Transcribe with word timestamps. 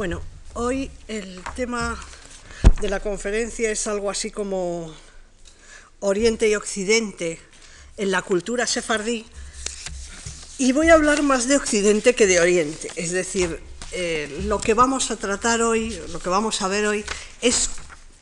Bueno, 0.00 0.22
hoy 0.54 0.90
el 1.08 1.42
tema 1.54 1.94
de 2.80 2.88
la 2.88 3.00
conferencia 3.00 3.70
es 3.70 3.86
algo 3.86 4.08
así 4.08 4.30
como 4.30 4.90
Oriente 5.98 6.48
y 6.48 6.54
Occidente 6.54 7.38
en 7.98 8.10
la 8.10 8.22
cultura 8.22 8.66
sefardí. 8.66 9.26
Y 10.56 10.72
voy 10.72 10.88
a 10.88 10.94
hablar 10.94 11.22
más 11.22 11.48
de 11.48 11.56
Occidente 11.56 12.14
que 12.14 12.26
de 12.26 12.40
Oriente, 12.40 12.90
es 12.96 13.10
decir, 13.10 13.60
eh, 13.92 14.40
lo 14.44 14.58
que 14.58 14.72
vamos 14.72 15.10
a 15.10 15.16
tratar 15.16 15.60
hoy, 15.60 15.90
lo 16.08 16.18
que 16.18 16.30
vamos 16.30 16.62
a 16.62 16.68
ver 16.68 16.86
hoy 16.86 17.04
es 17.42 17.68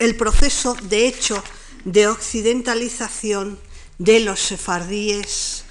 el 0.00 0.16
proceso 0.16 0.76
de 0.82 1.06
hecho 1.06 1.40
de 1.84 2.08
occidentalización 2.08 3.56
de 3.98 4.18
los 4.18 4.40
sefardíes 4.40 5.62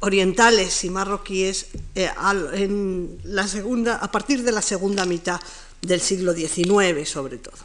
orientales 0.00 0.84
y 0.84 0.90
marroquíes 0.90 1.66
eh, 1.94 2.10
en 2.54 3.18
la 3.24 3.46
segunda, 3.46 3.96
a 3.96 4.10
partir 4.10 4.42
de 4.42 4.52
la 4.52 4.62
segunda 4.62 5.04
mitad 5.04 5.40
del 5.82 6.00
siglo 6.00 6.32
XIX, 6.32 7.08
sobre 7.08 7.38
todo. 7.38 7.56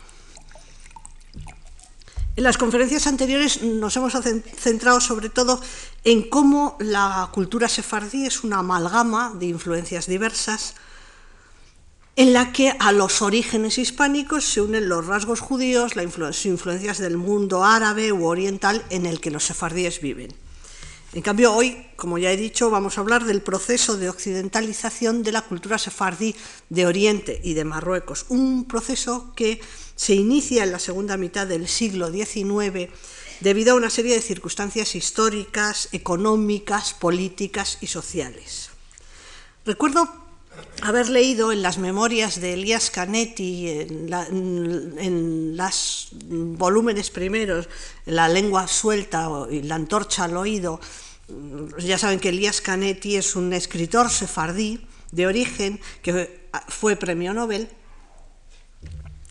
En 2.38 2.44
las 2.44 2.58
conferencias 2.58 3.08
anteriores 3.08 3.62
nos 3.62 3.96
hemos 3.96 4.14
centrado 4.58 5.00
sobre 5.00 5.30
todo 5.30 5.62
en 6.04 6.30
cómo 6.30 6.76
la 6.82 7.30
cultura 7.32 7.70
sefardí 7.70 8.26
es 8.26 8.44
una 8.44 8.60
amalgama 8.60 9.34
de 9.40 9.46
influencias 9.46 10.06
diversas, 10.06 10.76
en 12.18 12.34
la 12.34 12.52
que 12.52 12.76
a 12.78 12.92
los 12.92 13.22
orígenes 13.22 13.78
hispánicos 13.78 14.44
se 14.46 14.62
unen 14.62 14.90
los 14.90 15.06
rasgos 15.06 15.40
judíos, 15.40 15.96
las 15.96 16.46
influencias 16.46 16.98
del 16.98 17.18
mundo 17.18 17.64
árabe 17.64 18.12
u 18.12 18.26
oriental 18.26 18.84
en 18.90 19.06
el 19.06 19.22
que 19.22 19.32
los 19.32 19.46
sefardíes 19.46 20.02
viven. 20.02 20.45
En 21.16 21.22
cambio, 21.22 21.54
hoy, 21.54 21.78
como 21.96 22.18
ya 22.18 22.30
he 22.30 22.36
dicho, 22.36 22.70
vamos 22.70 22.98
a 22.98 23.02
hablar 23.02 23.24
del 23.24 23.42
proceso 23.42 23.96
de 23.96 24.10
occidentalización 24.10 25.24
de 25.24 25.32
la 25.32 25.44
cultura 25.44 25.78
sefardí 25.78 26.36
de 26.68 26.86
Oriente 26.86 27.40
y 27.42 27.54
de 27.54 27.64
Marruecos, 27.64 28.26
un 28.28 28.66
proceso 28.66 29.32
que 29.34 29.62
se 29.96 30.14
inicia 30.14 30.66
en 30.66 30.74
la 30.74 30.80
segunda 30.80 31.16
mitad 31.16 31.48
del 31.48 31.70
siglo 31.70 32.12
XIX 32.12 32.92
debido 33.40 33.72
a 33.72 33.78
una 33.78 33.90
serie 33.90 34.14
de 34.14 34.22
circunstancias 34.22 34.94
históricas, 34.94 35.88
económicas, 35.94 36.94
políticas 36.94 37.78
y 37.80 37.88
sociales. 37.88 38.72
Recuerdo 39.66 40.10
haber 40.82 41.08
leído 41.08 41.54
en 41.54 41.62
las 41.62 41.78
memorias 41.78 42.42
de 42.42 42.56
Elías 42.56 42.92
Canetti, 42.92 43.70
en, 43.70 45.56
los 45.56 46.10
volúmenes 46.12 47.10
primeros, 47.10 47.70
La 48.06 48.28
lengua 48.28 48.68
suelta 48.68 49.30
y 49.50 49.62
La 49.62 49.76
antorcha 49.76 50.26
al 50.26 50.36
oído, 50.36 50.82
ya 51.80 51.98
saben 51.98 52.20
que 52.20 52.30
Elías 52.30 52.62
Canetti 52.62 53.16
es 53.16 53.36
un 53.36 53.54
escritor 53.54 54.10
sefardí 54.10 54.86
de 55.12 55.28
origen 55.28 55.80
que 56.02 56.50
fue 56.68 56.96
premio 56.96 57.34
Nobel. 57.34 57.70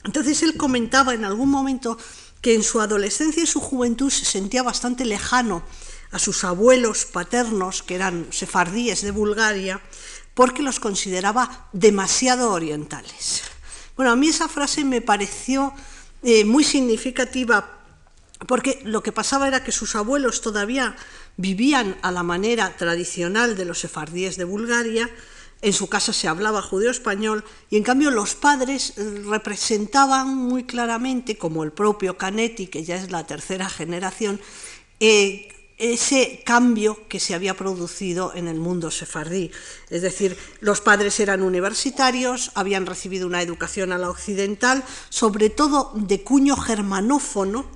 Entonces 0.04 0.42
él 0.42 0.56
comentaba 0.56 1.14
en 1.14 1.24
algún 1.24 1.50
momento 1.50 1.96
que 2.40 2.54
en 2.54 2.62
su 2.62 2.80
adolescencia 2.80 3.42
y 3.42 3.46
su 3.46 3.60
juventud 3.60 4.10
se 4.10 4.24
sentía 4.24 4.62
bastante 4.62 5.04
lejano 5.04 5.62
a 6.10 6.18
sus 6.18 6.44
abuelos 6.44 7.06
paternos, 7.06 7.82
que 7.82 7.94
eran 7.94 8.26
sefardíes 8.30 9.02
de 9.02 9.10
Bulgaria, 9.10 9.80
porque 10.34 10.62
los 10.62 10.78
consideraba 10.78 11.68
demasiado 11.72 12.52
orientales. 12.52 13.42
Bueno, 13.96 14.12
a 14.12 14.16
mí 14.16 14.28
esa 14.28 14.48
frase 14.48 14.84
me 14.84 15.00
pareció 15.00 15.72
eh, 16.22 16.44
muy 16.44 16.64
significativa 16.64 17.83
porque 18.46 18.80
lo 18.84 19.02
que 19.02 19.12
pasaba 19.12 19.48
era 19.48 19.64
que 19.64 19.72
sus 19.72 19.94
abuelos 19.94 20.40
todavía 20.40 20.96
vivían 21.36 21.96
a 22.02 22.10
la 22.10 22.22
manera 22.22 22.76
tradicional 22.76 23.56
de 23.56 23.64
los 23.64 23.80
sefardíes 23.80 24.36
de 24.36 24.44
Bulgaria, 24.44 25.10
en 25.62 25.72
su 25.72 25.88
casa 25.88 26.12
se 26.12 26.28
hablaba 26.28 26.60
judeo-español, 26.60 27.42
y 27.70 27.78
en 27.78 27.84
cambio 27.84 28.10
los 28.10 28.34
padres 28.34 28.92
eh, 28.96 29.22
representaban 29.24 30.28
muy 30.28 30.64
claramente, 30.64 31.38
como 31.38 31.64
el 31.64 31.72
propio 31.72 32.18
Canetti, 32.18 32.66
que 32.66 32.84
ya 32.84 32.96
es 32.96 33.10
la 33.10 33.26
tercera 33.26 33.70
generación, 33.70 34.40
eh, 35.00 35.48
ese 35.78 36.42
cambio 36.44 37.08
que 37.08 37.18
se 37.18 37.34
había 37.34 37.54
producido 37.54 38.32
en 38.34 38.46
el 38.46 38.58
mundo 38.58 38.90
sefardí. 38.90 39.50
Es 39.90 40.02
decir, 40.02 40.36
los 40.60 40.80
padres 40.80 41.18
eran 41.18 41.42
universitarios, 41.42 42.52
habían 42.54 42.86
recibido 42.86 43.26
una 43.26 43.42
educación 43.42 43.90
a 43.92 43.98
la 43.98 44.10
occidental, 44.10 44.84
sobre 45.08 45.50
todo 45.50 45.92
de 45.94 46.22
cuño 46.22 46.56
germanófono, 46.56 47.66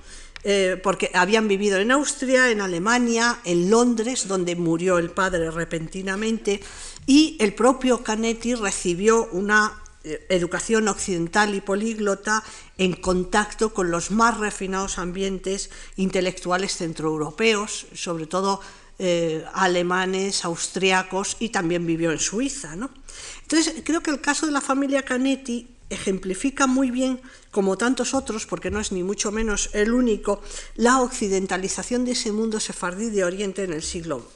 eh, 0.50 0.80
porque 0.82 1.10
habían 1.12 1.46
vivido 1.46 1.76
en 1.76 1.90
Austria, 1.90 2.50
en 2.50 2.62
Alemania, 2.62 3.38
en 3.44 3.68
Londres, 3.68 4.26
donde 4.26 4.56
murió 4.56 4.96
el 4.96 5.10
padre 5.10 5.50
repentinamente, 5.50 6.62
y 7.04 7.36
el 7.38 7.52
propio 7.52 8.02
Canetti 8.02 8.54
recibió 8.54 9.28
una 9.32 9.82
eh, 10.04 10.24
educación 10.30 10.88
occidental 10.88 11.54
y 11.54 11.60
políglota 11.60 12.42
en 12.78 12.94
contacto 12.94 13.74
con 13.74 13.90
los 13.90 14.10
más 14.10 14.38
refinados 14.38 14.98
ambientes 14.98 15.68
intelectuales 15.96 16.74
centroeuropeos, 16.74 17.84
sobre 17.92 18.24
todo 18.26 18.62
eh, 18.98 19.44
alemanes, 19.52 20.46
austriacos, 20.46 21.36
y 21.40 21.50
también 21.50 21.84
vivió 21.84 22.10
en 22.10 22.20
Suiza. 22.20 22.72
Entonces, 22.72 23.82
creo 23.84 24.02
que 24.02 24.12
el 24.12 24.22
caso 24.22 24.46
de 24.46 24.52
la 24.52 24.62
familia 24.62 25.02
Canetti 25.02 25.76
ejemplifica 25.90 26.66
muy 26.66 26.90
bien, 26.90 27.20
como 27.50 27.78
tantos 27.78 28.14
otros, 28.14 28.46
porque 28.46 28.70
no 28.70 28.80
es 28.80 28.92
ni 28.92 29.02
mucho 29.02 29.32
menos 29.32 29.70
el 29.72 29.92
único, 29.92 30.42
la 30.76 31.00
occidentalización 31.00 32.04
de 32.04 32.12
ese 32.12 32.32
mundo 32.32 32.60
sefardí 32.60 33.10
de 33.10 33.24
Oriente 33.24 33.64
en 33.64 33.72
el 33.72 33.82
siglo 33.82 34.28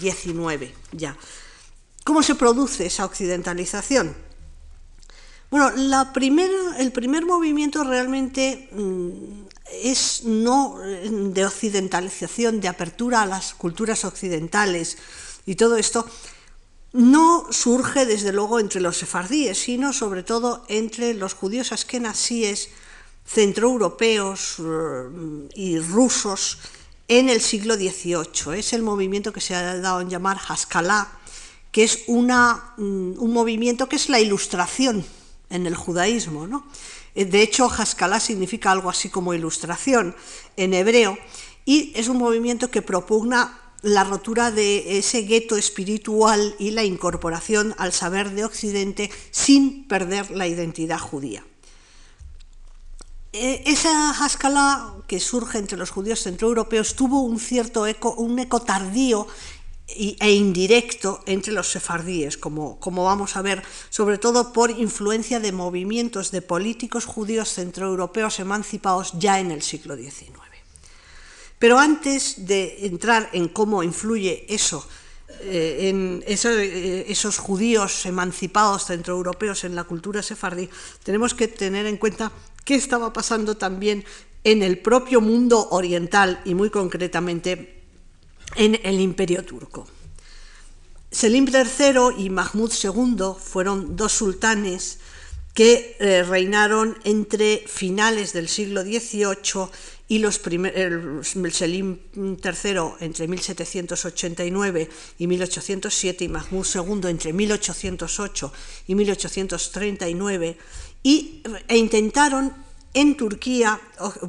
XIX 0.00 0.72
ya. 0.92 1.16
¿Cómo 2.04 2.22
se 2.22 2.34
produce 2.34 2.86
esa 2.86 3.04
occidentalización? 3.04 4.14
Bueno, 5.50 5.70
la 5.76 6.12
primera, 6.12 6.78
el 6.78 6.92
primer 6.92 7.26
movimiento 7.26 7.84
realmente 7.84 8.70
mm, 8.72 9.44
es 9.82 10.24
no 10.24 10.78
de 10.78 11.44
occidentalización, 11.44 12.60
de 12.60 12.68
apertura 12.68 13.22
a 13.22 13.26
las 13.26 13.54
culturas 13.54 14.04
occidentales 14.04 14.96
y 15.44 15.54
todo 15.54 15.76
esto, 15.76 16.06
no 16.92 17.46
surge 17.50 18.04
desde 18.04 18.32
luego 18.32 18.60
entre 18.60 18.80
los 18.80 18.98
sefardíes, 18.98 19.58
sino 19.58 19.92
sobre 19.92 20.22
todo 20.22 20.64
entre 20.68 21.14
los 21.14 21.34
judíos 21.34 21.72
askenasíes 21.72 22.68
centroeuropeos 23.24 24.56
mm, 24.58 25.44
y 25.54 25.78
rusos 25.78 26.58
en 27.08 27.28
el 27.28 27.40
siglo 27.40 27.76
XVIII. 27.76 28.58
Es 28.58 28.72
el 28.72 28.82
movimiento 28.82 29.32
que 29.32 29.40
se 29.40 29.54
ha 29.54 29.78
dado 29.78 30.00
en 30.00 30.10
llamar 30.10 30.38
Haskalah, 30.48 31.08
que 31.70 31.84
es 31.84 32.04
una, 32.08 32.74
mm, 32.76 33.14
un 33.18 33.32
movimiento 33.32 33.88
que 33.88 33.96
es 33.96 34.08
la 34.08 34.20
ilustración 34.20 35.04
en 35.48 35.66
el 35.66 35.74
judaísmo. 35.74 36.46
¿no? 36.46 36.66
Eh, 37.14 37.24
de 37.24 37.42
hecho, 37.42 37.66
Haskalah 37.66 38.20
significa 38.20 38.70
algo 38.70 38.90
así 38.90 39.08
como 39.08 39.34
ilustración 39.34 40.14
en 40.56 40.74
hebreo 40.74 41.16
y 41.64 41.92
es 41.94 42.08
un 42.08 42.18
movimiento 42.18 42.70
que 42.70 42.82
propugna 42.82 43.61
la 43.82 44.04
rotura 44.04 44.50
de 44.50 44.98
ese 44.98 45.22
gueto 45.22 45.56
espiritual 45.56 46.54
y 46.58 46.70
la 46.70 46.84
incorporación 46.84 47.74
al 47.78 47.92
saber 47.92 48.30
de 48.30 48.44
Occidente 48.44 49.10
sin 49.30 49.86
perder 49.88 50.30
la 50.30 50.46
identidad 50.46 50.98
judía. 50.98 51.44
Eh, 53.32 53.62
esa 53.66 54.10
Haskalah 54.10 54.94
que 55.06 55.18
surge 55.18 55.58
entre 55.58 55.78
los 55.78 55.90
judíos 55.90 56.22
centroeuropeos 56.22 56.94
tuvo 56.94 57.22
un 57.22 57.40
cierto 57.40 57.86
eco, 57.86 58.14
un 58.14 58.38
eco 58.38 58.60
tardío 58.60 59.26
e 59.88 60.32
indirecto 60.32 61.22
entre 61.26 61.52
los 61.52 61.70
sefardíes, 61.70 62.38
como, 62.38 62.78
como, 62.80 63.04
vamos 63.04 63.36
a 63.36 63.42
ver, 63.42 63.62
sobre 63.90 64.16
todo 64.16 64.52
por 64.52 64.70
influencia 64.70 65.40
de 65.40 65.52
movimientos 65.52 66.30
de 66.30 66.40
políticos 66.40 67.04
judíos 67.04 67.52
centroeuropeos 67.52 68.38
emancipados 68.38 69.12
ya 69.18 69.38
en 69.40 69.50
el 69.50 69.62
siglo 69.62 69.96
XIX. 69.96 70.51
Pero 71.62 71.78
antes 71.78 72.44
de 72.44 72.86
entrar 72.86 73.30
en 73.32 73.46
cómo 73.46 73.84
influye 73.84 74.46
eso, 74.48 74.84
eh, 75.42 75.90
en 75.90 76.24
eh, 76.26 77.04
esos 77.06 77.38
judíos 77.38 78.04
emancipados 78.04 78.86
centroeuropeos 78.86 79.62
en 79.62 79.76
la 79.76 79.84
cultura 79.84 80.24
sefardí, 80.24 80.68
tenemos 81.04 81.34
que 81.34 81.46
tener 81.46 81.86
en 81.86 81.98
cuenta 81.98 82.32
qué 82.64 82.74
estaba 82.74 83.12
pasando 83.12 83.56
también 83.56 84.04
en 84.42 84.64
el 84.64 84.80
propio 84.80 85.20
mundo 85.20 85.68
oriental 85.70 86.40
y 86.44 86.56
muy 86.56 86.68
concretamente 86.68 87.84
en 88.56 88.80
el 88.82 88.98
imperio 88.98 89.44
turco. 89.44 89.86
Selim 91.12 91.46
III 91.46 92.24
y 92.24 92.28
Mahmud 92.28 92.72
II 92.72 93.38
fueron 93.38 93.94
dos 93.94 94.10
sultanes 94.10 94.98
que 95.54 95.96
eh, 96.00 96.24
reinaron 96.24 96.98
entre 97.04 97.62
finales 97.68 98.32
del 98.32 98.48
siglo 98.48 98.82
XVIII 98.82 99.68
y 100.12 100.18
los 100.18 100.38
primeros, 100.38 101.34
Selim 101.54 101.98
III 102.14 102.76
entre 103.00 103.26
1789 103.26 104.90
y 105.16 105.26
1807 105.26 106.24
y 106.24 106.28
Mahmud 106.28 106.66
II 106.74 107.08
entre 107.08 107.32
1808 107.32 108.52
y 108.88 108.94
1839 108.94 110.58
y, 111.02 111.42
e 111.66 111.78
intentaron 111.78 112.52
en 112.92 113.16
Turquía, 113.16 113.80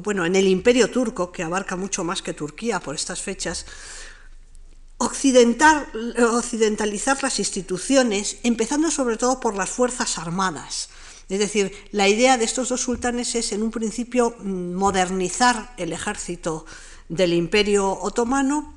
bueno, 0.02 0.24
en 0.24 0.36
el 0.36 0.48
imperio 0.48 0.90
turco, 0.90 1.30
que 1.30 1.42
abarca 1.42 1.76
mucho 1.76 2.02
más 2.02 2.22
que 2.22 2.32
Turquía 2.32 2.80
por 2.80 2.94
estas 2.94 3.20
fechas, 3.20 3.66
occidentalizar 4.96 7.22
las 7.22 7.38
instituciones, 7.38 8.38
empezando 8.42 8.90
sobre 8.90 9.18
todo 9.18 9.38
por 9.38 9.54
las 9.54 9.68
Fuerzas 9.68 10.16
Armadas. 10.16 10.88
Es 11.28 11.38
decir, 11.38 11.72
la 11.90 12.08
idea 12.08 12.36
de 12.36 12.44
estos 12.44 12.68
dos 12.68 12.82
sultanes 12.82 13.34
es, 13.34 13.52
en 13.52 13.62
un 13.62 13.70
principio, 13.70 14.36
modernizar 14.42 15.74
el 15.76 15.92
ejército 15.92 16.66
del 17.08 17.32
Imperio 17.32 17.90
Otomano 17.90 18.74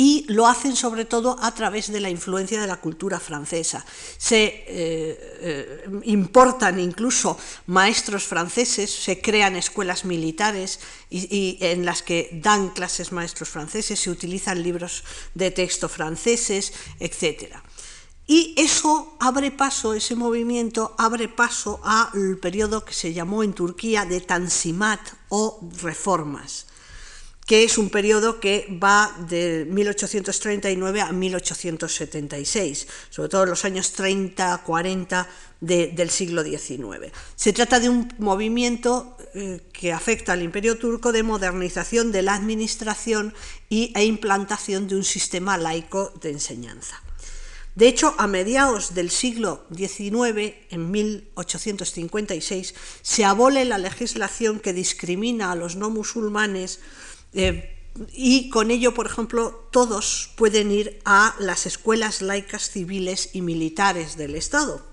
y 0.00 0.24
lo 0.28 0.46
hacen 0.46 0.76
sobre 0.76 1.04
todo 1.04 1.36
a 1.42 1.52
través 1.52 1.92
de 1.92 2.00
la 2.00 2.08
influencia 2.08 2.58
de 2.58 2.66
la 2.66 2.80
cultura 2.80 3.20
francesa. 3.20 3.84
Se 4.16 4.44
eh, 4.44 4.64
eh, 4.66 5.84
importan 6.04 6.80
incluso 6.80 7.36
maestros 7.66 8.24
franceses, 8.24 8.90
se 8.90 9.20
crean 9.20 9.56
escuelas 9.56 10.06
militares 10.06 10.80
y, 11.10 11.58
en 11.60 11.84
las 11.84 12.02
que 12.02 12.30
dan 12.32 12.70
clases 12.70 13.12
maestros 13.12 13.50
franceses, 13.50 14.00
se 14.00 14.08
utilizan 14.08 14.62
libros 14.62 15.04
de 15.34 15.50
texto 15.50 15.86
franceses, 15.86 16.72
etc. 16.98 17.56
Y 18.30 18.54
eso 18.56 19.16
abre 19.18 19.50
paso, 19.50 19.92
ese 19.92 20.14
movimiento 20.14 20.94
abre 20.98 21.26
paso 21.26 21.80
al 21.82 22.38
periodo 22.38 22.84
que 22.84 22.94
se 22.94 23.12
llamó 23.12 23.42
en 23.42 23.54
Turquía 23.54 24.04
de 24.04 24.20
Tansimat 24.20 25.00
o 25.30 25.58
reformas 25.82 26.66
que 27.44 27.64
es 27.64 27.78
un 27.78 27.90
periodo 27.90 28.38
que 28.38 28.78
va 28.80 29.12
de 29.28 29.66
1839 29.68 31.00
a 31.00 31.10
1876, 31.10 32.86
sobre 33.10 33.28
todo 33.28 33.42
en 33.42 33.50
los 33.50 33.64
años 33.64 33.90
30, 33.90 34.58
40 34.58 35.28
del 35.60 36.10
siglo 36.10 36.44
XIX. 36.44 37.10
Se 37.34 37.52
trata 37.52 37.80
de 37.80 37.88
un 37.88 38.14
movimiento 38.18 39.16
eh, 39.34 39.62
que 39.72 39.92
afecta 39.92 40.34
al 40.34 40.42
imperio 40.42 40.78
turco 40.78 41.10
de 41.10 41.24
modernización 41.24 42.12
de 42.12 42.22
la 42.22 42.34
administración 42.34 43.34
y, 43.68 43.92
e 43.96 44.04
implantación 44.04 44.86
de 44.86 44.94
un 44.94 45.02
sistema 45.02 45.58
laico 45.58 46.12
de 46.22 46.30
enseñanza. 46.30 47.02
De 47.74 47.88
hecho, 47.88 48.14
a 48.18 48.26
mediados 48.26 48.94
del 48.94 49.10
siglo 49.10 49.64
XIX, 49.74 50.54
en 50.70 50.90
1856, 50.90 52.74
se 53.02 53.24
abole 53.24 53.64
la 53.64 53.78
legislación 53.78 54.58
que 54.58 54.72
discrimina 54.72 55.52
a 55.52 55.54
los 55.54 55.76
no 55.76 55.88
musulmanes 55.88 56.80
eh, 57.32 57.76
y 58.12 58.50
con 58.50 58.70
ello, 58.70 58.94
por 58.94 59.06
ejemplo, 59.06 59.68
todos 59.70 60.30
pueden 60.36 60.70
ir 60.70 61.00
a 61.04 61.34
las 61.38 61.66
escuelas 61.66 62.22
laicas 62.22 62.70
civiles 62.70 63.30
y 63.32 63.42
militares 63.42 64.16
del 64.16 64.34
Estado. 64.34 64.84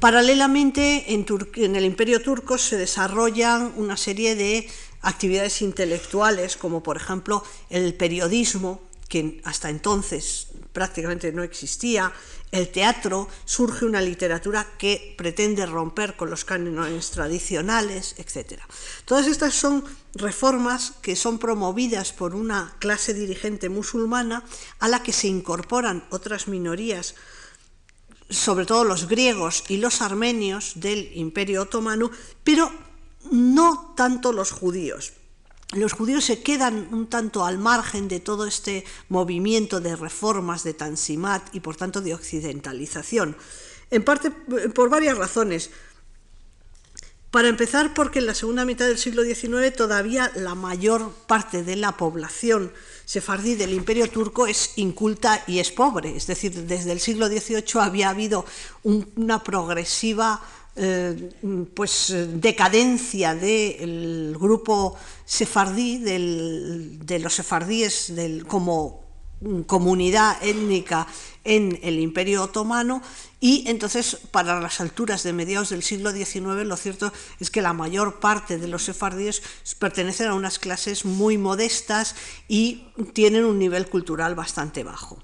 Paralelamente, 0.00 1.12
en, 1.12 1.26
en, 1.56 1.76
el 1.76 1.84
Imperio 1.84 2.22
Turco 2.22 2.56
se 2.56 2.78
desarrollan 2.78 3.74
una 3.76 3.98
serie 3.98 4.34
de 4.34 4.68
actividades 5.02 5.60
intelectuales, 5.60 6.56
como 6.56 6.82
por 6.82 6.96
ejemplo 6.96 7.44
el 7.68 7.94
periodismo, 7.94 8.80
que 9.08 9.40
hasta 9.44 9.68
entonces 9.68 10.48
prácticamente 10.72 11.32
no 11.32 11.42
existía, 11.42 12.12
el 12.50 12.68
teatro, 12.70 13.28
surge 13.44 13.84
una 13.84 14.00
literatura 14.00 14.66
que 14.78 15.14
pretende 15.16 15.66
romper 15.66 16.16
con 16.16 16.30
los 16.30 16.44
cánones 16.44 17.10
tradicionales, 17.10 18.14
etc. 18.18 18.60
Todas 19.04 19.26
estas 19.26 19.54
son 19.54 19.84
reformas 20.14 20.94
que 21.02 21.16
son 21.16 21.38
promovidas 21.38 22.12
por 22.12 22.34
una 22.34 22.74
clase 22.78 23.14
dirigente 23.14 23.68
musulmana 23.68 24.44
a 24.80 24.88
la 24.88 25.02
que 25.02 25.12
se 25.12 25.28
incorporan 25.28 26.04
otras 26.10 26.48
minorías, 26.48 27.14
sobre 28.28 28.66
todo 28.66 28.84
los 28.84 29.08
griegos 29.08 29.64
y 29.68 29.76
los 29.76 30.02
armenios 30.02 30.72
del 30.76 31.10
Imperio 31.14 31.62
Otomano, 31.62 32.10
pero 32.42 32.72
no 33.30 33.94
tanto 33.96 34.32
los 34.32 34.50
judíos 34.50 35.12
los 35.72 35.92
judíos 35.92 36.24
se 36.24 36.42
quedan 36.42 36.88
un 36.92 37.06
tanto 37.06 37.44
al 37.44 37.58
margen 37.58 38.08
de 38.08 38.20
todo 38.20 38.46
este 38.46 38.84
movimiento 39.08 39.80
de 39.80 39.94
reformas 39.94 40.64
de 40.64 40.74
Tansimat 40.74 41.54
y 41.54 41.60
por 41.60 41.76
tanto 41.76 42.00
de 42.00 42.14
occidentalización, 42.14 43.36
en 43.90 44.04
parte 44.04 44.30
por 44.30 44.88
varias 44.88 45.16
razones. 45.16 45.70
Para 47.30 47.46
empezar, 47.46 47.94
porque 47.94 48.18
en 48.18 48.26
la 48.26 48.34
segunda 48.34 48.64
mitad 48.64 48.88
del 48.88 48.98
siglo 48.98 49.22
XIX 49.22 49.72
todavía 49.76 50.32
la 50.34 50.56
mayor 50.56 51.12
parte 51.28 51.62
de 51.62 51.76
la 51.76 51.96
población 51.96 52.72
sefardí 53.04 53.54
del 53.54 53.72
imperio 53.72 54.10
turco 54.10 54.48
es 54.48 54.72
inculta 54.76 55.44
y 55.46 55.60
es 55.60 55.70
pobre. 55.70 56.16
Es 56.16 56.26
decir, 56.26 56.52
desde 56.52 56.90
el 56.90 56.98
siglo 56.98 57.28
XVIII 57.28 57.80
había 57.82 58.10
habido 58.10 58.44
una 58.82 59.44
progresiva 59.44 60.42
eh, 60.76 61.30
pues, 61.74 62.14
decadencia 62.34 63.34
del 63.34 64.36
grupo 64.38 64.96
sefardí, 65.24 65.98
de 65.98 67.18
los 67.18 67.34
sefardíes 67.34 68.12
como 68.46 69.00
comunidad 69.66 70.36
étnica 70.42 71.06
en 71.44 71.78
el 71.82 71.98
Imperio 71.98 72.42
Otomano 72.42 73.02
y 73.40 73.64
entonces 73.68 74.18
para 74.30 74.60
las 74.60 74.80
alturas 74.80 75.22
de 75.22 75.32
mediados 75.32 75.70
del 75.70 75.82
siglo 75.82 76.12
XIX 76.12 76.66
lo 76.66 76.76
cierto 76.76 77.10
es 77.38 77.50
que 77.50 77.62
la 77.62 77.72
mayor 77.72 78.20
parte 78.20 78.58
de 78.58 78.68
los 78.68 78.84
sefardíes 78.84 79.42
pertenecen 79.78 80.28
a 80.28 80.34
unas 80.34 80.58
clases 80.58 81.06
muy 81.06 81.38
modestas 81.38 82.14
y 82.48 82.84
tienen 83.14 83.46
un 83.46 83.58
nivel 83.58 83.88
cultural 83.88 84.34
bastante 84.34 84.84
bajo. 84.84 85.22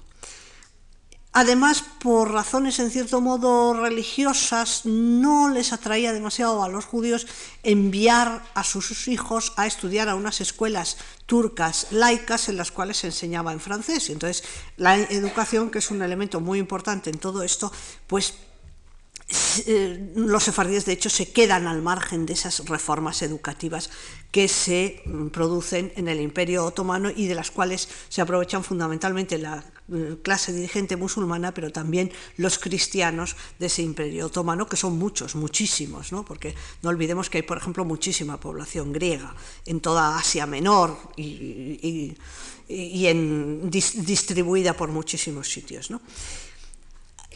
Además, 1.39 1.83
por 1.99 2.31
razones 2.31 2.79
en 2.79 2.89
cierto 2.89 3.21
modo 3.21 3.75
religiosas, 3.75 4.87
no 4.87 5.49
les 5.49 5.71
atraía 5.71 6.11
demasiado 6.11 6.63
a 6.63 6.67
los 6.67 6.85
judíos 6.85 7.27
enviar 7.61 8.43
a 8.55 8.63
sus 8.63 9.07
hijos 9.07 9.53
a 9.55 9.67
estudiar 9.67 10.09
a 10.09 10.15
unas 10.15 10.41
escuelas 10.41 10.97
turcas 11.27 11.91
laicas 11.91 12.49
en 12.49 12.57
las 12.57 12.71
cuales 12.71 12.97
se 12.97 13.07
enseñaba 13.07 13.53
en 13.53 13.59
francés. 13.59 14.09
Entonces, 14.09 14.43
la 14.77 14.97
educación, 14.97 15.69
que 15.69 15.77
es 15.77 15.91
un 15.91 16.01
elemento 16.01 16.39
muy 16.39 16.57
importante 16.57 17.11
en 17.11 17.19
todo 17.19 17.43
esto, 17.43 17.71
pues 18.07 18.33
los 20.15 20.43
sefardíes 20.43 20.85
de 20.85 20.93
hecho 20.93 21.09
se 21.09 21.31
quedan 21.31 21.67
al 21.67 21.81
margen 21.81 22.25
de 22.25 22.33
esas 22.33 22.63
reformas 22.69 23.21
educativas 23.21 23.89
que 24.31 24.47
se 24.47 25.01
mm, 25.05 25.27
producen 25.27 25.91
en 25.95 26.07
el 26.07 26.21
imperio 26.21 26.63
otomano 26.63 27.09
y 27.09 27.27
de 27.27 27.35
las 27.35 27.51
cuales 27.51 27.89
se 28.07 28.21
aprovechan 28.21 28.63
fundamentalmente 28.63 29.37
la 29.37 29.65
eh, 29.91 30.17
clase 30.21 30.53
dirigente 30.53 30.95
musulmana, 30.95 31.53
pero 31.53 31.71
también 31.71 32.11
los 32.37 32.59
cristianos 32.59 33.35
de 33.59 33.67
ese 33.67 33.81
imperio 33.81 34.27
otomano, 34.27 34.67
que 34.67 34.77
son 34.77 34.97
muchos, 34.97 35.35
muchísimos, 35.35 36.11
¿no? 36.11 36.23
porque 36.23 36.55
no 36.81 36.89
olvidemos 36.89 37.29
que 37.29 37.39
hay, 37.39 37.43
por 37.43 37.57
ejemplo, 37.57 37.83
muchísima 37.83 38.39
población 38.39 38.93
griega 38.93 39.35
en 39.65 39.81
toda 39.81 40.17
Asia 40.17 40.45
Menor 40.45 40.97
y, 41.17 42.15
en, 42.69 43.69
distribuida 43.69 44.73
por 44.73 44.89
muchísimos 44.89 45.49
sitios. 45.49 45.89
¿no? 45.89 46.01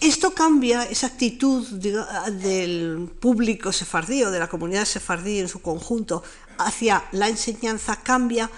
Esto 0.01 0.33
cambia, 0.33 0.81
esa 0.86 1.06
actitud 1.06 1.63
del 1.69 3.07
público 3.19 3.72
sefardí 3.72 4.24
o 4.24 4.31
de 4.31 4.39
la 4.39 4.50
comunidad 4.50 4.86
sefardí 4.86 5.38
en 5.38 5.48
su 5.48 5.62
conjunto 5.62 6.24
hacia 6.58 7.05
la 7.12 7.29
enseñanza 7.29 8.01
cambia 8.01 8.50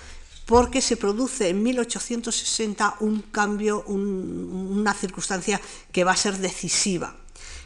porque 0.46 0.82
se 0.82 0.96
produce 0.96 1.50
en 1.50 1.62
1860 1.62 2.96
un 3.02 3.24
cambio, 3.24 3.84
una 3.84 4.94
circunstancia 4.94 5.60
que 5.92 6.06
va 6.06 6.14
a 6.14 6.16
ser 6.16 6.38
decisiva, 6.38 7.18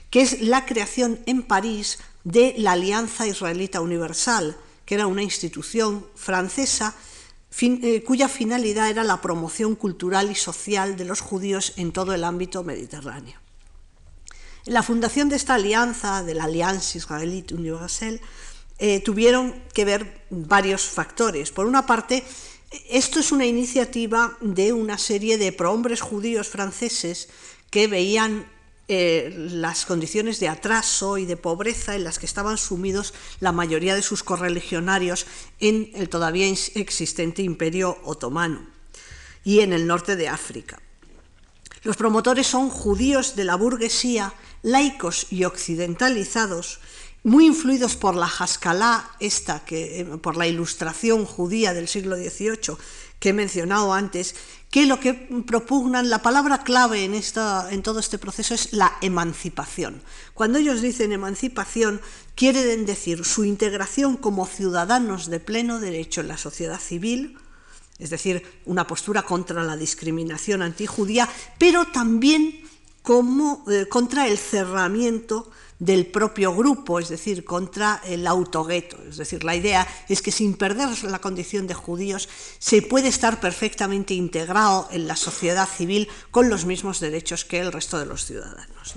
que 0.10 0.22
es 0.22 0.42
la 0.42 0.66
creación 0.66 1.20
en 1.28 1.44
París 1.44 2.00
de 2.24 2.56
la 2.58 2.72
Alianza 2.72 3.28
Israelita 3.28 3.80
Universal, 3.80 4.58
que 4.86 4.96
era 4.96 5.06
una 5.06 5.22
institución 5.22 6.04
francesa 6.16 6.96
eh, 7.62 8.04
cuya 8.04 8.28
finalidad 8.28 8.90
era 8.90 9.04
la 9.04 9.22
promoción 9.22 9.76
cultural 9.76 10.32
y 10.32 10.36
social 10.36 10.98
de 10.98 11.06
los 11.06 11.22
judíos 11.22 11.74
en 11.78 11.92
todo 11.92 12.16
el 12.16 12.24
ámbito 12.24 12.64
mediterráneo. 12.64 13.40
La 14.68 14.84
fundación 14.84 15.30
de 15.30 15.38
esta 15.38 15.56
alianza, 15.56 16.24
de 16.24 16.34
la 16.34 16.44
Alianza 16.44 16.98
Israelite 16.98 17.56
Universelle, 17.56 18.20
eh, 18.80 19.00
tuvieron 19.00 19.56
que 19.74 19.86
ver 19.86 20.26
varios 20.30 20.82
factores. 20.82 21.52
Por 21.52 21.68
una 21.68 21.86
parte, 21.86 22.26
esto 22.90 23.22
es 23.22 23.32
una 23.32 23.46
iniciativa 23.46 24.38
de 24.42 24.74
una 24.74 24.98
serie 24.98 25.38
de 25.38 25.54
prohombres 25.54 26.02
judíos 26.02 26.50
franceses 26.50 27.30
que 27.70 27.88
veían 27.88 28.52
eh, 28.90 29.34
las 29.38 29.86
condiciones 29.86 30.42
de 30.42 30.50
atraso 30.50 31.18
y 31.18 31.26
de 31.26 31.38
pobreza 31.38 31.96
en 31.96 32.04
las 32.04 32.20
que 32.20 32.26
estaban 32.26 32.58
sumidos 32.58 33.14
la 33.40 33.54
mayoría 33.54 33.96
de 33.96 34.02
sus 34.02 34.22
correligionarios 34.22 35.28
en 35.62 35.92
el 35.94 36.10
todavía 36.10 36.46
existente 36.46 37.42
imperio 37.42 38.00
otomano 38.04 38.68
y 39.46 39.62
en 39.62 39.72
el 39.72 39.88
norte 39.88 40.18
de 40.18 40.28
África. 40.28 40.82
Los 41.84 41.96
promotores 41.96 42.48
son 42.48 42.70
judíos 42.70 43.38
de 43.38 43.46
la 43.46 43.56
burguesía 43.56 44.34
laicos 44.62 45.28
y 45.30 45.44
occidentalizados, 45.44 46.80
muy 47.24 47.46
influidos 47.46 47.96
por 47.96 48.16
la 48.16 48.28
Haskalah, 48.28 49.12
esta, 49.20 49.66
que, 49.66 50.02
eh, 50.02 50.06
por 50.06 50.38
la 50.38 50.48
ilustración 50.48 51.26
judía 51.26 51.74
del 51.74 51.88
siglo 51.88 52.16
XVIII 52.16 52.78
que 53.20 53.30
he 53.30 53.34
mencionado 53.34 53.94
antes, 53.94 54.36
que 54.70 54.86
lo 54.86 55.00
que 55.00 55.14
propugnan, 55.14 56.10
la 56.10 56.22
palabra 56.22 56.64
clave 56.64 57.04
en, 57.04 57.14
esta, 57.14 57.68
en 57.72 57.82
todo 57.82 58.00
este 58.00 58.20
proceso 58.20 58.54
es 58.54 58.74
la 58.74 58.98
emancipación. 59.02 60.02
Cuando 60.34 60.60
ellos 60.60 60.82
dicen 60.82 61.12
emancipación, 61.12 62.02
quieren 62.36 62.86
decir 62.86 63.26
su 63.26 63.44
integración 63.44 64.18
como 64.18 64.46
ciudadanos 64.46 65.30
de 65.30 65.40
pleno 65.40 65.80
derecho 65.80 66.22
en 66.22 66.28
la 66.28 66.38
sociedad 66.38 66.80
civil, 66.80 67.38
es 67.98 68.12
decir, 68.12 68.44
una 68.66 68.86
postura 68.86 69.24
contra 69.24 69.64
la 69.64 69.76
discriminación 69.76 70.62
antijudía, 70.62 71.28
pero 71.58 71.86
también 71.86 72.62
eh, 73.10 73.88
contra 73.88 74.28
el 74.28 74.38
cerramiento 74.38 75.50
del 75.80 76.08
propio 76.08 76.54
grupo, 76.56 77.00
es 77.00 77.10
decir, 77.10 77.46
contra 77.46 78.02
el 78.06 78.28
autogueto. 78.28 78.98
Es 79.08 79.18
decir, 79.18 79.44
la 79.44 79.56
idea 79.56 79.88
es 80.10 80.22
que 80.22 80.32
sin 80.32 80.56
perder 80.56 81.04
la 81.04 81.20
condición 81.20 81.68
de 81.68 81.74
judíos 81.74 82.28
se 82.60 82.82
puede 82.82 83.08
estar 83.08 83.40
perfectamente 83.40 84.14
integrado 84.14 84.90
en 84.92 85.08
la 85.08 85.16
sociedad 85.16 85.68
civil 85.70 86.08
con 86.32 86.50
los 86.50 86.66
mismos 86.66 87.00
derechos 87.00 87.46
que 87.46 87.60
el 87.60 87.72
resto 87.72 88.00
de 88.00 88.08
los 88.08 88.26
ciudadanos. 88.26 88.96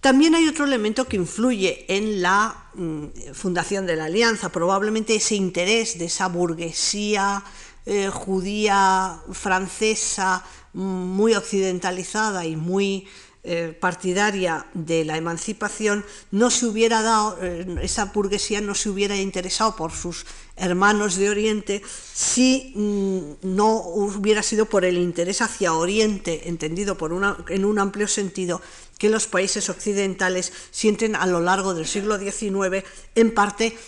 También 0.00 0.34
hay 0.36 0.46
otro 0.46 0.66
elemento 0.66 1.08
que 1.08 1.16
influye 1.16 1.84
en 1.88 2.22
la 2.22 2.68
mm, 2.74 3.32
fundación 3.32 3.86
de 3.86 3.96
la 3.96 4.04
alianza, 4.04 4.50
probablemente 4.50 5.16
ese 5.16 5.34
interés 5.34 5.98
de 5.98 6.04
esa 6.04 6.28
burguesía 6.28 7.42
eh, 7.86 8.10
judía 8.12 9.20
francesa 9.30 10.44
muy 10.76 11.34
occidentalizada 11.34 12.44
y 12.44 12.54
muy 12.54 13.08
eh, 13.48 13.76
partidaria 13.80 14.66
de 14.74 15.04
la 15.04 15.16
emancipación 15.16 16.04
no 16.32 16.50
se 16.50 16.66
hubiera 16.66 17.00
dado, 17.02 17.38
eh, 17.40 17.64
esa 17.80 18.06
burguesía 18.06 18.60
no 18.60 18.74
se 18.74 18.90
hubiera 18.90 19.16
interesado 19.16 19.76
por 19.76 19.92
sus 19.92 20.26
hermanos 20.56 21.16
de 21.16 21.30
Oriente 21.30 21.82
si 22.12 22.72
mm, 22.74 23.54
no 23.54 23.76
hubiera 23.76 24.42
sido 24.42 24.66
por 24.66 24.84
el 24.84 24.98
interés 24.98 25.42
hacia 25.42 25.72
Oriente, 25.74 26.48
entendido 26.48 26.98
por 26.98 27.12
una, 27.12 27.38
en 27.48 27.64
un 27.64 27.78
amplio 27.78 28.08
sentido, 28.08 28.60
que 28.98 29.08
los 29.10 29.28
países 29.28 29.70
occidentales 29.70 30.52
sienten 30.72 31.16
a 31.16 31.26
lo 31.26 31.40
largo 31.40 31.72
del 31.72 31.86
siglo 31.86 32.18
XIX, 32.18 32.84
en 33.14 33.32
parte 33.32 33.78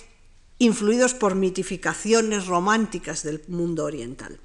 influidos 0.59 1.14
por 1.14 1.35
mitificaciones 1.35 2.47
románticas 2.47 3.25
del 3.25 3.42
mundo 3.49 3.85
oriental. 3.85 4.40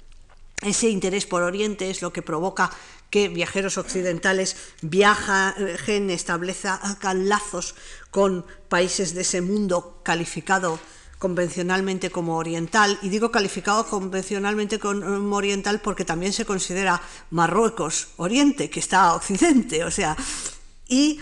Ese 0.64 0.88
interés 0.88 1.26
por 1.26 1.42
Oriente 1.42 1.90
es 1.90 2.00
lo 2.00 2.12
que 2.12 2.22
provoca 2.22 2.70
que 3.10 3.28
viajeros 3.28 3.78
occidentales 3.78 4.56
viajen, 4.82 6.10
establezcan 6.10 7.28
lazos 7.28 7.76
con 8.10 8.44
países 8.68 9.14
de 9.14 9.20
ese 9.20 9.40
mundo 9.40 10.00
calificado 10.02 10.80
convencionalmente 11.18 12.10
como 12.10 12.36
oriental, 12.36 12.98
y 13.02 13.08
digo 13.08 13.30
calificado 13.30 13.86
convencionalmente 13.86 14.78
como 14.78 15.36
oriental 15.36 15.80
porque 15.80 16.04
también 16.04 16.32
se 16.32 16.44
considera 16.44 17.00
Marruecos 17.30 18.08
oriente, 18.16 18.68
que 18.68 18.80
está 18.80 19.04
a 19.04 19.14
occidente, 19.14 19.84
o 19.84 19.90
sea, 19.90 20.16
y 20.88 21.20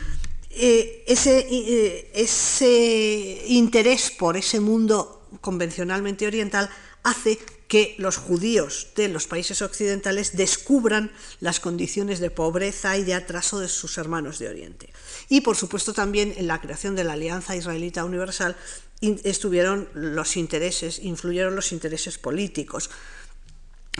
eh, 0.50 1.04
ese, 1.06 1.46
eh, 1.50 2.10
ese 2.14 3.44
interés 3.48 4.10
por 4.10 4.36
ese 4.36 4.60
mundo 4.60 5.28
convencionalmente 5.40 6.26
oriental 6.26 6.68
hace 7.02 7.38
que 7.72 7.94
los 7.96 8.18
judíos 8.18 8.88
de 8.96 9.08
los 9.08 9.26
países 9.26 9.62
occidentales 9.62 10.36
descubran 10.36 11.10
las 11.40 11.58
condiciones 11.58 12.20
de 12.20 12.30
pobreza 12.30 12.98
y 12.98 13.02
de 13.02 13.14
atraso 13.14 13.60
de 13.60 13.68
sus 13.70 13.96
hermanos 13.96 14.38
de 14.38 14.50
Oriente. 14.50 14.92
Y 15.30 15.40
por 15.40 15.56
supuesto 15.56 15.94
también 15.94 16.34
en 16.36 16.48
la 16.48 16.60
creación 16.60 16.96
de 16.96 17.04
la 17.04 17.14
Alianza 17.14 17.56
Israelita 17.56 18.04
Universal 18.04 18.58
estuvieron 19.00 19.88
los 19.94 20.36
intereses, 20.36 20.98
influyeron 20.98 21.56
los 21.56 21.72
intereses 21.72 22.18
políticos 22.18 22.90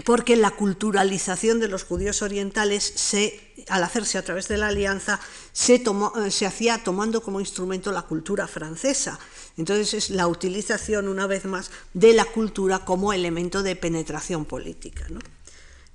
porque 0.05 0.37
la 0.37 0.51
culturalización 0.51 1.61
de 1.61 1.69
los 1.69 1.85
judíos 1.85 2.23
orientales, 2.23 2.83
se, 2.83 3.53
al 3.69 3.85
hacerse 3.85 4.17
a 4.17 4.23
través 4.23 4.49
de 4.49 4.57
la 4.57 4.69
alianza, 4.69 5.21
se, 5.53 5.75
eh, 5.75 6.31
se, 6.31 6.47
hacía 6.47 6.83
tomando 6.83 7.23
como 7.23 7.41
instrumento 7.41 7.93
la 7.93 8.03
cultura 8.03 8.49
francesa. 8.49 9.19
Entonces 9.57 9.95
es 9.95 10.11
la 10.11 10.27
utilización, 10.27 11.09
una 11.09 11.27
vez 11.27 11.45
más, 11.45 11.71
de 11.95 12.13
la 12.15 12.25
cultura 12.25 12.81
como 12.81 13.13
elemento 13.13 13.63
de 13.63 13.77
penetración 13.77 14.45
política. 14.45 15.07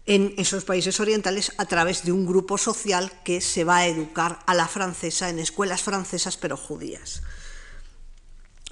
en 0.06 0.34
esos 0.38 0.64
países 0.64 1.02
orientales 1.02 1.52
a 1.58 1.66
través 1.66 2.06
de 2.06 2.14
un 2.14 2.26
grupo 2.26 2.58
social 2.58 3.12
que 3.26 3.42
se 3.42 3.66
va 3.66 3.80
a 3.80 3.88
educar 3.88 4.40
a 4.46 4.54
la 4.54 4.70
francesa 4.70 5.30
en 5.30 5.38
escuelas 5.38 5.84
francesas 5.84 6.38
pero 6.38 6.56
judías. 6.56 7.22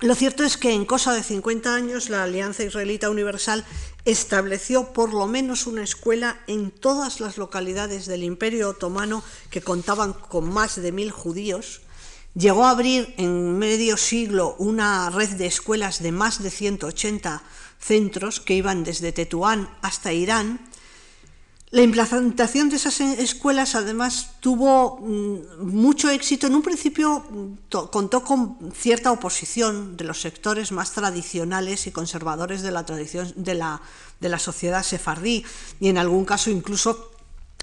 Lo 0.01 0.13
cierto 0.13 0.43
es 0.43 0.57
que 0.57 0.73
en 0.73 0.85
cosa 0.85 1.13
de 1.13 1.23
50 1.23 1.73
años 1.73 2.09
la 2.09 2.23
Alianza 2.23 2.63
Israelita 2.63 3.09
Universal 3.09 3.65
estableció 4.03 4.91
por 4.91 5.13
lo 5.13 5.25
menos 5.25 5.67
una 5.67 5.83
escuela 5.83 6.41
en 6.47 6.69
todas 6.69 7.21
las 7.21 7.37
localidades 7.37 8.05
del 8.05 8.25
Imperio 8.25 8.69
Otomano 8.69 9.23
que 9.49 9.61
contaban 9.61 10.11
con 10.11 10.51
más 10.51 10.75
de 10.75 10.91
mil 10.91 11.11
judíos. 11.11 11.81
Llegó 12.35 12.65
a 12.65 12.71
abrir 12.71 13.13
en 13.17 13.57
medio 13.57 13.97
siglo 13.97 14.55
una 14.59 15.09
red 15.09 15.29
de 15.29 15.45
escuelas 15.45 16.03
de 16.03 16.11
más 16.11 16.43
de 16.43 16.51
180 16.51 17.41
centros 17.79 18.39
que 18.39 18.55
iban 18.55 18.83
desde 18.83 19.11
Tetuán 19.11 19.69
hasta 19.81 20.11
Irán 20.11 20.59
la 21.75 21.81
implantación 21.81 22.69
de 22.69 22.77
esas 22.77 23.01
escuelas 23.01 23.75
además 23.75 24.35
tuvo 24.39 24.97
mm, 25.01 25.65
mucho 25.65 26.09
éxito. 26.09 26.47
En 26.47 26.55
un 26.55 26.61
principio 26.61 27.19
mm, 27.19 27.75
contó 27.91 28.23
con 28.23 28.71
cierta 28.73 29.11
oposición 29.11 29.97
de 29.97 30.05
los 30.05 30.21
sectores 30.21 30.71
más 30.71 30.93
tradicionales 30.93 31.85
y 31.85 31.91
conservadores 31.91 32.61
de 32.61 32.71
la 32.71 32.85
tradición 32.85 33.33
de 33.35 33.55
la, 33.55 33.81
de 34.21 34.29
la 34.29 34.39
sociedad 34.39 34.83
sefardí 34.83 35.43
y 35.81 35.89
en 35.89 35.97
algún 35.97 36.23
caso 36.23 36.49
incluso 36.49 37.11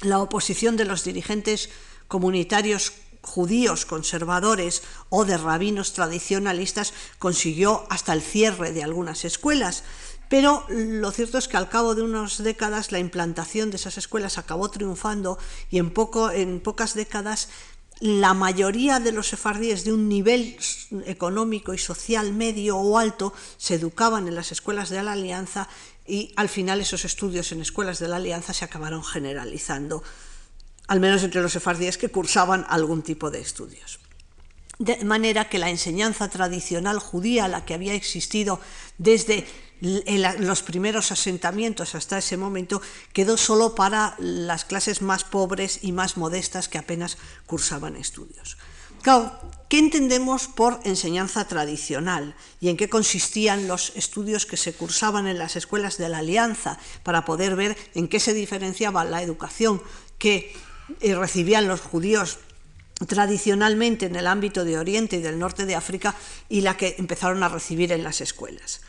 la 0.03 0.19
oposición 0.19 0.77
de 0.77 0.85
los 0.85 1.05
dirigentes 1.05 1.71
comunitarios 2.07 2.93
judíos 3.23 3.87
conservadores 3.87 4.83
o 5.09 5.25
de 5.25 5.39
rabinos 5.39 5.93
tradicionalistas 5.93 6.93
consiguió 7.19 7.87
hasta 7.89 8.13
el 8.13 8.23
cierre 8.23 8.73
de 8.73 8.83
algunas 8.83 9.25
escuelas. 9.25 9.85
Pero 10.29 10.65
lo 10.69 11.11
cierto 11.13 11.39
es 11.39 11.47
que 11.47 11.59
al 11.59 11.69
cabo 11.69 11.95
de 11.95 12.03
unas 12.03 12.43
décadas 12.43 12.91
la 12.91 12.99
implantación 12.99 13.71
de 13.71 13.77
esas 13.77 13.99
escuelas 13.99 14.39
acabó 14.39 14.71
triunfando 14.71 15.39
y 15.71 15.79
en, 15.79 15.91
poco, 15.91 16.31
en 16.31 16.61
pocas 16.61 16.95
décadas 16.95 17.49
la 18.01 18.35
mayoría 18.35 18.99
de 18.99 19.13
los 19.13 19.29
sefardíes 19.29 19.85
de 19.85 19.93
un 19.93 20.09
nivel 20.09 20.57
económico 21.07 21.73
y 21.73 21.79
social 21.79 22.33
medio 22.33 22.77
o 22.79 22.99
alto 22.99 23.33
se 23.59 23.75
educaban 23.75 24.27
en 24.27 24.35
las 24.35 24.51
escuelas 24.51 24.91
de 24.91 25.03
la 25.03 25.13
Alianza 25.13 25.69
y 26.05 26.33
al 26.35 26.49
final 26.49 26.81
esos 26.81 27.05
estudios 27.05 27.53
en 27.53 27.61
escuelas 27.61 28.01
de 28.01 28.09
la 28.09 28.17
Alianza 28.17 28.55
se 28.55 28.65
acabaron 28.65 29.05
generalizando, 29.05 30.03
al 30.93 31.01
menos 31.01 31.23
entre 31.23 31.41
los 31.41 31.53
sefardíes 31.53 31.97
que 31.97 32.11
cursaban 32.11 32.67
algún 32.69 33.01
tipo 33.01 33.31
de 33.31 33.41
estudios. 33.41 33.99
De 34.79 35.03
manera 35.07 35.49
que 35.49 35.59
la 35.59 35.71
enseñanza 35.71 36.29
tradicional 36.29 36.99
judía, 36.99 37.49
la 37.49 37.65
que 37.65 37.73
había 37.73 37.95
existido 37.95 38.61
desde 38.99 39.47
los 39.81 40.63
primeros 40.63 41.11
asentamientos 41.11 41.95
hasta 41.95 42.19
ese 42.19 42.37
momento 42.37 42.83
quedó 43.15 43.39
solo 43.39 43.75
para 43.75 44.17
las 44.19 44.67
clases 44.67 45.01
más 45.01 45.25
pobres 45.25 45.79
y 45.81 45.93
más 45.93 46.19
modestas 46.19 46.69
que 46.69 46.77
apenas 46.77 47.17
cursaban 47.47 47.97
estudios. 47.97 48.59
¿qué 49.69 49.79
entendemos 49.79 50.47
por 50.47 50.79
enseñanza 50.85 51.49
tradicional 51.49 52.37
y 52.61 52.69
en 52.69 52.77
qué 52.77 52.91
consistían 52.91 53.67
los 53.67 53.97
estudios 53.97 54.45
que 54.45 54.59
se 54.59 54.75
cursaban 54.75 55.27
en 55.27 55.39
las 55.39 55.57
escuelas 55.57 55.97
de 55.97 56.11
la 56.11 56.19
Alianza 56.19 56.79
para 57.03 57.25
poder 57.25 57.57
ver 57.57 57.79
en 57.95 58.09
qué 58.09 58.21
se 58.21 58.35
diferenciaba 58.35 59.05
la 59.05 59.23
educación 59.23 59.83
que 60.19 60.55
eh, 61.01 61.15
recibían 61.15 61.69
los 61.69 61.81
judíos 61.81 62.39
tradicionalmente 63.07 64.07
en 64.07 64.17
el 64.17 64.27
ámbito 64.27 64.65
de 64.65 64.79
Oriente 64.79 65.17
y 65.17 65.23
del 65.23 65.39
norte 65.39 65.67
de 65.67 65.75
África 65.75 66.15
y 66.49 66.61
la 66.61 66.77
que 66.77 66.97
empezaron 66.99 67.43
a 67.43 67.49
recibir 67.49 67.93
en 67.93 68.05
las 68.05 68.21
escuelas? 68.21 68.81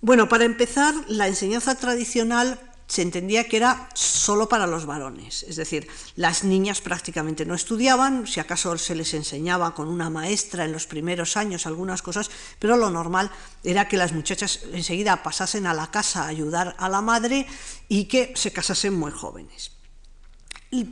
Bueno, 0.00 0.28
para 0.28 0.44
empezar, 0.44 0.94
la 1.08 1.26
enseñanza 1.26 1.74
tradicional 1.74 2.58
se 2.86 3.02
entendía 3.02 3.44
que 3.44 3.58
era 3.58 3.88
solo 3.92 4.48
para 4.48 4.66
los 4.66 4.86
varones, 4.86 5.42
es 5.42 5.56
decir, 5.56 5.88
las 6.16 6.42
niñas 6.42 6.80
prácticamente 6.80 7.44
no 7.44 7.54
estudiaban, 7.54 8.26
si 8.26 8.40
acaso 8.40 8.78
se 8.78 8.94
les 8.94 9.12
enseñaba 9.12 9.74
con 9.74 9.88
una 9.88 10.08
maestra 10.08 10.64
en 10.64 10.72
los 10.72 10.86
primeros 10.86 11.36
años 11.36 11.66
algunas 11.66 12.00
cosas, 12.00 12.30
pero 12.58 12.78
lo 12.78 12.88
normal 12.88 13.30
era 13.62 13.88
que 13.88 13.98
las 13.98 14.12
muchachas 14.12 14.60
enseguida 14.72 15.22
pasasen 15.22 15.66
a 15.66 15.74
la 15.74 15.90
casa 15.90 16.24
a 16.24 16.28
ayudar 16.28 16.74
a 16.78 16.88
la 16.88 17.02
madre 17.02 17.46
y 17.88 18.06
que 18.06 18.32
se 18.34 18.52
casasen 18.52 18.94
muy 18.94 19.12
jóvenes. 19.12 19.77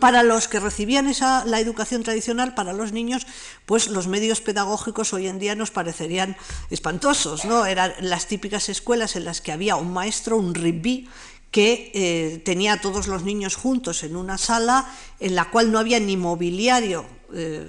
Para 0.01 0.23
los 0.23 0.49
que 0.49 0.59
recibían 0.59 1.07
esa, 1.07 1.45
la 1.45 1.61
educación 1.61 2.03
tradicional, 2.03 2.55
para 2.55 2.73
los 2.73 2.93
niños, 2.93 3.27
pues 3.67 3.89
los 3.89 4.07
medios 4.07 4.41
pedagógicos 4.41 5.13
hoy 5.13 5.27
en 5.27 5.39
día 5.39 5.55
nos 5.55 5.71
parecerían 5.71 6.37
espantosos, 6.71 7.45
¿no? 7.45 7.67
Eran 7.67 7.93
las 8.01 8.27
típicas 8.27 8.71
escuelas 8.71 9.17
en 9.17 9.27
las 9.27 9.43
que 9.43 9.53
había 9.53 9.77
un 9.77 9.93
maestro, 9.93 10.39
un 10.39 10.55
ribí, 10.55 11.09
que 11.51 11.91
eh, 11.95 12.43
tenía 12.45 12.75
a 12.75 12.81
todos 12.81 13.07
los 13.07 13.23
niños 13.23 13.57
juntos 13.57 14.03
en 14.03 14.17
una 14.17 14.39
sala 14.39 14.91
en 15.21 15.35
la 15.35 15.51
cual 15.51 15.73
no 15.73 15.79
había 15.79 16.01
ni 16.01 16.17
mobiliario 16.17 17.07
eh, 17.33 17.67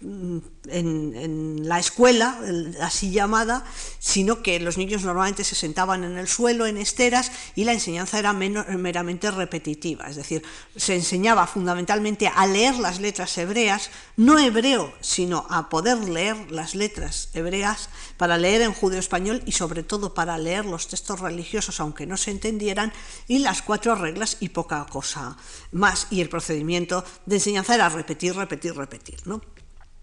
en, 0.00 1.68
la 1.68 1.78
escuela, 1.78 2.38
así 2.80 3.10
llamada, 3.10 3.64
sino 3.98 4.42
que 4.42 4.60
los 4.60 4.78
niños 4.78 5.02
normalmente 5.02 5.44
se 5.44 5.54
sentaban 5.54 6.04
en 6.04 6.16
el 6.18 6.28
suelo, 6.28 6.66
en 6.66 6.78
esteras, 6.78 7.32
y 7.56 7.64
la 7.64 7.72
enseñanza 7.72 8.18
era 8.18 8.32
meramente 8.32 9.30
repetitiva, 9.30 10.08
es 10.08 10.16
decir, 10.16 10.42
se 10.76 10.94
enseñaba 10.94 11.46
fundamentalmente 11.46 12.28
a 12.28 12.46
leer 12.46 12.76
las 12.76 13.00
letras 13.00 13.36
hebreas, 13.38 13.90
no 14.16 14.38
hebreo, 14.38 14.92
sino 15.00 15.46
a 15.50 15.68
poder 15.68 16.08
leer 16.08 16.50
las 16.50 16.74
letras 16.74 17.30
hebreas, 17.34 17.90
para 18.16 18.38
leer 18.38 18.62
en 18.62 18.74
judeo 18.74 19.00
español 19.00 19.42
y 19.46 19.52
sobre 19.52 19.82
todo 19.82 20.14
para 20.14 20.38
leer 20.38 20.64
los 20.64 20.88
textos 20.88 21.20
religiosos, 21.20 21.80
aunque 21.80 22.06
no 22.06 22.16
se 22.16 22.30
entendieran, 22.30 22.92
y 23.26 23.40
las 23.40 23.62
cuatro 23.62 23.94
reglas 23.94 24.36
y 24.40 24.50
poca 24.50 24.86
cosa 24.88 25.36
más. 25.72 26.06
Y 26.10 26.20
el 26.20 26.28
procedimiento 26.28 27.04
de 27.26 27.36
enseñanza 27.36 27.74
era 27.74 27.88
repetir, 27.88 28.34
repetir, 28.34 28.74
repetir. 28.74 29.20
¿no? 29.26 29.40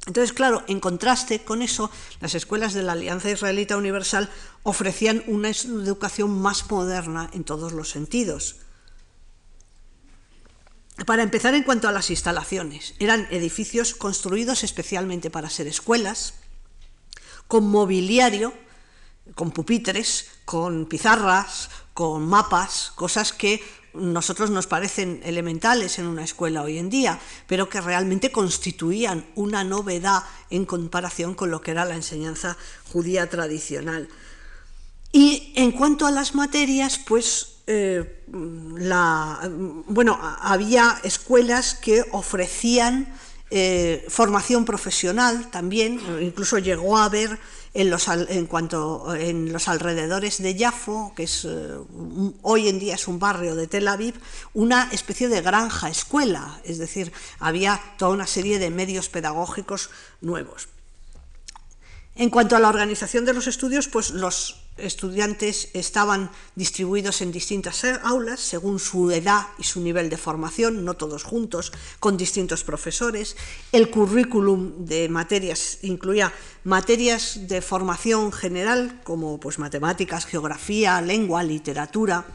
Entonces, 0.07 0.33
claro, 0.33 0.63
en 0.67 0.79
contraste 0.79 1.43
con 1.43 1.62
eso, 1.62 1.89
las 2.21 2.35
escuelas 2.35 2.74
de 2.74 2.83
la 2.83 2.91
Alianza 2.91 3.31
Israelita 3.31 3.75
Universal 3.75 4.29
ofrecían 4.63 5.24
una 5.25 5.50
educación 5.50 6.39
más 6.41 6.69
moderna 6.69 7.29
en 7.33 7.43
todos 7.43 7.74
los 7.74 7.89
sentidos. 7.89 8.57
Para 11.05 11.24
empezar, 11.24 11.55
en 11.55 11.63
cuanto 11.63 11.88
a 11.88 11.91
las 11.91 12.09
instalaciones, 12.09 12.93
eran 13.00 13.27
edificios 13.31 13.95
construidos 13.95 14.63
especialmente 14.63 15.29
para 15.29 15.50
ser 15.50 15.67
escuelas, 15.67 16.35
con 17.47 17.67
mobiliario, 17.67 18.53
con 19.33 19.51
pupitres, 19.51 20.29
con 20.45 20.85
pizarras, 20.85 21.69
con 21.93 22.27
mapas, 22.27 22.91
cosas 22.95 23.33
que 23.33 23.62
nosotros 23.95 24.49
nos 24.49 24.67
parecen 24.67 25.21
elementales 25.23 25.99
en 25.99 26.07
una 26.07 26.23
escuela 26.23 26.61
hoy 26.61 26.77
en 26.77 26.89
día, 26.89 27.19
pero 27.47 27.69
que 27.69 27.81
realmente 27.81 28.31
constituían 28.31 29.25
una 29.35 29.63
novedad 29.63 30.23
en 30.49 30.65
comparación 30.65 31.35
con 31.35 31.51
lo 31.51 31.61
que 31.61 31.71
era 31.71 31.85
la 31.85 31.95
enseñanza 31.95 32.57
judía 32.91 33.29
tradicional. 33.29 34.07
Y 35.11 35.53
en 35.55 35.71
cuanto 35.71 36.05
a 36.05 36.11
las 36.11 36.35
materias, 36.35 36.99
pues 37.05 37.55
eh, 37.67 38.23
la, 38.77 39.49
bueno, 39.87 40.19
había 40.21 40.99
escuelas 41.03 41.75
que 41.75 42.05
ofrecían 42.11 43.13
eh, 43.49 44.05
formación 44.09 44.65
profesional 44.65 45.49
también, 45.51 45.99
incluso 46.21 46.57
llegó 46.57 46.97
a 46.97 47.05
haber 47.05 47.39
en 47.75 47.89
los, 47.89 48.08
en 48.08 48.46
cuanto, 48.48 49.13
en 49.15 49.51
los 49.51 49.67
alrededores 49.67 50.41
de 50.41 50.55
Yafo, 50.55 51.12
que 51.13 51.24
es, 51.24 51.44
eh, 51.44 51.77
hoy 52.41 52.70
en 52.70 52.79
día 52.79 52.96
es 52.96 53.10
un 53.10 53.20
barrio 53.20 53.53
de 53.53 53.67
Tel 53.67 53.89
Aviv, 53.89 54.15
una 54.53 54.89
especie 54.94 55.27
de 55.27 55.41
granja 55.41 55.89
escuela, 55.89 56.62
es 56.63 56.77
decir, 56.77 57.12
había 57.38 57.82
toda 57.98 58.12
una 58.12 58.27
serie 58.27 58.60
de 58.60 58.70
medios 58.70 59.10
pedagógicos 59.10 59.89
nuevos. 60.22 60.70
En 62.15 62.29
cuanto 62.29 62.55
a 62.55 62.60
la 62.62 62.70
organización 62.70 63.25
de 63.25 63.34
los 63.34 63.46
estudios, 63.46 63.89
pues 63.89 64.12
los 64.12 64.64
estudiantes 64.77 65.70
estaban 65.74 66.29
distribuidos 66.55 67.22
en 67.22 67.32
distintas 67.32 67.84
aulas 68.03 68.39
según 68.39 68.79
su 68.79 69.10
edad 69.12 69.48
y 69.58 69.63
su 69.63 69.79
nivel 69.82 70.10
de 70.10 70.17
formación, 70.17 70.84
no 70.84 70.96
todos 70.96 71.24
juntos, 71.24 71.72
con 72.00 72.17
distintos 72.17 72.63
profesores. 72.63 73.36
El 73.72 73.89
currículum 73.89 74.86
de 74.86 75.08
materias 75.10 75.79
incluía 75.84 76.34
materias 76.63 77.48
de 77.48 77.62
formación 77.62 78.32
general 78.32 79.01
como 79.03 79.39
pues, 79.39 79.60
matemáticas, 79.60 80.25
geografía, 80.25 81.01
lengua, 81.01 81.44
literatura, 81.44 82.25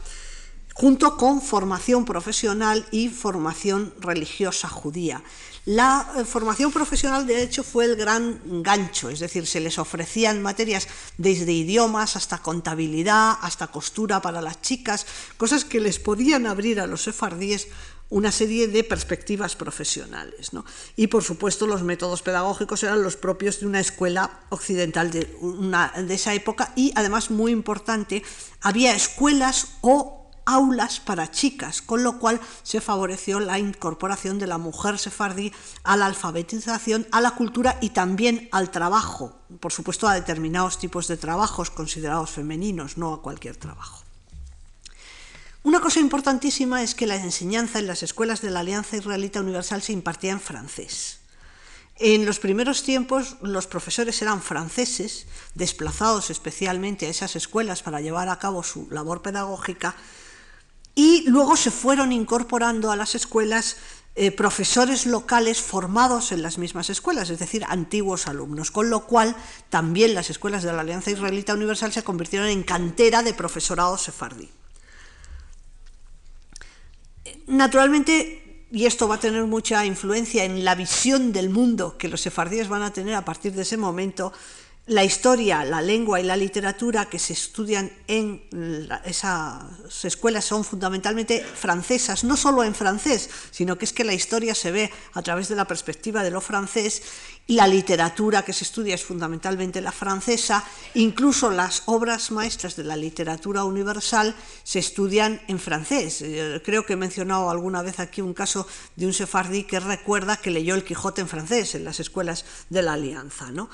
junto 0.73 1.17
con 1.17 1.41
formación 1.41 2.05
profesional 2.05 2.85
y 2.91 3.09
formación 3.09 3.93
religiosa 3.99 4.67
judía. 4.67 5.23
La 5.65 6.11
eh, 6.17 6.25
formación 6.25 6.71
profesional, 6.71 7.27
de 7.27 7.43
hecho, 7.43 7.63
fue 7.63 7.85
el 7.85 7.95
gran 7.95 8.63
gancho, 8.63 9.09
es 9.09 9.19
decir, 9.19 9.45
se 9.45 9.59
les 9.59 9.77
ofrecían 9.77 10.41
materias 10.41 10.87
desde 11.17 11.51
idiomas 11.51 12.15
hasta 12.15 12.39
contabilidad, 12.39 13.37
hasta 13.41 13.67
costura 13.67 14.21
para 14.21 14.41
las 14.41 14.61
chicas, 14.61 15.05
cosas 15.37 15.63
que 15.63 15.79
les 15.79 15.99
podían 15.99 16.47
abrir 16.47 16.79
a 16.79 16.87
los 16.87 17.03
sefardíes 17.03 17.67
una 18.09 18.31
serie 18.31 18.67
de 18.67 18.83
perspectivas 18.83 19.55
profesionales. 19.55 20.51
Y 20.97 21.07
por 21.07 21.23
supuesto 21.23 21.65
los 21.65 21.83
métodos 21.83 22.21
pedagógicos 22.21 22.83
eran 22.83 23.03
los 23.03 23.15
propios 23.15 23.61
de 23.61 23.67
una 23.67 23.79
escuela 23.79 24.41
occidental 24.49 25.11
de, 25.11 25.25
de 25.25 26.13
esa 26.13 26.33
época 26.33 26.73
y 26.75 26.91
además 26.95 27.31
muy 27.31 27.51
importante, 27.53 28.21
había 28.61 28.93
escuelas 28.95 29.77
o 29.79 30.20
aulas 30.51 30.99
para 30.99 31.31
chicas, 31.31 31.81
con 31.81 32.03
lo 32.03 32.19
cual 32.19 32.39
se 32.63 32.81
favoreció 32.81 33.39
la 33.39 33.59
incorporación 33.59 34.39
de 34.39 34.47
la 34.47 34.57
mujer 34.57 34.99
sefardí 34.99 35.51
a 35.83 35.97
la 35.97 36.05
alfabetización, 36.05 37.07
a 37.11 37.21
la 37.21 37.31
cultura 37.31 37.77
y 37.81 37.91
también 37.91 38.49
al 38.51 38.71
trabajo, 38.71 39.39
por 39.59 39.71
supuesto 39.71 40.07
a 40.07 40.13
determinados 40.13 40.79
tipos 40.79 41.07
de 41.07 41.17
trabajos 41.17 41.69
considerados 41.69 42.31
femeninos, 42.31 42.97
no 42.97 43.13
a 43.13 43.21
cualquier 43.21 43.55
trabajo. 43.57 44.03
Una 45.63 45.79
cosa 45.79 45.99
importantísima 45.99 46.81
es 46.81 46.95
que 46.95 47.05
la 47.05 47.15
enseñanza 47.15 47.77
en 47.77 47.85
las 47.85 48.01
escuelas 48.01 48.41
de 48.41 48.49
la 48.49 48.61
Alianza 48.61 48.97
Israelita 48.97 49.41
Universal 49.41 49.81
se 49.81 49.93
impartía 49.93 50.31
en 50.31 50.41
francés. 50.41 51.19
En 51.97 52.25
los 52.25 52.39
primeros 52.39 52.81
tiempos 52.81 53.37
los 53.43 53.67
profesores 53.67 54.19
eran 54.23 54.41
franceses, 54.41 55.27
desplazados 55.53 56.31
especialmente 56.31 57.05
a 57.05 57.09
esas 57.09 57.35
escuelas 57.35 57.83
para 57.83 58.01
llevar 58.01 58.27
a 58.27 58.39
cabo 58.39 58.63
su 58.63 58.87
labor 58.89 59.21
pedagógica, 59.21 59.95
y 61.01 61.23
luego 61.27 61.55
se 61.55 61.71
fueron 61.71 62.11
incorporando 62.11 62.91
a 62.91 62.95
las 62.95 63.15
escuelas 63.15 63.77
eh, 64.13 64.29
profesores 64.31 65.07
locales 65.07 65.59
formados 65.59 66.31
en 66.31 66.43
las 66.43 66.59
mismas 66.59 66.91
escuelas, 66.91 67.31
es 67.31 67.39
decir, 67.39 67.63
antiguos 67.67 68.27
alumnos, 68.27 68.69
con 68.69 68.91
lo 68.91 69.07
cual 69.07 69.35
también 69.71 70.13
las 70.13 70.29
escuelas 70.29 70.61
de 70.61 70.71
la 70.71 70.81
Alianza 70.81 71.09
Israelita 71.09 71.55
Universal 71.55 71.91
se 71.91 72.03
convirtieron 72.03 72.49
en 72.49 72.61
cantera 72.61 73.23
de 73.23 73.33
profesorado 73.33 73.97
sefardí. 73.97 74.51
Naturalmente, 77.47 78.67
y 78.71 78.85
esto 78.85 79.07
va 79.07 79.15
a 79.15 79.19
tener 79.19 79.45
mucha 79.45 79.83
influencia 79.87 80.43
en 80.43 80.63
la 80.63 80.75
visión 80.75 81.33
del 81.33 81.49
mundo 81.49 81.97
que 81.97 82.09
los 82.09 82.21
sefardíes 82.21 82.69
van 82.69 82.83
a 82.83 82.93
tener 82.93 83.15
a 83.15 83.25
partir 83.25 83.53
de 83.53 83.63
ese 83.63 83.75
momento, 83.75 84.33
la 84.91 85.05
historia, 85.05 85.63
la 85.63 85.81
lengua 85.81 86.19
y 86.19 86.23
la 86.23 86.35
literatura 86.35 87.05
que 87.05 87.17
se 87.17 87.31
estudian 87.31 87.89
en 88.07 88.43
esas 89.05 89.63
escuelas 90.03 90.43
son 90.43 90.65
fundamentalmente 90.65 91.41
francesas, 91.41 92.25
no 92.25 92.35
solo 92.35 92.61
en 92.65 92.75
francés, 92.75 93.29
sino 93.51 93.77
que 93.77 93.85
es 93.85 93.93
que 93.93 94.03
la 94.03 94.13
historia 94.13 94.53
se 94.53 94.69
ve 94.69 94.91
a 95.13 95.21
través 95.21 95.47
de 95.47 95.55
la 95.55 95.63
perspectiva 95.63 96.23
de 96.23 96.31
lo 96.31 96.41
francés 96.41 97.03
y 97.47 97.55
la 97.55 97.67
literatura 97.67 98.43
que 98.43 98.51
se 98.51 98.65
estudia 98.65 98.95
es 98.95 99.05
fundamentalmente 99.05 99.79
la 99.79 99.93
francesa, 99.93 100.61
incluso 100.93 101.51
las 101.51 101.83
obras 101.85 102.29
maestras 102.29 102.75
de 102.75 102.83
la 102.83 102.97
literatura 102.97 103.63
universal 103.63 104.35
se 104.63 104.79
estudian 104.79 105.41
en 105.47 105.59
francés. 105.59 106.21
Eh, 106.21 106.61
creo 106.65 106.85
que 106.85 106.93
he 106.93 106.97
mencionado 106.97 107.49
alguna 107.49 107.81
vez 107.81 108.01
aquí 108.01 108.19
un 108.19 108.33
caso 108.33 108.67
de 108.97 109.05
un 109.05 109.13
sefardí 109.13 109.63
que 109.63 109.79
recuerda 109.79 110.35
que 110.35 110.51
leyó 110.51 110.75
el 110.75 110.83
Quijote 110.83 111.21
en 111.21 111.29
francés 111.29 111.75
en 111.75 111.85
las 111.85 112.01
escuelas 112.01 112.43
de 112.69 112.81
la 112.81 112.93
Alianza. 112.93 113.51
¿no? 113.51 113.69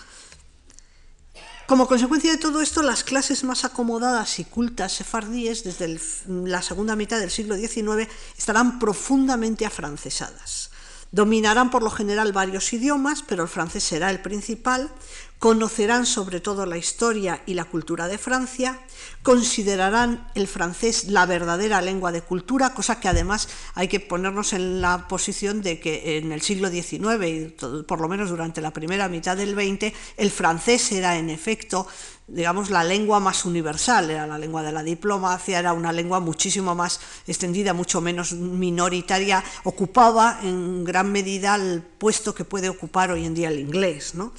Como 1.67 1.89
consecuencia 1.89 2.31
de 2.31 2.37
todo 2.37 2.61
esto, 2.61 2.81
las 2.81 3.03
clases 3.03 3.43
más 3.43 3.65
acomodadas 3.65 4.39
y 4.39 4.45
cultas 4.45 4.93
sefardíes 4.93 5.65
desde 5.65 5.99
la 6.25 6.61
segunda 6.61 6.95
mitad 6.95 7.19
del 7.19 7.29
siglo 7.29 7.57
XIX 7.57 8.07
estarán 8.37 8.79
profundamente 8.79 9.65
afrancesadas. 9.65 10.71
Dominarán 11.11 11.69
por 11.69 11.83
lo 11.83 11.89
general 11.89 12.31
varios 12.31 12.71
idiomas, 12.71 13.21
pero 13.21 13.43
el 13.43 13.49
francés 13.49 13.83
será 13.83 14.11
el 14.11 14.21
principal, 14.21 14.89
conocerán 15.39 16.05
sobre 16.05 16.39
todo 16.39 16.65
la 16.65 16.77
historia 16.77 17.43
y 17.45 17.53
la 17.53 17.65
cultura 17.65 18.07
de 18.07 18.17
Francia, 18.17 18.79
considerarán 19.21 20.27
el 20.35 20.47
francés 20.47 21.05
la 21.09 21.25
verdadera 21.25 21.81
lengua 21.81 22.11
de 22.11 22.21
cultura, 22.21 22.73
cosa 22.73 22.99
que 22.99 23.07
además 23.07 23.47
hay 23.75 23.87
que 23.87 23.99
ponernos 23.99 24.53
en 24.53 24.81
la 24.81 25.07
posición 25.07 25.61
de 25.61 25.79
que 25.79 26.17
en 26.17 26.31
el 26.31 26.41
siglo 26.41 26.69
XIX 26.69 27.25
y 27.25 27.55
por 27.87 28.01
lo 28.01 28.07
menos 28.07 28.29
durante 28.29 28.61
la 28.61 28.71
primera 28.71 29.09
mitad 29.09 29.37
del 29.37 29.53
XX, 29.53 29.93
el 30.17 30.31
francés 30.31 30.91
era 30.91 31.17
en 31.17 31.29
efecto 31.29 31.87
digamos, 32.27 32.69
la 32.69 32.83
lengua 32.83 33.21
más 33.21 33.45
universal, 33.45 34.11
era 34.11 34.27
la 34.27 34.37
lengua 34.37 34.61
de 34.61 34.73
la 34.73 34.83
diplomacia, 34.83 35.59
era 35.59 35.71
una 35.71 35.93
lengua 35.93 36.19
muchísimo 36.19 36.75
más 36.75 36.99
extendida, 37.25 37.73
mucho 37.73 38.01
menos 38.01 38.33
minoritaria, 38.33 39.41
ocupaba 39.63 40.39
en 40.43 40.83
gran 40.83 41.09
medida 41.09 41.55
el 41.55 41.81
puesto 41.81 42.35
que 42.35 42.43
puede 42.43 42.67
ocupar 42.67 43.11
hoy 43.11 43.25
en 43.25 43.33
día 43.33 43.47
el 43.47 43.59
inglés. 43.59 44.13
¿no? 44.13 44.33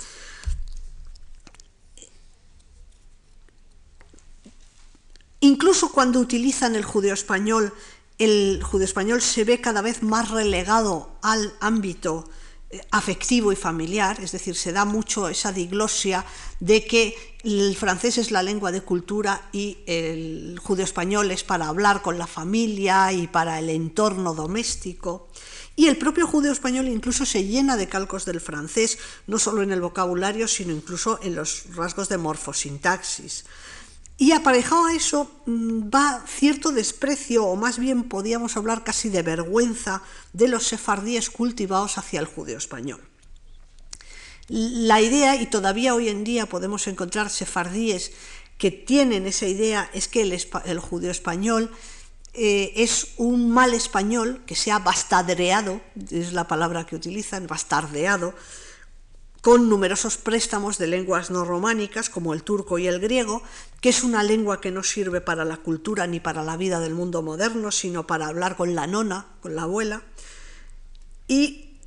Incluso 5.40 5.92
cuando 5.92 6.20
utilizan 6.20 6.74
el 6.74 6.85
judeo 6.85 7.14
español, 7.14 7.72
el 8.18 8.61
judeo 8.62 8.85
español 8.85 9.22
se 9.22 9.44
ve 9.44 9.61
cada 9.61 9.81
vez 9.81 10.03
más 10.03 10.31
relegado 10.31 11.16
al 11.22 11.55
ámbito 11.61 12.29
eh, 12.70 12.81
afectivo 12.90 13.53
y 13.53 13.57
familiar, 13.57 14.20
es 14.20 14.33
decir, 14.33 14.57
se 14.57 14.72
da 14.72 14.85
mucho 14.85 15.29
esa 15.29 15.53
diglosia 15.53 16.24
de 16.59 16.85
que 16.85 17.38
el 17.44 17.77
francés 17.77 18.18
es 18.18 18.31
la 18.33 18.42
lengua 18.42 18.72
de 18.72 18.83
cultura 18.83 19.48
y 19.53 19.79
el 19.87 20.59
judeo 20.61 20.85
español 20.85 21.31
es 21.31 21.44
para 21.44 21.68
hablar 21.68 22.03
con 22.03 22.18
la 22.18 22.27
familia 22.27 23.12
y 23.12 23.29
para 23.29 23.61
el 23.61 23.70
entorno 23.70 24.35
doméstico. 24.35 25.29
Y 25.77 25.87
el 25.87 25.96
propio 25.96 26.27
judío 26.27 26.51
español 26.51 26.88
incluso 26.88 27.24
se 27.24 27.44
llena 27.44 27.77
de 27.77 27.88
calcos 27.88 28.24
del 28.24 28.40
francés, 28.40 28.98
no 29.29 29.38
solo 29.38 29.62
en 29.62 29.70
el 29.70 29.81
vocabulario, 29.81 30.48
sino 30.48 30.72
incluso 30.72 31.20
en 31.22 31.37
los 31.37 31.66
rasgos 31.77 32.09
de 32.09 32.18
morfosintaxis. 32.18 33.44
Y 34.20 34.33
aparejado 34.33 34.87
a 34.87 34.94
eso 34.94 35.31
mm, 35.46 35.90
va 35.94 36.24
cierto 36.26 36.72
desprecio, 36.72 37.44
o 37.46 37.54
más 37.54 37.78
bien 37.78 38.02
podríamos 38.02 38.57
hablar 38.57 38.83
casi 38.83 39.09
de 39.11 39.22
vergüenza, 39.22 40.02
de 40.33 40.48
los 40.48 40.66
sefardíes 40.66 41.31
cultivados 41.31 41.98
hacia 41.98 42.18
el 42.18 42.26
judío 42.26 42.59
español. 42.59 43.00
La 44.48 45.00
idea, 45.00 45.37
y 45.37 45.46
todavía 45.46 45.94
hoy 45.94 46.09
en 46.09 46.24
día 46.24 46.46
podemos 46.46 46.88
encontrar 46.88 47.31
sefardíes 47.31 48.11
que 48.59 48.72
tienen 48.72 49.24
esa 49.26 49.46
idea, 49.46 49.88
es 49.94 50.09
que 50.09 50.22
el, 50.22 50.81
judío 50.81 51.12
español 51.12 51.70
eh, 52.35 52.72
es 52.74 53.09
un 53.18 53.50
mal 53.50 53.72
español 53.72 54.42
que 54.46 54.57
se 54.57 54.72
ha 54.72 54.83
es 56.11 56.33
la 56.33 56.48
palabra 56.48 56.87
que 56.87 56.96
utilizan, 56.96 57.46
bastardeado, 57.46 58.35
con 59.40 59.68
numerosos 59.68 60.16
préstamos 60.16 60.79
de 60.79 60.88
lenguas 60.88 61.31
no 61.31 61.44
románicas 61.44 62.11
como 62.11 62.35
el 62.35 62.42
turco 62.42 62.79
y 62.79 62.87
el 62.87 63.01
griego, 63.01 63.42
que 63.81 63.88
es 63.88 64.03
una 64.03 64.22
lengua 64.22 64.61
que 64.61 64.70
no 64.70 64.83
sirve 64.83 65.20
para 65.20 65.44
la 65.44 65.59
cultura 65.59 66.07
ni 66.07 66.20
para 66.20 66.42
la 66.42 66.57
vida 66.57 66.81
del 66.81 66.94
mundo 66.94 67.22
moderno, 67.22 67.70
sino 67.70 68.07
para 68.07 68.27
hablar 68.27 68.57
con 68.57 68.74
la 68.74 68.87
nona, 68.87 69.27
con 69.40 69.55
la 69.55 69.62
abuela. 69.62 70.03
Y 71.29 71.79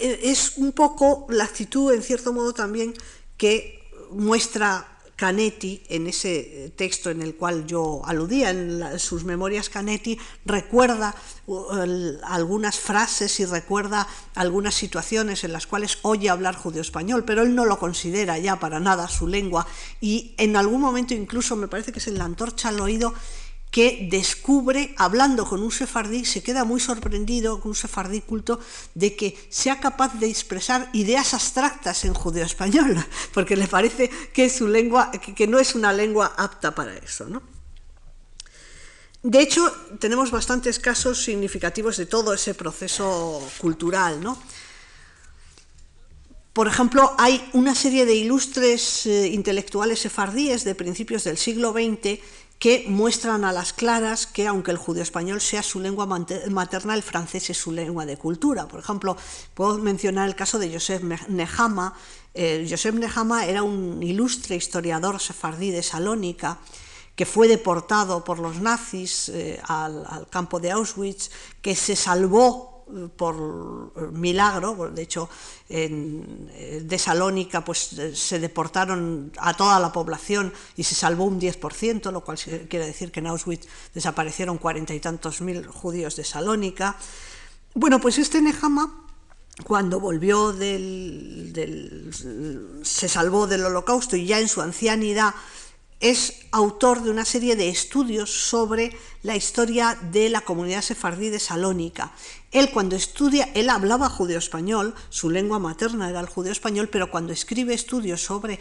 e, 0.00 0.30
es 0.30 0.54
un 0.56 0.72
poco 0.72 1.26
la 1.30 1.44
actitud, 1.44 1.92
en 1.92 2.02
cierto 2.02 2.32
modo 2.32 2.52
también, 2.54 2.94
que 3.36 3.82
muestra 4.10 4.93
Canetti 5.16 5.82
en 5.88 6.06
ese 6.06 6.72
texto 6.76 7.10
en 7.10 7.22
el 7.22 7.36
cual 7.36 7.66
yo 7.66 8.02
aludía, 8.04 8.50
en 8.50 8.98
sus 8.98 9.24
memorias 9.24 9.68
Canetti, 9.68 10.18
recuerda 10.44 11.14
algunas 12.24 12.78
frases 12.78 13.38
y 13.40 13.44
recuerda 13.44 14.08
algunas 14.34 14.74
situaciones 14.74 15.44
en 15.44 15.52
las 15.52 15.66
cuales 15.66 15.98
oye 16.02 16.30
hablar 16.30 16.56
judío-español, 16.56 17.24
pero 17.24 17.42
él 17.42 17.54
no 17.54 17.64
lo 17.64 17.78
considera 17.78 18.38
ya 18.38 18.58
para 18.58 18.80
nada 18.80 19.08
su 19.08 19.28
lengua. 19.28 19.66
Y 20.00 20.34
en 20.38 20.56
algún 20.56 20.80
momento 20.80 21.14
incluso 21.14 21.54
me 21.54 21.68
parece 21.68 21.92
que 21.92 22.00
es 22.00 22.08
en 22.08 22.18
la 22.18 22.24
antorcha 22.24 22.70
al 22.70 22.80
oído 22.80 23.14
que 23.74 24.06
descubre, 24.08 24.94
hablando 24.98 25.44
con 25.44 25.60
un 25.60 25.72
sefardí, 25.72 26.24
se 26.24 26.44
queda 26.44 26.62
muy 26.62 26.78
sorprendido 26.78 27.58
con 27.58 27.70
un 27.70 27.74
sefardí 27.74 28.20
culto 28.20 28.60
de 28.94 29.16
que 29.16 29.34
sea 29.50 29.80
capaz 29.80 30.14
de 30.20 30.30
expresar 30.30 30.90
ideas 30.92 31.34
abstractas 31.34 32.04
en 32.04 32.14
judeo 32.14 32.46
español, 32.46 32.94
porque 33.34 33.56
le 33.56 33.66
parece 33.66 34.08
que 34.32 34.48
su 34.48 34.68
lengua, 34.68 35.10
que 35.10 35.48
no 35.48 35.58
es 35.58 35.74
una 35.74 35.92
lengua 35.92 36.34
apta 36.36 36.72
para 36.72 36.94
eso. 36.94 37.26
De 39.24 39.40
hecho, 39.40 39.68
tenemos 39.98 40.30
bastantes 40.30 40.78
casos 40.78 41.24
significativos 41.24 41.96
de 41.96 42.06
todo 42.06 42.32
ese 42.32 42.54
proceso 42.54 43.42
cultural. 43.58 44.22
Por 46.52 46.68
ejemplo, 46.68 47.12
hay 47.18 47.50
una 47.54 47.74
serie 47.74 48.06
de 48.06 48.14
ilustres 48.14 49.06
eh, 49.06 49.26
intelectuales 49.26 49.98
sefardíes 49.98 50.62
de 50.62 50.76
principios 50.76 51.24
del 51.24 51.36
siglo 51.36 51.72
XX 51.72 52.20
que 52.64 52.86
muestran 52.88 53.44
a 53.44 53.52
las 53.52 53.74
claras 53.74 54.26
que 54.26 54.46
aunque 54.46 54.70
el 54.70 54.78
judío 54.78 55.02
español 55.02 55.42
sea 55.42 55.62
su 55.62 55.80
lengua 55.80 56.06
materna, 56.06 56.94
el 56.94 57.02
francés 57.02 57.50
es 57.50 57.58
su 57.58 57.72
lengua 57.72 58.06
de 58.06 58.16
cultura. 58.16 58.66
Por 58.66 58.80
ejemplo, 58.80 59.18
puedo 59.52 59.76
mencionar 59.76 60.26
el 60.26 60.34
caso 60.34 60.58
de 60.58 60.72
Joseph 60.72 61.02
Nehama. 61.28 61.92
Eh, 62.32 62.66
Joseph 62.66 62.94
Nehama 62.94 63.44
era 63.44 63.62
un 63.62 64.02
ilustre 64.02 64.56
historiador 64.56 65.20
sefardí 65.20 65.72
de 65.72 65.82
Salónica 65.82 66.58
que 67.14 67.26
fue 67.26 67.48
deportado 67.48 68.24
por 68.24 68.38
los 68.38 68.58
nazis 68.62 69.28
eh, 69.28 69.60
al, 69.68 70.26
campo 70.30 70.58
de 70.58 70.70
Auschwitz, 70.70 71.30
que 71.60 71.76
se 71.76 71.94
salvó 71.94 72.73
por 73.16 74.12
milagro, 74.12 74.90
de 74.90 75.02
hecho 75.02 75.28
en 75.68 76.50
de 76.86 76.98
Salónica 76.98 77.64
pues, 77.64 77.90
se 78.14 78.38
deportaron 78.38 79.32
a 79.38 79.56
toda 79.56 79.80
la 79.80 79.92
población 79.92 80.52
y 80.76 80.84
se 80.84 80.94
salvó 80.94 81.24
un 81.24 81.40
10%, 81.40 82.12
lo 82.12 82.22
cual 82.22 82.38
quiere 82.38 82.86
decir 82.86 83.10
que 83.10 83.20
en 83.20 83.28
Auschwitz 83.28 83.66
desaparecieron 83.94 84.58
cuarenta 84.58 84.94
y 84.94 85.00
tantos 85.00 85.40
mil 85.40 85.66
judíos 85.66 86.16
de 86.16 86.24
Salónica. 86.24 86.96
Bueno, 87.74 88.00
pues 88.00 88.18
este 88.18 88.40
Nehama, 88.40 89.04
cuando 89.64 89.98
volvió 90.00 90.52
del, 90.52 92.10
se 92.82 93.08
salvó 93.08 93.46
del 93.46 93.64
holocausto 93.64 94.16
y 94.16 94.26
ya 94.26 94.40
en 94.40 94.48
su 94.48 94.60
ancianidad 94.60 95.34
es 96.00 96.34
autor 96.50 97.02
de 97.02 97.10
una 97.10 97.24
serie 97.24 97.56
de 97.56 97.68
estudios 97.68 98.30
sobre 98.30 98.96
la 99.22 99.36
historia 99.36 99.98
de 100.12 100.28
la 100.28 100.42
comunidad 100.42 100.82
sefardí 100.82 101.30
de 101.30 101.40
Salónica. 101.40 102.12
Él 102.54 102.70
cuando 102.70 102.94
estudia, 102.94 103.50
él 103.54 103.68
hablaba 103.68 104.08
judeo-español, 104.08 104.94
su 105.10 105.28
lengua 105.28 105.58
materna 105.58 106.08
era 106.08 106.20
el 106.20 106.28
judeo-español, 106.28 106.88
pero 106.88 107.10
cuando 107.10 107.32
escribe 107.32 107.74
estudios 107.74 108.22
sobre 108.22 108.60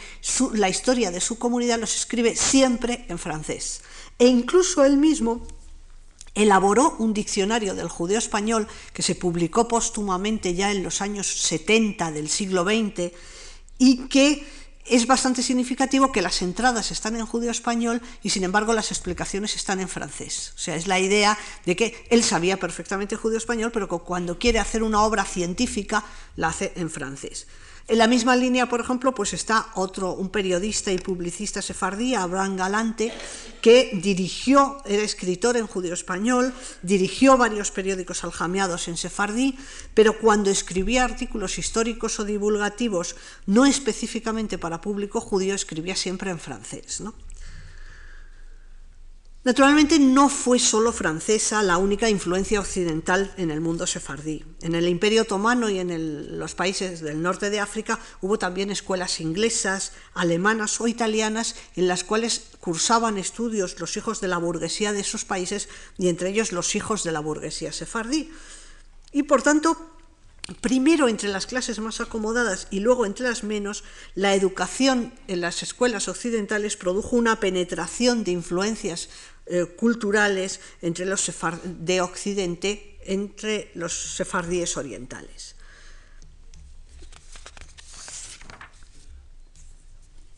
la 0.55 0.67
historia 0.67 1.11
de 1.11 1.21
su 1.21 1.37
comunidad 1.37 1.79
los 1.79 1.95
escribe 1.95 2.35
siempre 2.35 3.05
en 3.07 3.19
francés. 3.19 3.83
E 4.17 4.25
incluso 4.25 4.83
él 4.83 4.97
mismo 4.97 5.45
elaboró 6.33 6.95
un 6.97 7.13
diccionario 7.13 7.75
del 7.75 7.87
judeo 7.87 8.17
español 8.17 8.67
que 8.93 9.03
se 9.03 9.13
publicó 9.13 9.67
póstumamente 9.67 10.55
ya 10.55 10.71
en 10.71 10.81
los 10.81 10.99
años 10.99 11.27
70 11.27 12.11
del 12.11 12.29
siglo 12.29 12.63
XX 12.63 13.11
y 13.77 14.07
que 14.07 14.43
es 14.85 15.07
bastante 15.07 15.43
significativo 15.43 16.11
que 16.11 16.21
las 16.21 16.41
entradas 16.41 16.91
están 16.91 17.15
en 17.15 17.25
judío 17.25 17.51
español 17.51 18.01
y 18.21 18.29
sin 18.31 18.43
embargo 18.43 18.73
las 18.73 18.91
explicaciones 18.91 19.55
están 19.55 19.79
en 19.79 19.87
francés. 19.87 20.53
O 20.55 20.59
sea, 20.59 20.75
es 20.75 20.87
la 20.87 20.99
idea 20.99 21.37
de 21.65 21.75
que 21.75 22.05
él 22.09 22.23
sabía 22.23 22.57
perfectamente 22.57 23.15
judío 23.15 23.37
español, 23.37 23.71
pero 23.71 23.87
que 23.87 23.97
cuando 23.99 24.37
quiere 24.37 24.59
hacer 24.59 24.83
una 24.83 25.03
obra 25.03 25.23
científica 25.23 26.03
la 26.35 26.49
hace 26.49 26.73
en 26.75 26.89
francés. 26.89 27.47
En 27.85 27.97
la 27.97 28.07
misma 28.07 28.37
línea, 28.37 28.69
por 28.69 28.79
ejemplo, 28.79 29.13
pues 29.13 29.33
está 29.33 29.67
otro, 29.75 30.13
un 30.13 30.29
periodista 30.29 30.91
y 30.93 30.97
publicista 30.97 31.61
sefardí, 31.61 32.15
Abraham 32.15 32.55
Galante, 32.55 33.11
que 33.61 33.91
dirigió, 34.01 34.77
era 34.85 35.03
escritor 35.03 35.57
en 35.57 35.67
judío 35.67 35.93
español, 35.93 36.53
dirigió 36.81 37.37
varios 37.37 37.71
periódicos 37.71 38.23
aljamiados 38.23 38.87
en 38.87 38.95
sefardí, 38.95 39.57
pero 39.93 40.17
cuando 40.17 40.49
escribía 40.49 41.03
artículos 41.03 41.57
históricos 41.57 42.19
o 42.21 42.23
divulgativos, 42.23 43.17
no 43.47 43.65
específicamente 43.65 44.57
para 44.57 44.79
público 44.79 45.19
judío, 45.19 45.53
escribía 45.53 45.97
siempre 45.97 46.31
en 46.31 46.39
francés. 46.39 47.01
¿no? 47.01 47.13
Naturalmente 49.45 49.99
no 49.99 50.29
fue 50.29 50.57
solo 50.57 50.93
francesa 50.93 51.61
la 51.63 51.77
única 51.77 52.09
influencia 52.09 52.61
occidental 52.61 53.33
en 53.35 53.51
el 53.51 53.59
mundo 53.59 53.85
sefardí. 53.85 54.45
En 54.61 54.73
el 54.73 54.87
Imperio 54.87 55.23
Otomano 55.23 55.69
y 55.69 55.79
en 55.79 56.39
los 56.39 56.55
países 56.55 57.01
del 57.01 57.21
norte 57.21 57.49
de 57.49 57.59
África 57.59 57.99
hubo 58.21 58.39
también 58.39 58.71
escuelas 58.71 59.19
inglesas, 59.19 59.91
alemanas 60.13 60.79
o 60.79 60.87
italianas 60.87 61.55
en 61.75 61.89
las 61.89 62.05
cuales 62.05 62.51
cursaban 62.61 63.17
estudios 63.17 63.77
los 63.81 63.97
hijos 63.97 64.21
de 64.21 64.29
la 64.29 64.37
burguesía 64.37 64.93
de 64.93 65.01
esos 65.01 65.25
países 65.25 65.67
y 65.97 66.07
entre 66.07 66.29
ellos 66.29 66.53
los 66.53 66.73
hijos 66.75 67.03
de 67.03 67.11
la 67.11 67.19
burguesía 67.19 67.73
sefardí. 67.73 68.31
Y 69.11 69.23
por 69.23 69.41
tanto, 69.41 69.77
primero 70.61 71.07
entre 71.07 71.29
las 71.29 71.47
clases 71.47 71.79
más 71.79 72.01
acomodadas 72.01 72.67
y 72.69 72.79
luego 72.79 73.05
entre 73.05 73.27
las 73.27 73.43
menos, 73.43 73.83
la 74.15 74.35
educación 74.35 75.13
en 75.27 75.41
las 75.41 75.63
escuelas 75.63 76.07
occidentales 76.07 76.75
produjo 76.75 77.15
una 77.15 77.39
penetración 77.39 78.23
de 78.23 78.31
influencias 78.31 79.09
eh, 79.45 79.65
culturales 79.65 80.59
entre 80.81 81.05
los 81.05 81.31
de 81.63 82.01
Occidente 82.01 82.97
entre 83.05 83.71
los 83.75 84.15
sefardíes 84.15 84.77
orientales. 84.77 85.55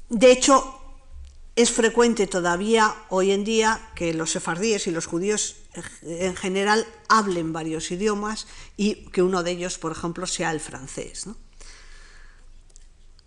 De 0.09 0.31
hecho, 0.31 0.81
es 1.55 1.71
frecuente 1.71 2.27
todavía 2.27 2.95
hoy 3.09 3.31
en 3.31 3.43
día 3.43 3.91
que 3.95 4.13
los 4.13 4.31
sefardíes 4.31 4.87
y 4.87 4.91
los 4.91 5.05
judíos 5.05 5.55
en 6.01 6.35
general 6.35 6.85
hablen 7.07 7.53
varios 7.53 7.91
idiomas 7.91 8.47
y 8.77 9.05
que 9.11 9.21
uno 9.21 9.43
de 9.43 9.51
ellos, 9.51 9.77
por 9.77 9.91
ejemplo, 9.91 10.27
sea 10.27 10.51
el 10.51 10.59
francés. 10.59 11.27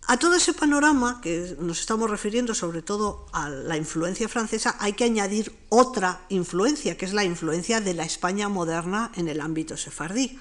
A 0.09 0.17
todo 0.17 0.33
ese 0.33 0.57
panorama 0.57 1.21
que 1.21 1.55
nos 1.59 1.81
estamos 1.81 2.09
refiriendo, 2.09 2.55
sobre 2.55 2.81
todo 2.81 3.27
a 3.31 3.47
la 3.47 3.77
influencia 3.77 4.27
francesa, 4.27 4.75
hay 4.79 4.93
que 4.93 5.03
añadir 5.03 5.53
otra 5.69 6.25
influencia, 6.29 6.97
que 6.97 7.05
es 7.05 7.13
la 7.13 7.23
influencia 7.23 7.79
de 7.79 7.93
la 7.93 8.05
España 8.05 8.49
moderna 8.49 9.11
en 9.17 9.27
el 9.27 9.39
ámbito 9.39 9.77
sefardí. 9.77 10.39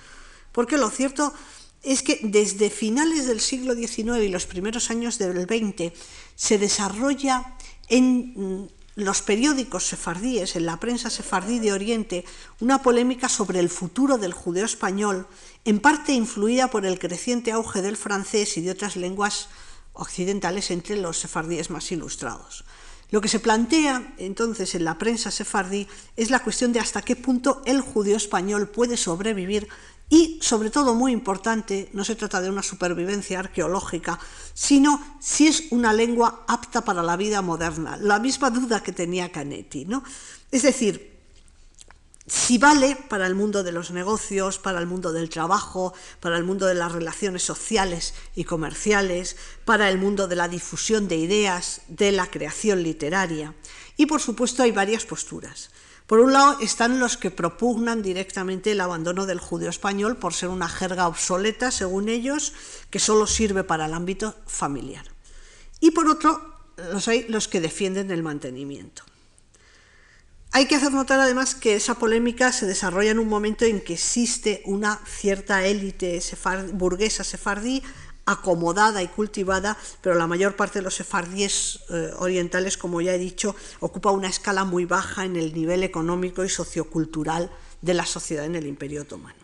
Porque 0.52 0.78
lo 0.78 0.88
cierto 0.88 1.34
es 1.82 2.00
que 2.00 2.18
desde 2.22 2.70
finales 2.70 3.26
del 3.26 3.40
siglo 3.40 3.74
XIX 3.74 4.24
y 4.24 4.30
los 4.30 4.46
primeros 4.46 4.88
años 4.88 5.18
del 5.18 5.42
XX 5.42 5.92
se 6.34 6.56
desarrolla 6.56 7.54
en 7.90 8.70
los 8.98 9.20
periódicos 9.20 9.86
sefardíes, 9.86 10.56
en 10.56 10.64
la 10.64 10.80
prensa 10.80 11.10
sefardí 11.10 11.60
de 11.60 11.74
Oriente, 11.74 12.24
una 12.60 12.82
polémica 12.82 13.28
sobre 13.28 13.60
el 13.60 13.68
futuro 13.68 14.16
del 14.16 14.32
judeo 14.32 14.64
español, 14.64 15.28
en 15.68 15.80
parte 15.80 16.14
influida 16.14 16.70
por 16.70 16.86
el 16.86 16.98
creciente 16.98 17.52
auge 17.52 17.82
del 17.82 17.98
francés 17.98 18.56
y 18.56 18.62
de 18.62 18.70
otras 18.70 18.96
lenguas 18.96 19.50
occidentales 19.92 20.70
entre 20.70 20.96
los 20.96 21.18
sefardíes 21.18 21.68
más 21.68 21.92
ilustrados. 21.92 22.64
Lo 23.10 23.20
que 23.20 23.28
se 23.28 23.38
plantea 23.38 24.14
entonces 24.16 24.74
en 24.74 24.84
la 24.84 24.96
prensa 24.96 25.30
sefardí 25.30 25.86
es 26.16 26.30
la 26.30 26.42
cuestión 26.42 26.72
de 26.72 26.80
hasta 26.80 27.02
qué 27.02 27.16
punto 27.16 27.60
el 27.66 27.82
judío 27.82 28.16
español 28.16 28.68
puede 28.68 28.96
sobrevivir 28.96 29.68
Y, 30.10 30.38
sobre 30.40 30.70
todo, 30.70 30.94
muy 30.94 31.12
importante, 31.12 31.90
no 31.92 32.02
se 32.02 32.16
trata 32.16 32.40
de 32.40 32.48
una 32.48 32.62
supervivencia 32.62 33.40
arqueológica, 33.40 34.18
sino 34.54 35.18
si 35.20 35.48
es 35.48 35.64
una 35.70 35.92
lengua 35.92 36.46
apta 36.48 36.80
para 36.80 37.02
la 37.02 37.18
vida 37.18 37.42
moderna. 37.42 37.98
La 38.00 38.18
misma 38.18 38.48
duda 38.48 38.82
que 38.82 38.92
tenía 38.92 39.30
Canetti. 39.30 39.84
¿no? 39.84 40.02
Es 40.50 40.62
decir, 40.62 41.17
si 42.28 42.58
vale 42.58 42.96
para 43.08 43.26
el 43.26 43.34
mundo 43.34 43.62
de 43.62 43.72
los 43.72 43.90
negocios, 43.90 44.58
para 44.58 44.78
el 44.78 44.86
mundo 44.86 45.12
del 45.12 45.30
trabajo, 45.30 45.94
para 46.20 46.36
el 46.36 46.44
mundo 46.44 46.66
de 46.66 46.74
las 46.74 46.92
relaciones 46.92 47.42
sociales 47.42 48.14
y 48.34 48.44
comerciales, 48.44 49.36
para 49.64 49.88
el 49.88 49.98
mundo 49.98 50.28
de 50.28 50.36
la 50.36 50.48
difusión 50.48 51.08
de 51.08 51.16
ideas, 51.16 51.80
de 51.88 52.12
la 52.12 52.26
creación 52.26 52.82
literaria. 52.82 53.54
Y 53.96 54.06
por 54.06 54.20
supuesto 54.20 54.62
hay 54.62 54.72
varias 54.72 55.06
posturas. 55.06 55.70
Por 56.06 56.20
un 56.20 56.32
lado 56.32 56.58
están 56.60 57.00
los 57.00 57.16
que 57.16 57.30
propugnan 57.30 58.02
directamente 58.02 58.72
el 58.72 58.80
abandono 58.80 59.26
del 59.26 59.40
judío 59.40 59.68
español 59.68 60.16
por 60.16 60.32
ser 60.32 60.48
una 60.48 60.68
jerga 60.68 61.08
obsoleta, 61.08 61.70
según 61.70 62.08
ellos, 62.08 62.52
que 62.90 62.98
solo 62.98 63.26
sirve 63.26 63.64
para 63.64 63.86
el 63.86 63.94
ámbito 63.94 64.34
familiar. 64.46 65.04
Y 65.80 65.90
por 65.90 66.08
otro, 66.08 66.56
los 66.92 67.08
hay 67.08 67.26
los 67.28 67.48
que 67.48 67.60
defienden 67.60 68.10
el 68.10 68.22
mantenimiento. 68.22 69.02
Hay 70.50 70.66
que 70.66 70.76
hacer 70.76 70.92
notar 70.92 71.20
además 71.20 71.54
que 71.54 71.76
esa 71.76 71.94
polémica 71.94 72.52
se 72.52 72.66
desarrolla 72.66 73.10
en 73.10 73.18
un 73.18 73.28
momento 73.28 73.64
en 73.64 73.80
que 73.80 73.94
existe 73.94 74.62
una 74.64 74.98
cierta 75.06 75.66
élite 75.66 76.20
burguesa 76.72 77.22
sefardí 77.22 77.82
acomodada 78.24 79.02
y 79.02 79.08
cultivada, 79.08 79.78
pero 80.02 80.14
la 80.14 80.26
mayor 80.26 80.54
parte 80.54 80.80
de 80.80 80.82
los 80.82 80.94
sefardíes 80.94 81.80
eh, 81.88 82.10
orientales, 82.18 82.76
como 82.76 83.00
ya 83.00 83.14
he 83.14 83.18
dicho, 83.18 83.56
ocupa 83.80 84.10
una 84.10 84.28
escala 84.28 84.64
muy 84.64 84.84
baja 84.84 85.24
en 85.24 85.36
el 85.36 85.54
nivel 85.54 85.82
económico 85.82 86.44
y 86.44 86.50
sociocultural 86.50 87.50
de 87.80 87.94
la 87.94 88.04
sociedad 88.04 88.44
en 88.44 88.56
el 88.56 88.66
Imperio 88.66 89.02
Otomano. 89.02 89.37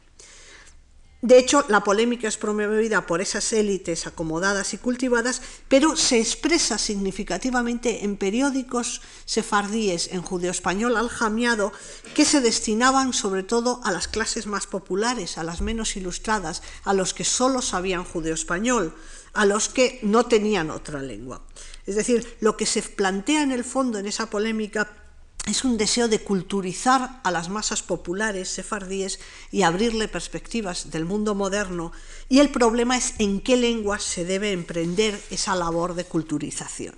De 1.25 1.39
hecho, 1.39 1.65
la 1.69 1.83
polémica 1.83 2.29
es 2.29 2.37
promovida 2.37 3.07
por 3.07 3.23
esas 3.23 3.51
élites 3.55 4.07
acomodadas 4.07 4.75
y 4.75 4.77
cultivadas, 4.77 5.41
pero 5.69 5.97
se 5.97 6.21
expresa 6.21 6.77
significativamente 6.77 8.05
en 8.05 8.19
periódicos 8.19 9.01
sefardíes 9.25 10.13
en 10.13 10.21
judeo-español 10.21 10.99
aljamiado 10.99 11.73
que 12.15 12.27
se 12.27 12.43
destinaban 12.43 13.15
sobre 13.15 13.43
todo 13.43 13.81
a 13.85 13.91
las 13.91 14.07
clases 14.07 14.47
más 14.47 14.67
populares, 14.67 15.39
a 15.39 15.45
las 15.45 15.63
menos 15.63 15.97
ilustradas, 15.97 16.61
a 16.85 16.93
los 16.93 17.15
que 17.15 17.25
solo 17.25 17.63
sabían 17.63 18.05
judeo-español, 18.05 18.95
a 19.33 19.47
los 19.47 19.71
que 19.71 20.01
no 20.03 20.27
tenían 20.27 20.71
otra 20.71 21.01
lengua. 21.01 21.41
Es 21.87 21.95
decir, 21.95 22.37
lo 22.41 22.59
que 22.59 22.67
se 22.67 22.83
plantea 22.83 23.43
en 23.43 23.53
el 23.53 23.65
fondo 23.65 23.99
en 23.99 24.05
esa 24.05 24.29
polémica 24.29 25.04
es 25.47 25.65
un 25.65 25.77
deseo 25.77 26.09
de 26.09 26.21
culturizar 26.21 27.21
a 27.23 27.31
las 27.31 27.49
masas 27.49 27.83
populares 27.83 28.49
sefardíes 28.49 29.21
y 29.51 29.63
abrirle 29.63 30.09
perspectivas 30.09 30.91
del 30.91 31.05
mundo 31.05 31.35
moderno, 31.35 31.93
y 32.29 32.39
el 32.39 32.51
problema 32.51 32.97
es 32.97 33.15
en 33.19 33.41
qué 33.41 33.57
lenguas 33.57 34.03
se 34.03 34.25
debe 34.25 34.53
emprender 34.53 35.21
esa 35.31 35.55
labor 35.55 35.95
de 35.95 36.05
culturización. 36.05 36.95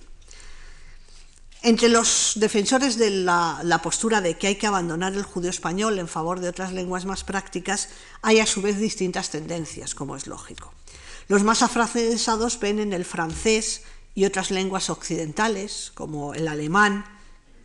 Entre 1.61 1.89
los 1.89 2.33
defensores 2.35 2.97
de 2.97 3.09
la, 3.09 3.81
postura 3.83 4.21
de 4.21 4.37
que 4.37 4.47
hay 4.47 4.55
que 4.55 4.67
abandonar 4.67 5.13
el 5.13 5.23
judío 5.23 5.49
español 5.49 5.99
en 5.99 6.07
favor 6.07 6.39
de 6.39 6.47
otras 6.47 6.71
lenguas 6.71 7.05
más 7.05 7.25
prácticas, 7.25 7.89
hay 8.21 8.39
a 8.39 8.45
su 8.45 8.61
vez 8.61 8.77
distintas 8.77 9.29
tendencias, 9.31 9.93
como 9.93 10.15
es 10.15 10.27
lógico. 10.27 10.71
Los 11.27 11.43
más 11.43 11.63
afrancesados 11.63 12.59
ven 12.59 12.79
en 12.79 12.93
el 12.93 13.03
francés 13.03 13.81
y 14.15 14.23
otras 14.23 14.51
lenguas 14.51 14.89
occidentales, 14.89 15.91
como 15.93 16.33
el 16.33 16.47
alemán, 16.47 17.16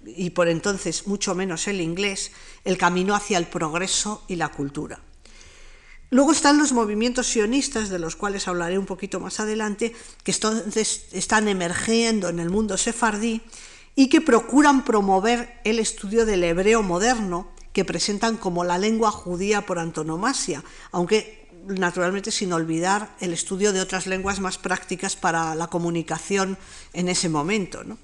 y 0.05 0.31
por 0.31 0.49
entonces 0.49 1.07
mucho 1.07 1.35
menos 1.35 1.69
el 1.69 1.81
inglés, 1.81 2.33
el 2.65 2.79
camino 2.79 3.15
hacia 3.15 3.39
el 3.39 3.47
progreso 3.47 4.25
y 4.29 4.37
la 4.37 4.49
cultura. 4.49 5.01
Luego 6.11 6.33
están 6.33 6.59
los 6.59 6.73
movimientos 6.73 7.27
sionistas, 7.29 7.89
de 7.89 7.99
los 7.99 8.17
cuales 8.17 8.47
hablaré 8.47 8.79
un 8.79 8.85
poquito 8.85 9.19
más 9.19 9.41
adelante, 9.41 9.95
que 10.23 10.31
están 10.31 11.49
emergiendo 11.49 12.29
en 12.29 12.39
el 12.39 12.51
mundo 12.51 12.77
sefardí 12.77 13.41
y 13.95 14.09
que 14.09 14.21
procuran 14.21 14.85
promover 14.85 15.59
el 15.65 15.79
estudio 15.79 16.27
del 16.27 16.45
hebreo 16.45 16.83
moderno, 16.83 17.51
que 17.73 17.87
presentan 17.87 18.37
como 18.37 18.63
la 18.63 18.77
lengua 18.77 19.11
judía 19.11 19.65
por 19.65 19.79
antonomasia, 19.79 20.63
aunque 20.91 21.49
naturalmente 21.67 22.31
sin 22.31 22.53
olvidar 22.53 23.17
el 23.21 23.33
estudio 23.33 23.73
de 23.73 23.81
otras 23.81 24.07
lenguas 24.07 24.41
más 24.41 24.59
prácticas 24.59 25.17
para 25.17 25.55
la 25.55 25.69
comunicación 25.69 26.59
en 26.93 27.09
ese 27.09 27.29
momento. 27.29 27.85
¿no? 27.85 27.97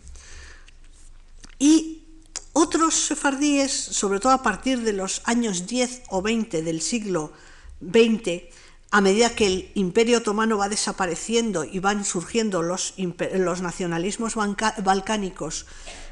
Y 1.58 2.06
otros 2.52 2.94
sefardíes, 2.94 3.72
sobre 3.72 4.20
todo 4.20 4.32
a 4.32 4.42
partir 4.42 4.80
de 4.82 4.92
los 4.92 5.22
años 5.24 5.66
10 5.66 6.02
o 6.08 6.22
20 6.22 6.62
del 6.62 6.80
siglo 6.80 7.32
XX, 7.80 8.42
a 8.90 9.00
medida 9.00 9.34
que 9.34 9.46
el 9.46 9.70
imperio 9.74 10.18
otomano 10.18 10.58
va 10.58 10.68
desapareciendo 10.68 11.64
y 11.64 11.78
van 11.78 12.04
surgiendo 12.04 12.62
los, 12.62 12.94
los 13.34 13.60
nacionalismos 13.60 14.34
balcánicos 14.34 15.66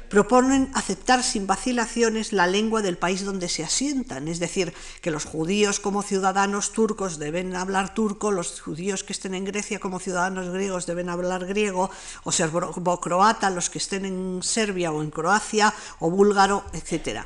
proponen 0.09 0.69
aceptar 0.73 1.23
sin 1.23 1.47
vacilaciones 1.47 2.33
la 2.33 2.47
lengua 2.47 2.81
del 2.81 2.97
país 2.97 3.25
donde 3.25 3.49
se 3.49 3.63
asientan, 3.63 4.27
es 4.27 4.39
decir, 4.39 4.73
que 5.01 5.11
los 5.11 5.25
judíos 5.25 5.79
como 5.79 6.01
ciudadanos 6.01 6.71
turcos 6.71 7.19
deben 7.19 7.55
hablar 7.55 7.93
turco, 7.93 8.31
los 8.31 8.61
judíos 8.61 9.03
que 9.03 9.13
estén 9.13 9.33
en 9.33 9.45
Grecia 9.45 9.79
como 9.79 9.99
ciudadanos 9.99 10.49
griegos 10.49 10.85
deben 10.85 11.09
hablar 11.09 11.45
griego, 11.45 11.89
o 12.23 12.31
serbo-croata, 12.31 13.49
los 13.49 13.69
que 13.69 13.79
estén 13.79 14.05
en 14.05 14.43
Serbia 14.43 14.91
o 14.91 15.01
en 15.01 15.11
Croacia, 15.11 15.73
o 15.99 16.09
búlgaro, 16.09 16.63
etcétera 16.73 17.25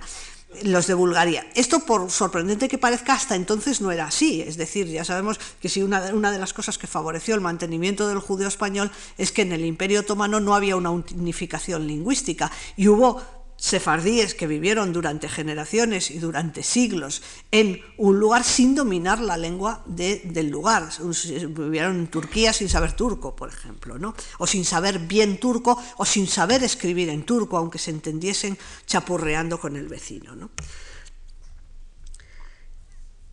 los 0.64 0.88
de 0.88 0.94
Bulgaria. 0.94 1.48
Esto, 1.56 1.86
por 1.86 2.10
sorprendente 2.12 2.68
que 2.68 2.78
parezca, 2.78 3.14
hasta 3.14 3.36
entonces 3.36 3.82
no 3.82 3.92
era 3.92 4.06
así. 4.06 4.42
Es 4.42 4.58
decir, 4.58 4.88
ya 4.88 5.06
sabemos 5.06 5.40
que 5.60 5.70
si 5.70 5.82
una, 5.82 6.02
de 6.02 6.40
las 6.40 6.54
cosas 6.54 6.78
que 6.78 6.88
favoreció 6.88 7.36
el 7.36 7.42
mantenimiento 7.42 8.08
del 8.08 8.20
judío 8.20 8.48
español 8.48 8.92
es 9.18 9.32
que 9.32 9.44
en 9.44 9.52
el 9.52 9.66
Imperio 9.66 10.02
Otomano 10.02 10.40
no 10.40 10.56
había 10.56 10.76
una 10.76 10.92
unificación 10.92 11.88
lingüística 11.88 12.52
y 12.76 12.88
hubo 12.88 13.22
sefardíes 13.62 14.34
que 14.34 14.48
vivieron 14.48 14.92
durante 14.92 15.30
generaciones 15.30 16.10
y 16.10 16.18
durante 16.18 16.64
siglos 16.64 17.22
en 17.52 17.80
un 17.96 18.20
lugar 18.20 18.44
sin 18.44 18.74
dominar 18.74 19.20
la 19.20 19.38
lengua 19.38 19.84
del 19.86 20.50
lugar. 20.50 20.90
Vivieron 21.00 21.96
en 21.98 22.08
Turquía 22.08 22.54
sin 22.54 22.70
saber 22.70 22.94
turco, 22.94 23.36
por 23.36 23.50
ejemplo, 23.50 24.00
¿no? 24.00 24.16
o 24.40 24.48
sin 24.48 24.66
saber 24.66 24.98
bien 24.98 25.40
turco, 25.40 25.80
o 25.98 26.06
sin 26.06 26.26
saber 26.26 26.64
escribir 26.64 27.10
en 27.10 27.24
turco, 27.24 27.56
aunque 27.56 27.78
se 27.78 27.92
entendiesen 27.92 28.58
chapurreando 28.88 29.60
con 29.60 29.76
el 29.76 29.88
vecino. 29.88 30.50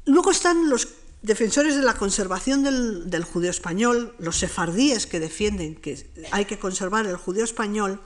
Luego 0.05 0.31
están 0.31 0.69
los 0.69 0.89
defensores 1.23 1.75
de 1.75 1.83
la 1.83 1.95
conservación 1.95 2.63
del, 2.63 3.09
del 3.09 3.25
judío 3.25 3.51
español, 3.51 4.15
los 4.19 4.37
sefardíes 4.37 5.07
que 5.07 5.21
defienden 5.21 5.75
que 5.75 6.07
hay 6.33 6.45
que 6.45 6.59
conservar 6.59 7.07
el 7.07 7.17
judío 7.17 7.45
español, 7.45 8.03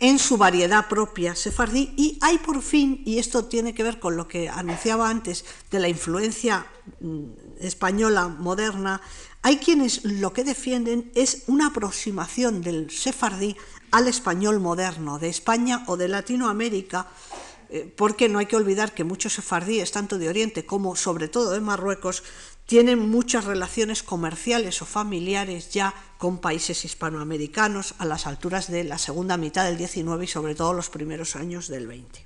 en 0.00 0.18
su 0.18 0.38
variedad 0.38 0.88
propia 0.88 1.34
sefardí 1.34 1.92
y 1.96 2.18
hay 2.22 2.38
por 2.38 2.62
fin, 2.62 3.02
y 3.04 3.18
esto 3.18 3.44
tiene 3.44 3.74
que 3.74 3.82
ver 3.82 4.00
con 4.00 4.16
lo 4.16 4.26
que 4.26 4.48
anunciaba 4.48 5.08
antes 5.08 5.44
de 5.70 5.78
la 5.78 5.88
influencia 5.88 6.66
mm, 7.00 7.24
española 7.60 8.28
moderna, 8.28 9.00
hay 9.42 9.58
quienes 9.58 10.04
lo 10.04 10.32
que 10.32 10.44
defienden 10.44 11.12
es 11.14 11.44
una 11.46 11.68
aproximación 11.68 12.62
del 12.62 12.90
sefardí 12.90 13.56
al 13.90 14.08
español 14.08 14.60
moderno, 14.60 15.18
de 15.18 15.28
España 15.28 15.84
o 15.86 15.96
de 15.96 16.08
Latinoamérica, 16.08 17.08
eh, 17.68 17.92
porque 17.96 18.28
no 18.28 18.38
hay 18.38 18.46
que 18.46 18.56
olvidar 18.56 18.94
que 18.94 19.04
muchos 19.04 19.34
sefardíes, 19.34 19.92
tanto 19.92 20.18
de 20.18 20.28
Oriente 20.28 20.66
como 20.66 20.96
sobre 20.96 21.28
todo 21.28 21.52
de 21.52 21.60
Marruecos, 21.60 22.22
tienen 22.70 23.00
muchas 23.00 23.46
relaciones 23.46 24.04
comerciales 24.04 24.80
o 24.80 24.86
familiares 24.86 25.70
ya 25.70 25.92
con 26.18 26.38
países 26.38 26.84
hispanoamericanos 26.84 27.96
a 27.98 28.04
las 28.04 28.28
alturas 28.28 28.70
de 28.70 28.84
la 28.84 28.96
segunda 28.96 29.36
mitad 29.36 29.64
del 29.64 29.76
XIX 29.76 30.22
y 30.22 30.26
sobre 30.28 30.54
todo 30.54 30.72
los 30.72 30.88
primeros 30.88 31.34
años 31.34 31.66
del 31.66 31.88
XX. 31.88 32.20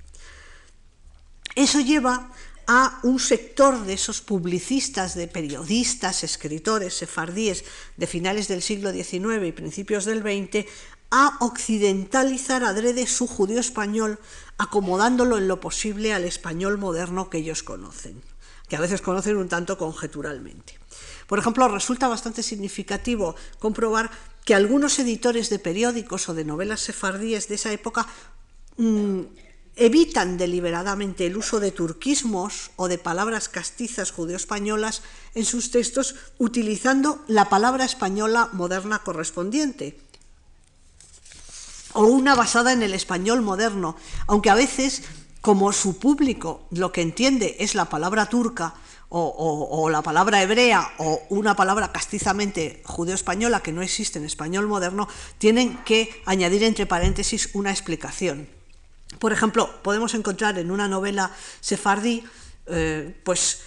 Eso 1.55 1.79
lleva 1.79 2.29
a 2.67 2.99
un 3.01 3.19
sector 3.19 3.85
de 3.85 3.93
esos 3.93 4.21
publicistas, 4.21 5.15
de 5.15 5.27
periodistas, 5.27 6.23
escritores 6.23 6.93
sefardíes 6.93 7.65
de 7.97 8.05
finales 8.05 8.47
del 8.47 8.61
siglo 8.61 8.91
XIX 8.91 9.47
y 9.47 9.51
principios 9.51 10.05
del 10.05 10.21
XX 10.21 10.69
a 11.09 11.37
occidentalizar 11.39 12.63
adrede 12.63 13.07
su 13.07 13.25
judío 13.25 13.59
español, 13.59 14.19
acomodándolo 14.59 15.39
en 15.39 15.47
lo 15.47 15.59
posible 15.59 16.13
al 16.13 16.23
español 16.23 16.77
moderno 16.77 17.31
que 17.31 17.39
ellos 17.39 17.63
conocen 17.63 18.21
que 18.67 18.75
a 18.75 18.81
veces 18.81 19.01
conocen 19.01 19.37
un 19.37 19.49
tanto 19.49 19.77
conjeturalmente. 19.77 20.79
Por 21.27 21.39
ejemplo, 21.39 21.67
resulta 21.67 22.07
bastante 22.07 22.43
significativo 22.43 23.35
comprobar 23.59 24.11
que 24.43 24.55
algunos 24.55 24.99
editores 24.99 25.49
de 25.49 25.59
periódicos 25.59 26.29
o 26.29 26.33
de 26.33 26.45
novelas 26.45 26.81
sefardíes 26.81 27.47
de 27.47 27.55
esa 27.55 27.71
época 27.73 28.07
mm, 28.77 29.21
evitan 29.75 30.37
deliberadamente 30.37 31.25
el 31.25 31.37
uso 31.37 31.59
de 31.59 31.71
turquismos 31.71 32.71
o 32.75 32.87
de 32.87 32.97
palabras 32.97 33.49
castizas 33.49 34.11
judeo-españolas 34.11 35.01
en 35.33 35.45
sus 35.45 35.71
textos 35.71 36.15
utilizando 36.37 37.23
la 37.27 37.49
palabra 37.49 37.85
española 37.85 38.49
moderna 38.53 38.99
correspondiente 38.99 39.99
o 41.93 42.05
una 42.05 42.35
basada 42.35 42.73
en 42.73 42.83
el 42.83 42.93
español 42.93 43.41
moderno, 43.41 43.95
aunque 44.27 44.49
a 44.49 44.55
veces 44.55 45.03
como 45.45 45.71
su 45.73 45.99
público 45.99 46.65
lo 46.71 46.91
que 46.91 47.03
entiende 47.03 47.57
es 47.59 47.75
la 47.75 47.85
palabra 47.85 48.25
turca 48.25 48.73
o, 49.09 49.87
la 49.91 50.01
palabra 50.01 50.41
hebrea 50.41 50.95
o 50.97 51.21
una 51.29 51.55
palabra 51.55 51.91
castizamente 51.91 52.81
judeo-española 52.83 53.61
que 53.61 53.71
no 53.71 53.83
existe 53.83 54.17
en 54.17 54.25
español 54.25 54.65
moderno, 54.65 55.07
tienen 55.37 55.77
que 55.83 56.23
añadir 56.25 56.63
entre 56.63 56.87
paréntesis 56.87 57.51
una 57.53 57.69
explicación. 57.69 58.49
Por 59.19 59.33
ejemplo, 59.33 59.69
podemos 59.83 60.15
encontrar 60.15 60.57
en 60.57 60.71
una 60.71 60.87
novela 60.87 61.31
sefardí 61.61 62.23
eh, 62.65 63.15
pues 63.23 63.59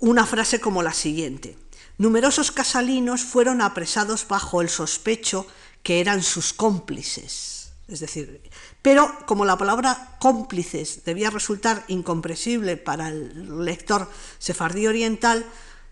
una 0.00 0.26
frase 0.26 0.58
como 0.58 0.82
la 0.82 0.92
siguiente. 0.92 1.56
Numerosos 1.98 2.50
casalinos 2.50 3.22
fueron 3.22 3.62
apresados 3.62 4.26
bajo 4.26 4.60
el 4.60 4.68
sospecho 4.68 5.46
que 5.84 6.00
eran 6.00 6.20
sus 6.20 6.52
cómplices. 6.52 7.70
Es 7.86 8.00
decir, 8.00 8.40
pero 8.82 9.14
como 9.26 9.44
la 9.44 9.56
palabra 9.56 10.16
cómplices 10.18 11.04
debía 11.04 11.30
resultar 11.30 11.84
incomprensible 11.88 12.76
para 12.76 13.08
el 13.08 13.64
lector 13.64 14.10
sefardí 14.38 14.86
oriental, 14.88 15.46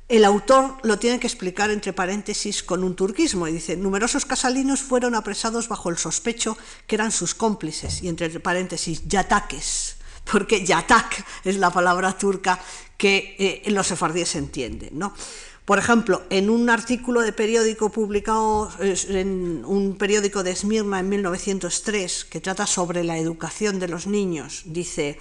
el 0.09 0.25
autor 0.25 0.77
lo 0.83 0.99
tiene 0.99 1.21
que 1.21 1.29
explicar 1.29 1.71
entre 1.71 1.93
paréntesis 1.93 2.65
con 2.65 2.83
un 2.83 2.97
turquismo 2.97 3.47
y 3.47 3.53
dice, 3.53 3.77
numerosos 3.77 4.27
casalinos 4.27 4.81
fueron 4.81 5.15
apresados 5.15 5.69
bajo 5.69 5.89
el 5.89 5.99
sospecho 5.99 6.59
que 6.89 6.97
eran 6.97 7.13
sus 7.13 7.33
cómplices 7.33 8.03
y 8.03 8.09
entre 8.09 8.29
paréntesis, 8.41 9.07
yataques, 9.07 9.97
porque 10.31 10.67
yatak 10.67 11.25
es 11.45 11.57
la 11.59 11.71
palabra 11.71 12.19
turca 12.19 12.59
que 12.97 13.37
eh, 13.39 13.71
los 13.71 13.87
sefardíes 13.87 14.35
entienden. 14.35 14.99
¿no? 14.99 15.15
Por 15.65 15.79
ejemplo, 15.79 16.23
en 16.31 16.51
un 16.51 16.69
artículo 16.69 17.21
de 17.21 17.33
periódico 17.33 17.91
publicado 17.91 18.71
en 18.81 19.65
un 19.65 19.97
periódico 19.97 20.43
de 20.43 20.51
Esmirna 20.51 21.01
en 21.01 21.09
1903 21.09 22.25
que 22.25 22.41
trata 22.41 22.67
sobre 22.67 23.05
la 23.05 23.19
educación 23.19 23.79
de 23.79 23.89
los 23.89 24.07
niños, 24.07 24.63
dice 24.65 25.19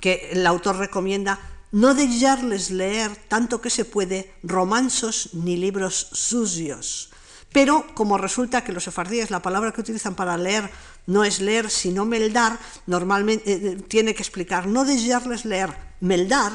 que 0.00 0.30
el 0.32 0.46
autor 0.46 0.76
recomienda 0.76 1.40
no 1.72 1.94
dejarles 1.94 2.70
leer 2.70 3.16
tanto 3.28 3.60
que 3.60 3.70
se 3.70 3.84
puede 3.84 4.32
romansos 4.42 5.30
ni 5.34 5.56
libros 5.56 6.08
sucios. 6.12 7.10
Pero 7.52 7.86
como 7.94 8.18
resulta 8.18 8.64
que 8.64 8.72
los 8.72 8.84
sefardíes 8.84 9.30
la 9.30 9.42
palabra 9.42 9.72
que 9.72 9.80
utilizan 9.80 10.14
para 10.14 10.36
leer 10.36 10.70
no 11.06 11.24
es 11.24 11.40
leer 11.40 11.70
sino 11.70 12.04
meldar, 12.04 12.58
normalmente 12.86 13.52
eh, 13.52 13.76
tiene 13.88 14.14
que 14.14 14.22
explicar 14.22 14.66
no 14.66 14.84
dejarles 14.84 15.44
leer 15.44 15.74
meldar 16.00 16.52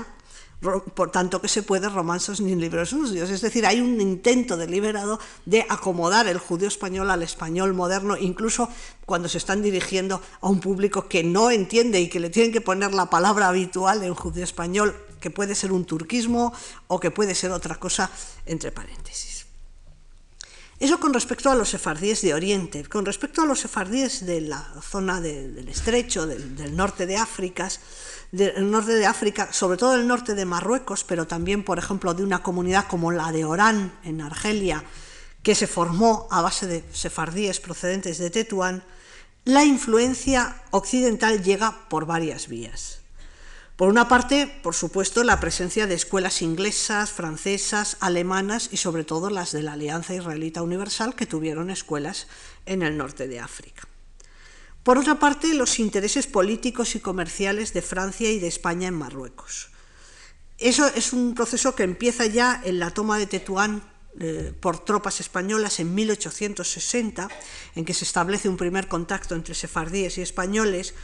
por 0.62 1.12
tanto 1.12 1.42
que 1.42 1.48
se 1.48 1.64
puede 1.64 1.90
romanzos 1.90 2.40
ni 2.40 2.56
libros 2.56 2.90
sucios. 2.90 3.30
Es 3.30 3.42
decir, 3.42 3.66
hay 3.66 3.82
un 3.82 4.00
intento 4.00 4.58
deliberado 4.58 5.20
de 5.46 5.66
acomodar 5.68 6.28
el 6.28 6.38
judío 6.38 6.68
español 6.68 7.10
al 7.10 7.24
español 7.24 7.74
moderno, 7.74 8.16
incluso 8.16 8.70
cuando 9.06 9.28
se 9.28 9.40
están 9.40 9.64
dirigiendo 9.64 10.22
a 10.40 10.50
un 10.50 10.60
público 10.60 11.08
que 11.08 11.24
no 11.24 11.50
entiende 11.50 12.00
y 12.00 12.10
que 12.10 12.20
le 12.20 12.30
tienen 12.30 12.52
que 12.52 12.62
poner 12.62 12.94
la 12.94 13.10
palabra 13.10 13.48
habitual 13.48 14.04
en 14.04 14.14
judío 14.14 14.44
español, 14.44 14.96
que 15.20 15.32
puede 15.32 15.56
ser 15.56 15.72
un 15.72 15.86
turquismo 15.86 16.54
o 16.88 17.00
que 17.00 17.10
puede 17.10 17.34
ser 17.34 17.52
otra 17.52 17.76
cosa, 17.76 18.12
entre 18.46 18.72
paréntesis. 18.72 19.32
Eso 20.80 21.00
con 21.00 21.14
respecto 21.14 21.52
a 21.52 21.56
los 21.56 21.70
sefardíes 21.70 22.22
de 22.24 22.34
Oriente. 22.34 22.84
Con 22.86 23.06
respecto 23.06 23.44
a 23.44 23.46
los 23.46 23.60
sefardíes 23.60 24.26
de 24.26 24.42
la 24.42 24.66
zona 24.82 25.22
del 25.22 25.68
estrecho, 25.68 26.26
del, 26.26 26.56
del 26.56 26.76
norte 26.76 27.06
de 27.06 27.18
África, 27.18 27.70
del 28.32 28.72
norte 28.72 28.94
de 28.94 29.06
África, 29.06 29.52
sobre 29.52 29.78
todo 29.78 29.92
del 29.92 30.08
norte 30.08 30.36
de 30.36 30.46
Marruecos, 30.46 31.04
pero 31.04 31.28
también, 31.28 31.64
por 31.64 31.78
ejemplo, 31.78 32.14
de 32.14 32.24
una 32.24 32.44
comunidad 32.44 32.88
como 32.88 33.12
la 33.12 33.32
de 33.32 33.46
Orán, 33.46 33.94
en 34.04 34.22
Argelia, 34.22 34.84
que 35.44 35.56
se 35.56 35.68
formó 35.68 36.28
a 36.32 36.42
base 36.42 36.68
de 36.68 36.84
sefardíes 36.94 37.60
procedentes 37.60 38.18
de 38.18 38.30
Tetuán, 38.30 38.84
la 39.44 39.66
influencia 39.66 40.62
occidental 40.72 41.44
llega 41.44 41.90
por 41.90 42.06
varias 42.06 42.48
vías. 42.48 43.00
Por 43.76 43.90
una 43.90 44.08
parte, 44.08 44.46
por 44.62 44.76
supuesto, 44.76 45.24
la 45.24 45.40
presencia 45.40 45.88
de 45.88 45.96
escuelas 45.96 46.44
inglesas, 46.44 47.10
francesas, 47.10 47.98
alemanas 48.00 48.70
y 48.72 48.78
sobre 48.78 49.04
todo 49.04 49.32
las 49.32 49.52
de 49.52 49.64
la 49.64 49.74
Alianza 49.74 50.14
Israelita 50.14 50.62
Universal 50.62 51.16
que 51.16 51.26
tuvieron 51.26 51.72
escuelas 51.72 52.28
en 52.68 52.84
el 52.84 52.96
norte 52.96 53.28
de 53.28 53.40
África. 53.40 53.88
Por 54.84 54.98
otra 54.98 55.20
parte, 55.20 55.54
los 55.54 55.80
intereses 55.80 56.26
políticos 56.26 56.96
y 56.96 57.00
comerciales 57.00 57.74
de 57.74 57.84
Francia 57.84 58.32
y 58.32 58.40
de 58.40 58.48
España 58.48 58.88
en 58.88 58.96
Marruecos. 58.96 59.70
Eso 60.58 60.88
es 60.88 61.14
un 61.14 61.36
proceso 61.36 61.76
que 61.76 61.84
empieza 61.84 62.26
ya 62.26 62.62
en 62.64 62.80
la 62.80 62.92
toma 62.92 63.18
de 63.18 63.28
Tetuán 63.28 63.84
eh, 64.20 64.54
por 64.60 64.84
tropas 64.84 65.20
españolas 65.20 65.80
en 65.80 65.94
1860, 65.94 67.30
en 67.76 67.86
que 67.86 67.94
se 67.94 68.06
establece 68.06 68.50
un 68.50 68.58
primer 68.58 68.88
contacto 68.88 69.36
entre 69.36 69.54
sefardíes 69.54 70.18
y 70.18 70.22
españoles, 70.22 70.96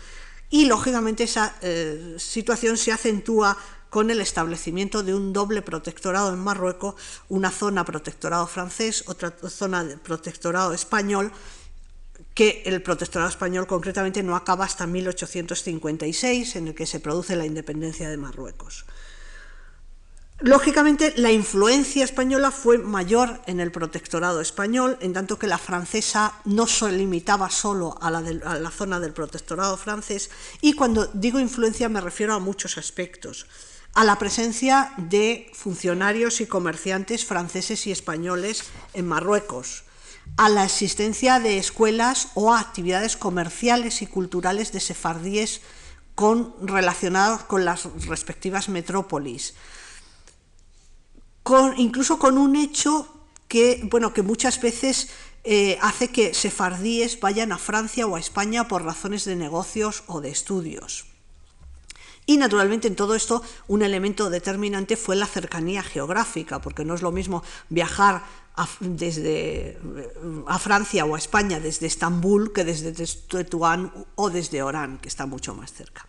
y 0.50 0.66
lógicamente 0.66 1.24
esa 1.24 1.56
eh, 1.62 2.16
situación 2.18 2.78
se 2.78 2.92
acentúa 2.92 3.58
con 3.90 4.12
el 4.12 4.22
establecimiento 4.22 5.04
de 5.04 5.14
un 5.14 5.34
doble 5.34 5.62
protectorado 5.62 6.34
en 6.34 6.40
Marruecos, 6.40 6.96
una 7.30 7.52
zona 7.52 7.86
protectorado 7.86 8.48
francés, 8.48 9.04
otra 9.08 9.34
zona 9.50 9.84
de 9.84 9.98
protectorado 9.98 10.74
español, 10.74 11.32
que 12.38 12.62
el 12.68 12.84
protectorado 12.84 13.32
español 13.32 13.66
concretamente 13.66 14.22
no 14.22 14.36
acaba 14.36 14.64
hasta 14.64 14.86
1856, 14.86 16.58
en 16.58 16.68
el 16.68 16.76
que 16.76 16.86
se 16.86 17.00
produce 17.00 17.36
la 17.36 17.48
independencia 17.48 18.12
de 18.12 18.18
Marruecos. 18.18 18.86
Lógicamente, 20.42 21.16
la 21.18 21.32
influencia 21.32 22.04
española 22.04 22.52
fue 22.52 22.78
mayor 22.78 23.42
en 23.48 23.60
el 23.60 23.72
protectorado 23.72 24.40
español, 24.40 25.00
en 25.02 25.14
tanto 25.14 25.40
que 25.40 25.48
la 25.48 25.58
francesa 25.58 26.32
no 26.46 26.68
se 26.68 26.92
limitaba 26.92 27.50
solo 27.50 27.98
a 28.00 28.12
la, 28.12 28.70
zona 28.70 29.00
del 29.00 29.14
protectorado 29.14 29.76
francés, 29.76 30.30
y 30.62 30.74
cuando 30.74 31.08
digo 31.08 31.40
influencia 31.40 31.90
me 31.90 32.02
refiero 32.02 32.36
a 32.36 32.40
muchos 32.40 32.78
aspectos. 32.78 33.48
A 33.96 34.04
la 34.04 34.20
presencia 34.20 34.94
de 34.98 35.50
funcionarios 35.56 36.40
y 36.40 36.46
comerciantes 36.46 37.26
franceses 37.26 37.88
y 37.88 37.92
españoles 37.92 38.62
en 38.94 39.08
Marruecos, 39.08 39.87
a 40.36 40.50
la 40.50 40.66
existencia 40.66 41.40
de 41.40 41.58
escuelas 41.58 42.30
o 42.36 42.54
actividades 42.54 43.18
comerciales 43.18 44.02
y 44.02 44.08
culturales 44.08 44.72
de 44.72 44.80
sefardíes 44.80 45.62
con, 46.16 46.54
relacionadas 46.62 47.44
con 47.44 47.64
las 47.66 47.86
respectivas 48.06 48.70
metrópolis. 48.70 49.54
Con, 51.44 51.80
incluso 51.80 52.20
con 52.20 52.38
un 52.38 52.56
hecho 52.56 53.08
que, 53.48 53.82
bueno, 53.90 54.14
que 54.14 54.22
muchas 54.22 54.60
veces 54.60 55.10
eh, 55.44 55.78
hace 55.82 56.10
que 56.10 56.34
sefardíes 56.34 57.20
vayan 57.20 57.52
a 57.52 57.58
Francia 57.58 58.06
o 58.06 58.16
a 58.16 58.20
España 58.20 58.68
por 58.68 58.84
razones 58.84 59.24
de 59.26 59.36
negocios 59.36 60.04
o 60.08 60.20
de 60.20 60.30
estudios. 60.30 61.06
Y 62.26 62.36
naturalmente 62.36 62.90
en 62.90 62.98
todo 62.98 63.16
esto 63.16 63.42
un 63.68 63.82
elemento 63.82 64.30
determinante 64.30 64.98
fue 64.98 65.16
la 65.16 65.26
cercanía 65.26 65.82
geográfica, 65.82 66.60
porque 66.60 66.84
no 66.84 66.94
es 66.94 67.02
lo 67.02 67.14
mismo 67.14 67.44
viajar 67.70 68.26
desde, 68.80 69.78
a 70.48 70.60
Francia 70.60 71.06
o 71.06 71.16
a 71.16 71.18
España 71.18 71.60
desde 71.60 71.88
Estambul 71.88 72.54
que 72.54 72.66
desde 72.66 72.94
Tetuán 72.94 73.94
o 74.16 74.30
desde 74.30 74.64
Orán, 74.64 74.98
que 74.98 75.10
está 75.10 75.26
mucho 75.26 75.54
más 75.56 75.74
cerca. 75.74 76.06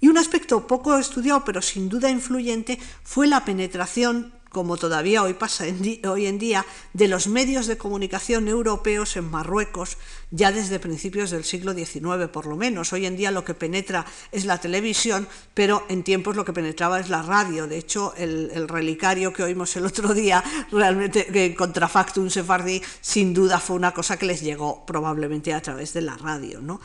Y 0.00 0.08
un 0.08 0.18
aspecto 0.18 0.66
poco 0.66 0.98
estudiado, 0.98 1.44
pero 1.44 1.62
sin 1.62 1.88
duda 1.88 2.10
influyente, 2.10 2.78
fue 3.04 3.26
la 3.26 3.44
penetración 3.44 4.33
como 4.54 4.76
todavía 4.78 5.24
hoy 5.24 5.34
pasa 5.34 5.64
hoy 6.08 6.26
en 6.26 6.38
día, 6.38 6.64
de 6.94 7.08
los 7.08 7.26
medios 7.26 7.66
de 7.66 7.76
comunicación 7.76 8.46
europeos 8.48 9.16
en 9.16 9.28
Marruecos 9.28 9.98
ya 10.30 10.52
desde 10.52 10.78
principios 10.78 11.30
del 11.30 11.44
siglo 11.44 11.74
XIX, 11.74 12.28
por 12.32 12.46
lo 12.46 12.56
menos. 12.56 12.92
Hoy 12.92 13.04
en 13.04 13.16
día 13.16 13.30
lo 13.30 13.44
que 13.44 13.54
penetra 13.54 14.06
es 14.32 14.44
la 14.44 14.58
televisión, 14.58 15.28
pero 15.54 15.84
en 15.88 16.02
tiempos 16.04 16.36
lo 16.36 16.44
que 16.44 16.52
penetraba 16.52 17.00
es 17.00 17.08
la 17.08 17.22
radio. 17.22 17.66
De 17.66 17.78
hecho, 17.78 18.14
el, 18.16 18.68
relicario 18.68 19.32
que 19.32 19.42
oímos 19.42 19.76
el 19.76 19.86
otro 19.86 20.14
día, 20.14 20.42
realmente 20.70 21.54
contrafactum 21.56 22.30
sefardí, 22.30 22.80
sin 23.00 23.34
duda 23.34 23.58
fue 23.58 23.76
una 23.76 23.92
cosa 23.92 24.16
que 24.16 24.26
les 24.26 24.40
llegó 24.40 24.86
probablemente 24.86 25.52
a 25.52 25.60
través 25.60 25.92
de 25.92 26.00
la 26.00 26.16
radio. 26.16 26.60
¿no? 26.60 26.80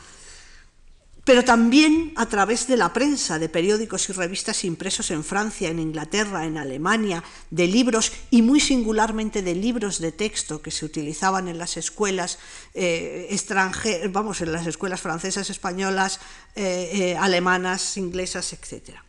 Pero 1.30 1.44
también 1.44 2.12
a 2.16 2.26
través 2.26 2.66
de 2.66 2.76
la 2.76 2.92
prensa, 2.92 3.38
de 3.38 3.48
periódicos 3.48 4.08
y 4.08 4.12
revistas 4.12 4.64
impresos 4.64 5.12
en 5.12 5.22
Francia, 5.22 5.68
en 5.68 5.78
Inglaterra, 5.78 6.44
en 6.44 6.58
Alemania, 6.58 7.22
de 7.50 7.68
libros 7.68 8.10
y 8.32 8.42
muy 8.42 8.58
singularmente 8.58 9.40
de 9.40 9.54
libros 9.54 10.00
de 10.00 10.10
texto 10.10 10.60
que 10.60 10.72
se 10.72 10.84
utilizaban 10.84 11.46
en 11.46 11.56
las 11.56 11.76
escuelas 11.76 12.40
eh, 12.74 13.28
extranjeras, 13.30 14.10
vamos, 14.10 14.40
en 14.40 14.50
las 14.50 14.66
escuelas 14.66 15.00
francesas, 15.00 15.50
españolas, 15.50 16.18
eh, 16.56 16.90
eh, 16.92 17.16
alemanas, 17.16 17.96
inglesas, 17.96 18.52
etcétera. 18.52 19.04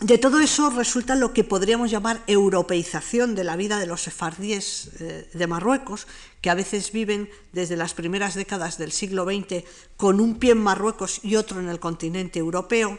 De 0.00 0.18
todo 0.18 0.40
eso 0.40 0.70
resulta 0.70 1.14
lo 1.14 1.32
que 1.32 1.44
podríamos 1.44 1.90
llamar 1.90 2.22
europeización 2.26 3.36
de 3.36 3.44
la 3.44 3.54
vida 3.54 3.78
de 3.78 3.86
los 3.86 4.02
sefardíes 4.02 4.90
eh, 4.98 5.30
de 5.32 5.46
Marruecos, 5.46 6.08
que 6.40 6.50
a 6.50 6.54
veces 6.54 6.90
viven 6.90 7.30
desde 7.52 7.76
las 7.76 7.94
primeras 7.94 8.34
décadas 8.34 8.76
del 8.76 8.90
siglo 8.90 9.24
XX 9.24 9.64
con 9.96 10.20
un 10.20 10.38
pie 10.40 10.52
en 10.52 10.62
Marruecos 10.62 11.20
y 11.22 11.36
otro 11.36 11.60
en 11.60 11.68
el 11.68 11.78
continente 11.78 12.40
europeo. 12.40 12.98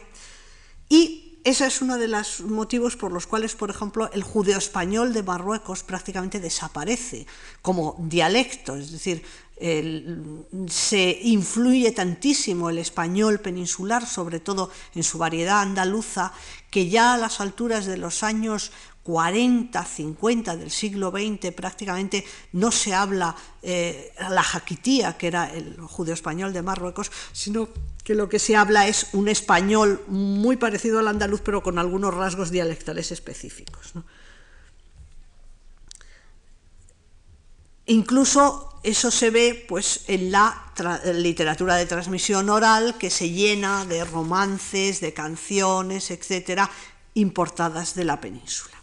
Y 0.88 1.38
ese 1.44 1.66
es 1.66 1.82
uno 1.82 1.98
de 1.98 2.08
los 2.08 2.40
motivos 2.40 2.96
por 2.96 3.12
los 3.12 3.26
cuales, 3.26 3.54
por 3.54 3.70
ejemplo, 3.70 4.10
el 4.12 4.24
judeo 4.24 4.58
español 4.58 5.12
de 5.12 5.22
Marruecos 5.22 5.84
prácticamente 5.84 6.40
desaparece 6.40 7.26
como 7.62 7.94
dialecto, 8.00 8.74
es 8.74 8.90
decir, 8.90 9.22
se 10.68 11.18
influye 11.22 11.90
tantísimo 11.92 12.68
el 12.68 12.78
español 12.78 13.40
peninsular, 13.40 14.06
sobre 14.06 14.38
todo 14.38 14.70
en 14.94 15.02
su 15.02 15.18
variedad 15.18 15.60
andaluza, 15.60 16.32
que 16.76 16.90
ya 16.90 17.14
a 17.14 17.16
las 17.16 17.40
alturas 17.40 17.86
de 17.86 17.96
los 17.96 18.22
años 18.22 18.70
40, 19.02 19.82
50 19.82 20.58
del 20.58 20.70
siglo 20.70 21.10
XX 21.10 21.54
prácticamente 21.54 22.22
no 22.52 22.70
se 22.70 22.92
habla 22.92 23.34
eh, 23.62 24.12
la 24.18 24.42
jaquitía, 24.42 25.16
que 25.16 25.28
era 25.28 25.50
el 25.54 25.78
judío 25.80 26.12
español 26.12 26.52
de 26.52 26.60
Marruecos, 26.60 27.10
sino 27.32 27.70
que 28.04 28.14
lo 28.14 28.28
que 28.28 28.38
se 28.38 28.56
habla 28.56 28.86
es 28.88 29.06
un 29.14 29.28
español 29.28 30.04
muy 30.08 30.58
parecido 30.58 30.98
al 30.98 31.08
andaluz, 31.08 31.40
pero 31.40 31.62
con 31.62 31.78
algunos 31.78 32.12
rasgos 32.12 32.50
dialectales 32.50 33.10
específicos. 33.10 33.94
Incluso 37.86 38.80
eso 38.82 39.10
se 39.10 39.30
ve 39.30 39.64
pues, 39.68 40.04
en 40.08 40.30
la 40.30 40.72
literatura 41.14 41.76
de 41.76 41.86
transmisión 41.86 42.50
oral, 42.50 42.96
que 42.98 43.10
se 43.10 43.30
llena 43.30 43.84
de 43.84 44.04
romances, 44.04 45.00
de 45.00 45.12
canciones, 45.12 46.10
etcétera, 46.10 46.70
importadas 47.14 47.94
de 47.94 48.04
la 48.04 48.20
península. 48.20 48.76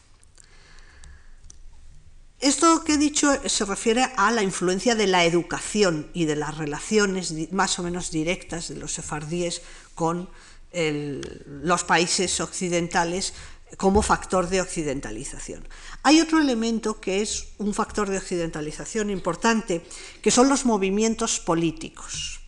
Esto 2.40 2.84
que 2.84 2.96
he 2.96 2.98
dicho 2.98 3.32
se 3.48 3.64
refiere 3.64 4.06
a 4.18 4.30
la 4.32 4.44
influencia 4.44 4.96
de 4.96 5.08
la 5.08 5.24
educación 5.24 6.10
y 6.14 6.26
de 6.26 6.36
las 6.36 6.58
relaciones 6.58 7.34
más 7.54 7.80
o 7.80 7.84
menos 7.84 8.12
directas 8.12 8.68
de 8.68 8.76
los 8.76 8.92
sefardíes 8.92 9.62
con 9.96 10.30
los 10.74 11.84
países 11.86 12.42
occidentales 12.42 13.34
como 13.78 14.02
factor 14.02 14.50
de 14.50 14.62
occidentalización. 14.62 15.68
Hay 16.04 16.20
otro 16.22 16.40
elemento 16.40 17.00
que 17.00 17.22
es 17.22 17.48
un 17.58 17.74
factor 17.74 18.10
de 18.10 18.18
occidentalización 18.18 19.10
importante, 19.10 19.86
que 20.22 20.32
son 20.32 20.50
los 20.50 20.66
movimientos 20.66 21.40
políticos. 21.40 22.40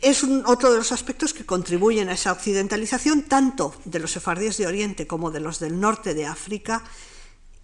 Es 0.00 0.24
otro 0.46 0.72
de 0.72 0.78
los 0.78 0.90
aspectos 0.90 1.32
que 1.32 1.46
contribuyen 1.46 2.08
a 2.08 2.14
esa 2.14 2.32
occidentalización, 2.32 3.22
tanto 3.22 3.74
de 3.84 4.00
los 4.00 4.10
sefardíes 4.10 4.58
de 4.58 4.66
Oriente 4.66 5.06
como 5.06 5.30
de 5.30 5.38
los 5.38 5.60
del 5.60 5.78
norte 5.78 6.14
de 6.14 6.26
África, 6.26 6.82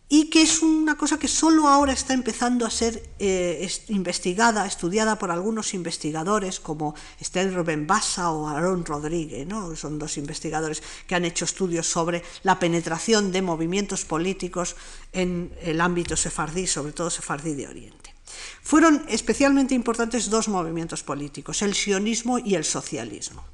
y 0.08 0.30
que 0.30 0.42
es 0.42 0.62
una 0.62 0.96
cosa 0.96 1.18
que 1.18 1.28
solo 1.28 1.68
ahora 1.68 1.92
está 1.92 2.14
empezando 2.14 2.64
a 2.64 2.70
ser 2.70 3.02
eh, 3.18 3.68
investigada, 3.88 4.66
estudiada 4.66 5.18
por 5.18 5.30
algunos 5.30 5.74
investigadores 5.74 6.60
como 6.60 6.94
Estel 7.20 7.50
Bassa 7.84 8.30
o 8.30 8.48
Aaron 8.48 8.84
Rodríguez, 8.86 9.46
¿no? 9.46 9.76
son 9.76 9.98
dos 9.98 10.16
investigadores 10.16 10.82
que 11.06 11.14
han 11.14 11.26
hecho 11.26 11.44
estudios 11.44 11.86
sobre 11.86 12.22
la 12.42 12.58
penetración 12.58 13.32
de 13.32 13.42
movimientos 13.42 14.04
políticos 14.04 14.76
en 15.12 15.52
el 15.60 15.80
ámbito 15.80 16.16
sefardí, 16.16 16.66
sobre 16.66 16.92
todo 16.92 17.10
sefardí 17.10 17.54
de 17.54 17.68
Oriente. 17.68 18.14
Fueron 18.62 19.04
especialmente 19.08 19.74
importantes 19.74 20.30
dos 20.30 20.48
movimientos 20.48 21.02
políticos, 21.02 21.62
el 21.62 21.74
sionismo 21.74 22.38
y 22.38 22.54
el 22.54 22.64
socialismo. 22.64 23.44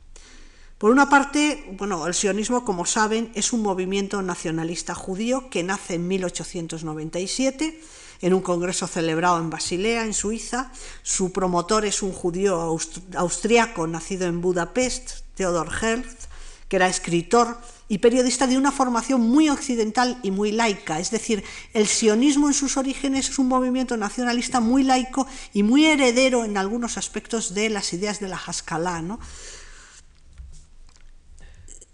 Por 0.85 0.93
una 0.93 1.09
parte, 1.09 1.64
bueno, 1.78 2.07
el 2.07 2.12
sionismo, 2.12 2.62
como 2.62 2.85
saben, 2.85 3.32
es 3.35 3.55
un 3.55 3.62
movimiento 3.62 4.20
nacionalista 4.20 4.95
judío 4.95 5.49
que 5.49 5.62
nace 5.62 5.95
en 5.95 6.07
1897 6.07 7.80
en 8.20 8.35
un 8.35 8.43
congreso 8.43 8.87
celebrado 8.87 9.39
en 9.39 9.49
Basilea, 9.49 10.05
en 10.05 10.12
Suiza. 10.12 10.70
Su 11.03 11.32
promotor 11.32 11.87
es 11.87 12.03
un 12.03 12.12
judío 12.12 12.76
austriaco 13.16 13.87
nacido 13.87 14.26
en 14.26 14.43
Budapest, 14.43 15.20
Theodor 15.37 15.70
Herzl, 15.72 16.28
que 16.68 16.76
era 16.76 16.87
escritor 16.87 17.57
y 17.89 17.97
periodista 17.97 18.47
de 18.47 18.59
una 18.59 18.70
formación 18.70 19.22
muy 19.22 19.49
occidental 19.49 20.20
y 20.22 20.32
muy 20.32 20.53
laica. 20.53 21.01
Es 21.01 21.11
decir, 21.11 21.43
el 21.72 21.87
sionismo 21.87 22.49
en 22.49 22.55
sus 22.55 22.76
orígenes 22.76 23.30
es 23.30 23.39
un 23.39 23.49
movimiento 23.49 23.97
nacionalista 23.97 24.61
muy 24.61 24.82
laico 24.82 25.26
y 25.55 25.62
muy 25.62 25.87
heredero 25.87 26.45
en 26.45 26.59
algunos 26.59 26.99
aspectos 26.99 27.55
de 27.55 27.70
las 27.70 27.95
ideas 27.95 28.20
de 28.20 28.28
la 28.28 28.37
Haskalah. 28.37 29.01
¿no? 29.01 29.18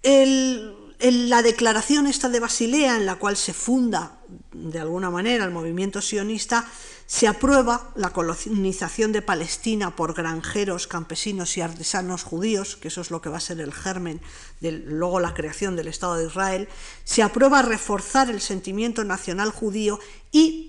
La 0.02 1.42
declaración 1.42 2.06
esta 2.06 2.28
de 2.28 2.40
Basilea, 2.40 2.96
en 2.96 3.06
la 3.06 3.16
cual 3.16 3.36
se 3.36 3.52
funda 3.52 4.18
de 4.52 4.80
alguna 4.80 5.10
manera 5.10 5.44
el 5.44 5.50
movimiento 5.50 6.00
sionista, 6.00 6.66
se 7.06 7.26
aprueba 7.26 7.90
la 7.96 8.10
colonización 8.10 9.10
de 9.10 9.22
Palestina 9.22 9.96
por 9.96 10.14
granjeros, 10.14 10.86
campesinos 10.86 11.56
y 11.56 11.60
artesanos 11.60 12.22
judíos, 12.22 12.76
que 12.76 12.88
eso 12.88 13.00
es 13.00 13.10
lo 13.10 13.20
que 13.20 13.28
va 13.28 13.38
a 13.38 13.40
ser 13.40 13.60
el 13.60 13.72
germen 13.72 14.20
de 14.60 14.72
luego 14.72 15.18
la 15.18 15.34
creación 15.34 15.74
del 15.74 15.88
Estado 15.88 16.16
de 16.16 16.26
Israel, 16.26 16.68
se 17.04 17.22
aprueba 17.22 17.62
reforzar 17.62 18.30
el 18.30 18.40
sentimiento 18.40 19.02
nacional 19.04 19.50
judío 19.50 19.98
y 20.30 20.68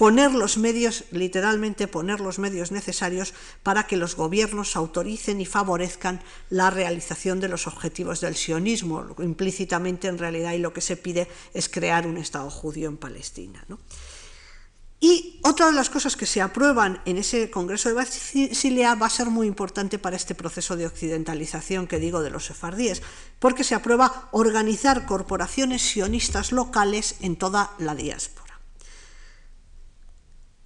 poner 0.00 0.32
los 0.32 0.56
medios, 0.56 1.04
literalmente 1.10 1.86
poner 1.86 2.20
los 2.20 2.38
medios 2.38 2.72
necesarios 2.72 3.34
para 3.62 3.82
que 3.86 3.98
los 3.98 4.16
gobiernos 4.16 4.74
autoricen 4.74 5.42
y 5.42 5.44
favorezcan 5.44 6.22
la 6.48 6.70
realización 6.70 7.38
de 7.38 7.48
los 7.48 7.66
objetivos 7.66 8.22
del 8.22 8.34
sionismo. 8.34 9.14
Implícitamente, 9.18 10.08
en 10.08 10.16
realidad, 10.16 10.54
y 10.54 10.58
lo 10.58 10.72
que 10.72 10.80
se 10.80 10.96
pide 10.96 11.28
es 11.52 11.68
crear 11.68 12.06
un 12.06 12.16
Estado 12.16 12.48
judío 12.48 12.88
en 12.88 12.96
Palestina. 12.96 13.62
Y 15.00 15.38
otra 15.44 15.66
de 15.66 15.72
las 15.72 15.90
cosas 15.90 16.16
que 16.16 16.24
se 16.24 16.40
aprueban 16.40 17.02
en 17.04 17.18
ese 17.18 17.50
Congreso 17.50 17.90
de 17.90 17.96
Basilea 17.96 18.94
va 18.94 19.04
a 19.04 19.10
ser 19.10 19.26
muy 19.26 19.46
importante 19.46 19.98
para 19.98 20.16
este 20.16 20.34
proceso 20.34 20.76
de 20.76 20.86
occidentalización 20.86 21.86
que 21.86 21.98
digo 21.98 22.22
de 22.22 22.30
los 22.30 22.46
sefardíes, 22.46 23.02
porque 23.38 23.64
se 23.64 23.74
aprueba 23.74 24.30
organizar 24.32 25.04
corporaciones 25.04 25.82
sionistas 25.82 26.52
locales 26.52 27.16
en 27.20 27.36
toda 27.36 27.72
la 27.78 27.94
diáspora. 27.94 28.49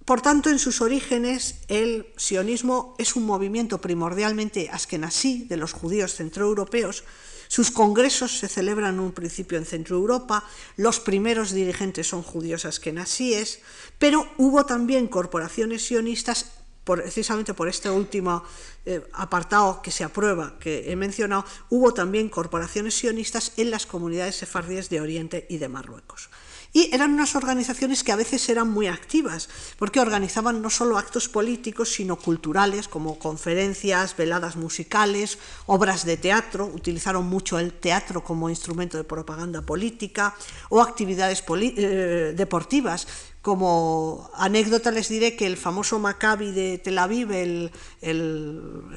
Por 0.05 0.21
tanto, 0.21 0.51
en 0.51 0.59
sus 0.59 0.81
orígenes, 0.81 1.55
el 1.67 2.05
sionismo 2.15 2.95
es 2.99 3.15
un 3.15 3.25
movimiento 3.25 3.81
primordialmente 3.81 4.69
askenasí 4.71 5.45
de 5.49 5.57
los 5.57 5.73
judíos 5.73 6.13
centroeuropeos. 6.13 7.03
Sus 7.47 7.71
congresos 7.71 8.37
se 8.37 8.47
celebran 8.47 8.95
en 8.95 8.99
un 8.99 9.13
principio 9.13 9.57
en 9.57 9.65
Centroeuropa, 9.65 10.43
los 10.77 10.99
primeros 10.99 11.51
dirigentes 11.51 12.07
son 12.07 12.21
judíos 12.21 12.65
askenasíes, 12.65 13.61
pero 13.97 14.27
hubo 14.37 14.65
también 14.65 15.07
corporaciones 15.07 15.85
sionistas 15.85 16.51
precisamente 16.83 17.55
por 17.55 17.67
este 17.67 17.89
último 17.89 18.43
eh, 18.85 19.01
apartado 19.13 19.81
que 19.81 19.89
se 19.89 20.03
aprueba, 20.03 20.57
que 20.59 20.91
he 20.91 20.95
mencionado, 20.95 21.45
hubo 21.69 21.93
también 21.93 22.29
corporaciones 22.29 22.93
sionistas 22.93 23.53
en 23.57 23.71
las 23.71 23.87
comunidades 23.87 24.35
sefardíes 24.35 24.89
de 24.89 25.01
Oriente 25.01 25.47
y 25.49 25.57
de 25.57 25.67
Marruecos. 25.67 26.29
Y 26.75 26.89
eran 26.93 27.13
unas 27.13 27.37
organizaciones 27.37 28.03
que 28.03 28.11
a 28.11 28.17
veces 28.17 28.49
eran 28.49 28.69
muy 28.69 28.87
activas, 28.87 29.47
porque 29.79 30.01
organizaban 30.01 30.61
no 30.61 30.69
solo 30.69 30.97
actos 30.97 31.29
políticos, 31.29 31.93
sino 31.93 32.17
culturales, 32.17 32.89
como 32.89 33.17
conferencias, 33.17 34.17
veladas 34.17 34.57
musicales, 34.57 35.37
obras 35.67 36.03
de 36.03 36.17
teatro, 36.17 36.65
utilizaron 36.65 37.27
mucho 37.27 37.59
el 37.59 37.71
teatro 37.71 38.25
como 38.25 38.49
instrumento 38.49 38.97
de 38.97 39.05
propaganda 39.05 39.61
política, 39.61 40.35
o 40.67 40.81
actividades 40.81 41.45
eh, 41.47 42.33
deportivas, 42.35 43.07
como 43.45 44.31
anécdota 44.33 44.89
les 44.89 45.07
diré 45.07 45.35
que 45.35 45.45
el 45.45 45.55
famoso 45.55 45.99
Maccabi 45.99 46.51
de 46.51 46.79
Tel 46.79 46.97
Aviv, 46.97 47.31
el, 47.31 47.71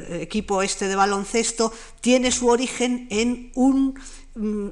equipo 0.09 0.63
este 0.63 0.89
de 0.89 0.97
baloncesto, 0.97 1.71
tiene 2.01 2.33
su 2.33 2.49
origen 2.49 3.07
en 3.11 3.53
un 3.55 3.95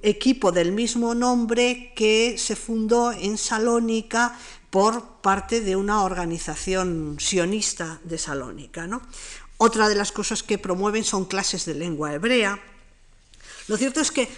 equipo 0.02 0.52
del 0.52 0.72
mismo 0.72 1.14
nombre 1.14 1.92
que 1.94 2.36
se 2.38 2.56
fundó 2.56 3.12
en 3.12 3.38
Salónica 3.38 4.38
por 4.70 5.20
parte 5.22 5.60
de 5.60 5.76
una 5.76 6.02
organización 6.02 7.16
sionista 7.18 8.00
de 8.04 8.18
Salónica. 8.18 8.88
Otra 9.58 9.88
de 9.88 9.94
las 9.94 10.12
cosas 10.12 10.42
que 10.42 10.58
promueven 10.58 11.04
son 11.04 11.24
clases 11.24 11.64
de 11.64 11.74
lengua 11.74 12.12
hebrea. 12.12 12.60
Lo 13.68 13.76
cierto 13.76 14.00
es 14.00 14.10
que 14.10 14.28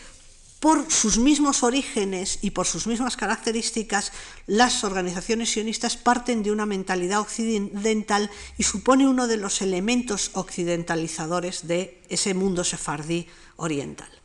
por 0.60 0.90
sus 0.90 1.18
mismos 1.18 1.62
orígenes 1.62 2.38
y 2.42 2.50
por 2.50 2.66
sus 2.66 2.86
mismas 2.86 3.16
características, 3.16 4.12
las 4.46 4.82
organizaciones 4.82 5.50
sionistas 5.50 5.96
parten 5.96 6.42
de 6.42 6.50
una 6.50 6.66
mentalidad 6.66 7.20
occidental 7.20 8.30
y 8.56 8.64
supone 8.64 9.06
uno 9.06 9.28
de 9.28 9.36
los 9.36 9.62
elementos 9.62 10.32
occidentalizadores 10.34 11.68
de 11.68 12.02
ese 12.08 12.34
mundo 12.34 12.64
sefardí 12.64 13.28
oriental. 13.56 14.17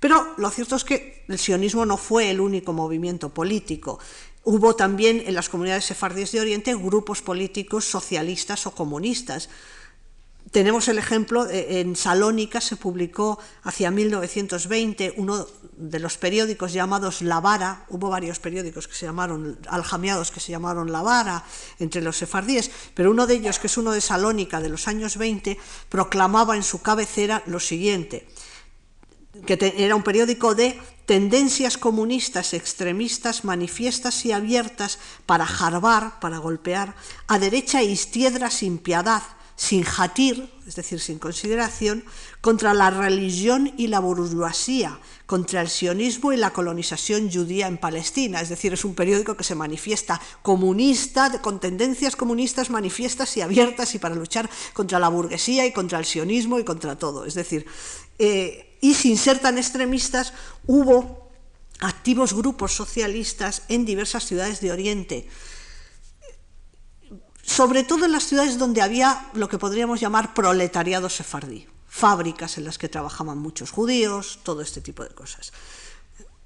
Pero 0.00 0.34
lo 0.38 0.50
cierto 0.50 0.76
es 0.76 0.84
que 0.84 1.24
el 1.28 1.38
sionismo 1.38 1.84
no 1.84 1.98
fue 1.98 2.30
el 2.30 2.40
único 2.40 2.72
movimiento 2.72 3.28
político. 3.28 3.98
Hubo 4.42 4.74
también 4.74 5.22
en 5.26 5.34
las 5.34 5.50
comunidades 5.50 5.84
sefardíes 5.84 6.32
de 6.32 6.40
Oriente 6.40 6.74
grupos 6.74 7.20
políticos 7.20 7.84
socialistas 7.84 8.66
o 8.66 8.72
comunistas. 8.72 9.50
Tenemos 10.50 10.88
el 10.88 10.98
ejemplo, 10.98 11.46
en 11.50 11.94
Salónica 11.94 12.62
se 12.62 12.76
publicó 12.76 13.38
hacia 13.62 13.90
1920 13.90 15.12
uno 15.18 15.46
de 15.76 16.00
los 16.00 16.16
periódicos 16.16 16.72
llamados 16.72 17.22
La 17.22 17.40
Vara, 17.40 17.84
hubo 17.88 18.08
varios 18.08 18.38
periódicos 18.38 18.88
que 18.88 18.94
se 18.94 19.06
llamaron, 19.06 19.58
aljamiados 19.68 20.30
que 20.30 20.40
se 20.40 20.50
llamaron 20.50 20.90
La 20.90 21.02
Vara 21.02 21.44
entre 21.78 22.02
los 22.02 22.16
sefardíes, 22.16 22.70
pero 22.94 23.10
uno 23.10 23.26
de 23.26 23.34
ellos, 23.34 23.58
que 23.58 23.66
es 23.66 23.76
uno 23.76 23.92
de 23.92 24.00
Salónica 24.00 24.60
de 24.60 24.70
los 24.70 24.88
años 24.88 25.18
20, 25.18 25.58
proclamaba 25.88 26.56
en 26.56 26.62
su 26.62 26.82
cabecera 26.82 27.42
lo 27.46 27.60
siguiente, 27.60 28.26
que 29.46 29.74
era 29.76 29.96
un 29.96 30.02
periódico 30.02 30.54
de 30.54 30.78
tendencias 31.06 31.76
comunistas 31.76 32.54
extremistas 32.54 33.44
manifiestas 33.44 34.24
y 34.24 34.32
abiertas 34.32 34.98
para 35.26 35.44
jarbar, 35.44 36.20
para 36.20 36.38
golpear, 36.38 36.94
a 37.26 37.38
derecha 37.38 37.80
e 37.80 37.90
izquierda 37.90 38.50
sin 38.50 38.78
piedad, 38.78 39.22
sin 39.60 39.82
jatir, 39.82 40.48
es 40.66 40.76
decir, 40.76 41.00
sin 41.00 41.18
consideración, 41.18 42.04
contra 42.40 42.72
la 42.72 42.90
religión 42.90 43.74
y 43.76 43.88
la 43.88 43.98
burguesía, 43.98 45.00
contra 45.26 45.60
el 45.60 45.68
sionismo 45.68 46.32
y 46.32 46.38
la 46.38 46.52
colonización 46.52 47.28
judía 47.28 47.66
en 47.66 47.76
Palestina. 47.76 48.40
Es 48.40 48.48
decir, 48.48 48.72
es 48.72 48.86
un 48.86 48.94
periódico 48.94 49.36
que 49.36 49.44
se 49.44 49.54
manifiesta 49.54 50.18
comunista, 50.42 51.42
con 51.42 51.60
tendencias 51.60 52.16
comunistas 52.16 52.70
manifiestas 52.70 53.36
y 53.36 53.42
abiertas 53.42 53.94
y 53.94 53.98
para 53.98 54.14
luchar 54.14 54.48
contra 54.72 54.98
la 54.98 55.08
burguesía 55.08 55.66
y 55.66 55.72
contra 55.72 55.98
el 55.98 56.06
sionismo 56.06 56.58
y 56.58 56.64
contra 56.64 56.96
todo. 56.96 57.26
Es 57.26 57.34
decir, 57.34 57.66
eh, 58.18 58.69
y 58.80 58.94
sin 58.94 59.16
ser 59.16 59.38
tan 59.38 59.58
extremistas, 59.58 60.32
hubo 60.66 61.30
activos 61.80 62.34
grupos 62.34 62.72
socialistas 62.74 63.62
en 63.68 63.84
diversas 63.84 64.24
ciudades 64.24 64.60
de 64.60 64.72
Oriente 64.72 65.28
sobre 67.50 67.82
todo 67.82 68.04
en 68.04 68.12
las 68.12 68.26
ciudades 68.26 68.58
donde 68.58 68.80
había 68.80 69.28
lo 69.34 69.48
que 69.48 69.58
podríamos 69.58 70.00
llamar 70.00 70.34
proletariado 70.34 71.08
sefardí, 71.08 71.66
fábricas 71.88 72.58
en 72.58 72.64
las 72.64 72.78
que 72.78 72.88
trabajaban 72.88 73.38
muchos 73.38 73.72
judíos, 73.72 74.38
todo 74.44 74.62
este 74.62 74.80
tipo 74.80 75.02
de 75.02 75.10
cosas. 75.10 75.52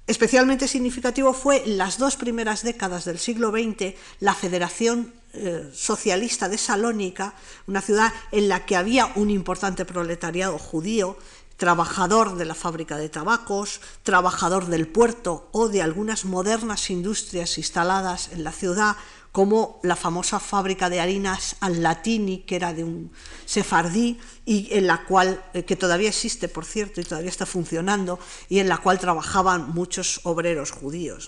Especialmente 0.07 0.67
significativo 0.67 1.33
fue 1.33 1.63
en 1.63 1.77
las 1.77 1.99
dos 1.99 2.15
primeras 2.15 2.63
décadas 2.63 3.05
del 3.05 3.19
siglo 3.19 3.51
XX 3.51 3.93
la 4.19 4.33
Federación 4.33 5.13
eh, 5.33 5.69
Socialista 5.73 6.49
de 6.49 6.57
Salónica, 6.57 7.35
una 7.67 7.81
ciudad 7.81 8.11
en 8.31 8.49
la 8.49 8.65
que 8.65 8.75
había 8.75 9.05
un 9.15 9.29
importante 9.29 9.85
proletariado 9.85 10.57
judío, 10.57 11.17
trabajador 11.57 12.35
de 12.35 12.45
la 12.45 12.55
fábrica 12.55 12.97
de 12.97 13.09
tabacos, 13.09 13.81
trabajador 14.03 14.67
del 14.67 14.87
puerto 14.87 15.49
o 15.51 15.69
de 15.69 15.81
algunas 15.81 16.25
modernas 16.25 16.89
industrias 16.89 17.57
instaladas 17.57 18.29
en 18.31 18.43
la 18.43 18.51
ciudad, 18.51 18.95
como 19.35 19.81
la 19.83 19.97
famosa 19.97 20.39
fábrica 20.39 20.89
de 20.89 21.01
harinas 21.01 21.57
al 21.59 21.83
latini, 21.83 22.39
que 22.43 22.55
era 22.55 22.73
de 22.73 22.85
un 22.85 23.11
sefardí, 23.45 24.17
y 24.45 24.69
en 24.71 24.87
la 24.87 25.03
cual, 25.03 25.43
eh, 25.53 25.65
que 25.65 25.75
todavía 25.75 26.07
existe, 26.07 26.47
por 26.47 26.63
cierto, 26.63 27.01
y 27.01 27.03
todavía 27.03 27.31
está 27.31 27.45
funcionando, 27.45 28.17
y 28.47 28.59
en 28.59 28.69
la 28.69 28.77
cual 28.77 28.97
trabajaban 28.97 29.71
muchos 29.71 30.21
obreros 30.23 30.71
judíos. 30.71 31.27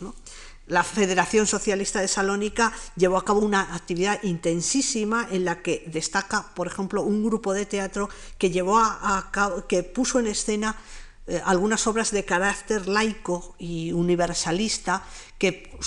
La 0.67 0.83
Federación 0.83 1.47
Socialista 1.47 2.01
de 2.01 2.09
Salónica 2.09 2.73
llevó 2.97 3.17
a 3.17 3.23
cabo 3.23 3.39
una 3.39 3.73
actividad 3.73 4.21
intensísima 4.23 5.25
en 5.31 5.45
la 5.45 5.61
que 5.61 5.85
destaca, 5.87 6.45
por 6.53 6.67
ejemplo, 6.67 7.03
un 7.03 7.23
grupo 7.23 7.53
de 7.53 7.65
teatro 7.65 8.09
que, 8.37 8.51
llevó 8.51 8.77
a, 8.77 9.31
que 9.69 9.83
puso 9.83 10.19
en 10.19 10.27
escena 10.27 10.75
eh, 11.27 11.41
algunas 11.43 11.85
obras 11.87 12.11
de 12.11 12.23
carácter 12.23 12.87
laico 12.87 13.53
y 13.59 13.91
universalista 13.91 15.03
que 15.37 15.77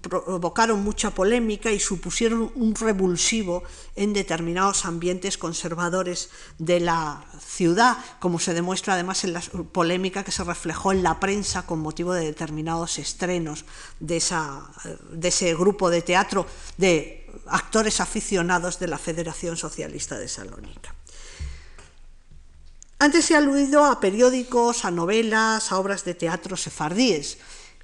provocaron 0.00 0.84
mucha 0.84 1.10
polémica 1.10 1.72
y 1.72 1.80
supusieron 1.80 2.52
un 2.54 2.74
revulsivo 2.74 3.64
en 3.96 4.12
determinados 4.12 4.84
ambientes 4.84 5.38
conservadores 5.38 6.30
de 6.58 6.78
la 6.80 7.24
ciudad, 7.44 7.98
como 8.20 8.38
se 8.38 8.54
demuestra 8.54 8.94
además 8.94 9.24
en 9.24 9.32
la 9.32 9.40
polémica 9.72 10.22
que 10.22 10.30
se 10.30 10.44
reflejó 10.44 10.92
en 10.92 11.02
la 11.02 11.18
prensa 11.18 11.66
con 11.66 11.80
motivo 11.80 12.14
de 12.14 12.24
determinados 12.24 12.98
estrenos 12.98 13.64
de, 13.98 14.18
esa, 14.18 14.70
de 15.10 15.28
ese 15.28 15.54
grupo 15.54 15.90
de 15.90 16.02
teatro 16.02 16.46
de 16.78 17.26
actores 17.46 18.00
aficionados 18.00 18.78
de 18.78 18.86
la 18.86 18.98
Federación 18.98 19.56
Socialista 19.56 20.16
de 20.16 20.28
Salónica. 20.28 20.94
Antes 22.98 23.30
ha 23.30 23.38
aludido 23.38 23.84
a 23.84 24.00
periódicos, 24.00 24.86
a 24.86 24.90
novelas, 24.90 25.70
a 25.70 25.78
obras 25.78 26.04
de 26.04 26.14
teatro 26.14 26.56
sefardíes, 26.56 27.36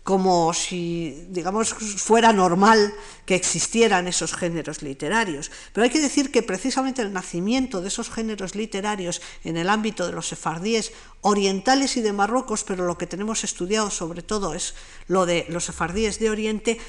como 0.02 0.54
si, 0.54 1.26
digamos, 1.28 1.74
fuera 1.74 2.32
normal 2.32 2.94
que 3.26 3.34
existieran 3.34 4.08
esos 4.08 4.32
géneros 4.34 4.82
literarios. 4.82 5.50
Pero 5.72 5.84
hay 5.84 5.90
que 5.90 6.00
decir 6.00 6.32
que 6.32 6.42
precisamente 6.42 7.02
el 7.02 7.12
nacimiento 7.12 7.82
de 7.82 7.88
esos 7.88 8.08
géneros 8.08 8.54
literarios 8.54 9.20
en 9.44 9.58
el 9.58 9.68
ámbito 9.68 10.06
de 10.06 10.12
los 10.12 10.28
sefardíes 10.28 10.92
orientales 11.20 11.98
y 11.98 12.00
de 12.00 12.14
Marruecos, 12.14 12.64
pero 12.64 12.86
lo 12.86 12.96
que 12.96 13.06
tenemos 13.06 13.44
estudiado 13.44 13.90
sobre 13.90 14.22
todo 14.22 14.54
es 14.54 14.74
lo 15.08 15.26
de 15.26 15.44
los 15.50 15.66
sefardíes 15.66 16.18
de 16.18 16.30
Oriente, 16.30 16.80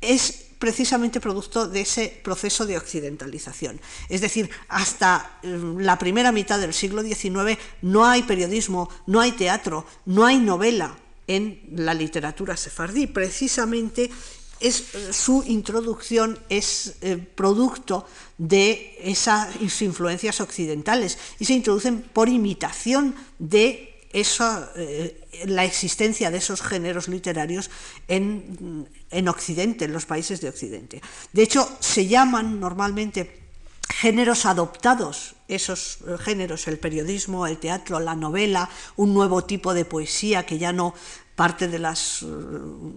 es 0.00 0.46
precisamente 0.64 1.20
producto 1.20 1.68
de 1.68 1.82
ese 1.82 2.08
proceso 2.24 2.64
de 2.64 2.78
occidentalización. 2.78 3.78
Es 4.08 4.22
decir, 4.22 4.48
hasta 4.68 5.38
mm, 5.42 5.80
la 5.80 5.98
primera 5.98 6.32
mitad 6.32 6.58
del 6.58 6.72
siglo 6.72 7.02
XIX 7.02 7.58
no 7.82 8.06
hay 8.06 8.22
periodismo, 8.22 8.88
no 9.06 9.20
hay 9.20 9.32
teatro, 9.32 9.84
no 10.06 10.24
hay 10.24 10.38
novela 10.38 10.96
en 11.26 11.60
la 11.76 11.92
literatura 11.92 12.56
sefardí. 12.56 13.06
Precisamente 13.06 14.10
es, 14.58 14.94
eh, 14.94 15.12
su 15.12 15.44
introducción 15.46 16.38
es 16.48 16.94
eh, 17.02 17.18
producto 17.18 18.06
de 18.38 18.96
esas 19.02 19.60
influencias 19.60 20.40
occidentales 20.40 21.18
y 21.38 21.44
se 21.44 21.52
introducen 21.52 22.00
por 22.00 22.30
imitación 22.30 23.14
de 23.38 23.93
esa, 24.14 24.70
eh, 24.76 25.26
la 25.46 25.64
existencia 25.64 26.30
de 26.30 26.38
esos 26.38 26.62
géneros 26.62 27.08
literarios 27.08 27.68
en, 28.06 28.88
en 29.10 29.28
Occidente, 29.28 29.84
en 29.84 29.92
los 29.92 30.06
países 30.06 30.40
de 30.40 30.48
Occidente. 30.48 31.02
De 31.32 31.42
hecho, 31.42 31.68
se 31.80 32.06
llaman 32.06 32.60
normalmente 32.60 33.42
géneros 33.90 34.46
adoptados, 34.46 35.34
esos 35.48 35.98
eh, 36.06 36.16
géneros, 36.16 36.68
el 36.68 36.78
periodismo, 36.78 37.46
el 37.46 37.58
teatro, 37.58 37.98
la 37.98 38.14
novela, 38.14 38.70
un 38.96 39.12
nuevo 39.12 39.44
tipo 39.44 39.74
de 39.74 39.84
poesía 39.84 40.46
que 40.46 40.58
ya 40.58 40.72
no 40.72 40.94
parte 41.34 41.66
de 41.66 41.80
las 41.80 42.22
eh, 42.22 42.26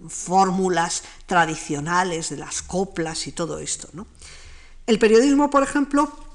fórmulas 0.08 1.02
tradicionales, 1.26 2.30
de 2.30 2.36
las 2.36 2.62
coplas 2.62 3.26
y 3.26 3.32
todo 3.32 3.58
esto. 3.58 3.88
El 4.86 4.98
periodismo, 5.00 5.50
por 5.50 5.64
ejemplo, 5.64 6.27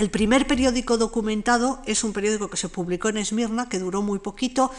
el 0.00 0.08
primer 0.10 0.46
periódico 0.46 0.96
documentado 0.96 1.82
es 1.84 2.04
un 2.04 2.14
periódico 2.14 2.48
que 2.48 2.56
se 2.56 2.70
publicó 2.70 3.10
en 3.10 3.18
Esmirna, 3.18 3.68
que 3.68 3.78
duró 3.78 4.00
muy 4.00 4.18
poquito, 4.18 4.70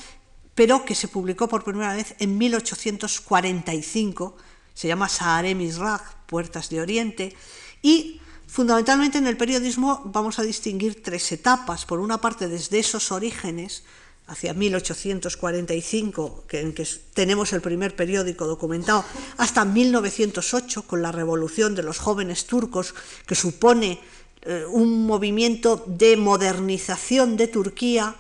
pero 0.55 0.83
que 0.83 0.95
se 0.95 1.07
publicó 1.07 1.47
por 1.47 1.63
primera 1.63 1.93
vez 1.93 2.15
en 2.17 2.39
1845. 2.39 4.35
Se 4.73 4.87
llama 4.87 5.07
Saharem 5.07 5.59
Mizrach, 5.59 6.01
Puertas 6.25 6.69
de 6.69 6.81
Oriente, 6.81 7.35
y 7.83 8.19
fundamentalmente 8.47 9.19
en 9.19 9.27
el 9.27 9.37
periodismo 9.37 10.01
vamos 10.05 10.39
a 10.39 10.43
distinguir 10.43 11.03
tres 11.03 11.31
etapas. 11.31 11.85
Por 11.85 11.99
una 11.99 12.19
parte, 12.19 12.47
desde 12.47 12.79
esos 12.79 13.11
orígenes, 13.11 13.83
hacia 14.25 14.55
1845, 14.55 16.45
en 16.49 16.73
que 16.73 16.87
tenemos 17.13 17.53
el 17.53 17.61
primer 17.61 17.95
periódico 17.95 18.47
documentado, 18.47 19.05
hasta 19.37 19.65
1908, 19.65 20.81
con 20.87 21.03
la 21.03 21.11
revolución 21.11 21.75
de 21.75 21.83
los 21.83 21.99
jóvenes 21.99 22.47
turcos, 22.47 22.95
que 23.27 23.35
supone 23.35 23.99
eh, 24.43 24.65
un 24.69 25.05
movimiento 25.05 25.83
de 25.85 26.17
modernización 26.17 27.37
de 27.37 27.47
Turquía 27.47 28.15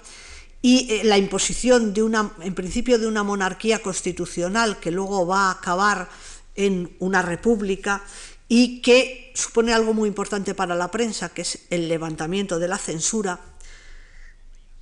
y 0.61 0.87
eh, 0.91 1.03
la 1.03 1.17
imposición 1.17 1.93
de 1.93 2.03
una, 2.03 2.31
en 2.41 2.53
principio 2.53 2.99
de 2.99 3.07
una 3.07 3.23
monarquía 3.23 3.79
constitucional 3.79 4.79
que 4.79 4.91
luego 4.91 5.25
va 5.25 5.47
a 5.47 5.51
acabar 5.51 6.09
en 6.55 6.95
una 6.99 7.21
república 7.21 8.03
y 8.47 8.81
que 8.81 9.31
supone 9.33 9.73
algo 9.73 9.93
muy 9.93 10.07
importante 10.09 10.53
para 10.53 10.75
la 10.75 10.91
prensa, 10.91 11.29
que 11.29 11.41
es 11.41 11.59
el 11.69 11.87
levantamiento 11.87 12.59
de 12.59 12.67
la 12.67 12.77
censura 12.77 13.39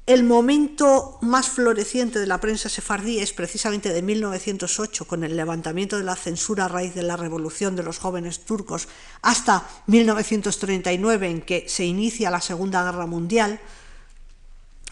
el 0.10 0.24
momento 0.24 1.20
más 1.22 1.49
floreciente 1.49 2.18
de 2.18 2.26
la 2.26 2.41
prensa 2.41 2.68
sefardí 2.68 3.20
es 3.20 3.32
precisamente 3.32 3.93
de 3.93 4.01
1908, 4.01 5.05
con 5.05 5.24
el 5.24 5.38
levantamiento 5.38 5.99
de 5.99 6.03
la 6.03 6.16
censura 6.16 6.66
a 6.66 6.68
raíz 6.68 6.95
de 6.95 7.03
la 7.03 7.16
revolución 7.16 7.76
de 7.76 7.84
los 7.84 7.99
jóvenes 7.99 8.39
turcos, 8.39 8.88
hasta 9.22 9.70
1939, 9.86 11.30
en 11.30 11.41
que 11.41 11.66
se 11.70 11.86
inicia 11.86 12.32
la 12.32 12.41
Segunda 12.41 12.84
Guerra 12.84 13.05
Mundial. 13.05 13.60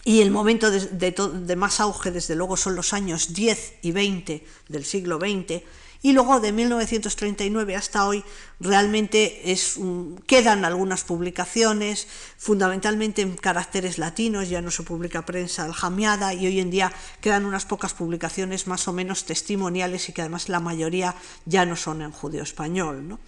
Y 0.04 0.20
el 0.20 0.30
momento 0.30 0.70
de, 0.70 1.56
más 1.56 1.80
auge, 1.80 2.12
desde 2.12 2.36
luego, 2.36 2.56
son 2.56 2.76
los 2.76 2.92
años 2.92 3.34
10 3.34 3.78
y 3.82 3.90
20 3.90 4.46
del 4.68 4.84
siglo 4.84 5.18
XX, 5.18 5.64
y 6.00 6.12
luego 6.12 6.38
de 6.38 6.52
1939 6.52 7.74
hasta 7.74 8.06
hoy 8.06 8.22
realmente 8.60 9.50
es, 9.50 9.78
quedan 10.26 10.64
algunas 10.64 11.02
publicaciones, 11.02 12.06
fundamentalmente 12.36 13.22
en 13.22 13.36
caracteres 13.36 13.98
latinos, 13.98 14.48
ya 14.48 14.62
no 14.62 14.70
se 14.70 14.84
publica 14.84 15.26
prensa 15.26 15.64
aljamiada 15.64 16.34
y 16.34 16.46
hoy 16.46 16.60
en 16.60 16.70
día 16.70 16.92
quedan 17.20 17.44
unas 17.44 17.66
pocas 17.66 17.94
publicaciones 17.94 18.68
más 18.68 18.86
o 18.86 18.92
menos 18.92 19.24
testimoniales 19.24 20.08
y 20.08 20.12
que 20.12 20.22
además 20.22 20.48
la 20.48 20.60
mayoría 20.60 21.16
ya 21.46 21.66
no 21.66 21.74
son 21.74 22.02
en 22.02 22.12
judío 22.12 22.42
español. 22.42 23.18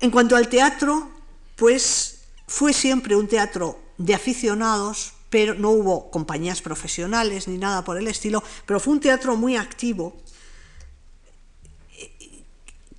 En 0.00 0.10
cuanto 0.10 0.36
al 0.36 0.48
teatro, 0.48 1.10
pues 1.56 2.20
fue 2.46 2.72
siempre 2.72 3.16
un 3.16 3.28
teatro 3.28 3.78
de 3.98 4.14
aficionados, 4.14 5.12
pero 5.28 5.54
no 5.54 5.70
hubo 5.70 6.10
compañías 6.10 6.62
profesionales 6.62 7.48
ni 7.48 7.58
nada 7.58 7.84
por 7.84 7.98
el 7.98 8.08
estilo, 8.08 8.42
pero 8.64 8.80
fue 8.80 8.94
un 8.94 9.00
teatro 9.00 9.36
muy 9.36 9.56
activo 9.56 10.16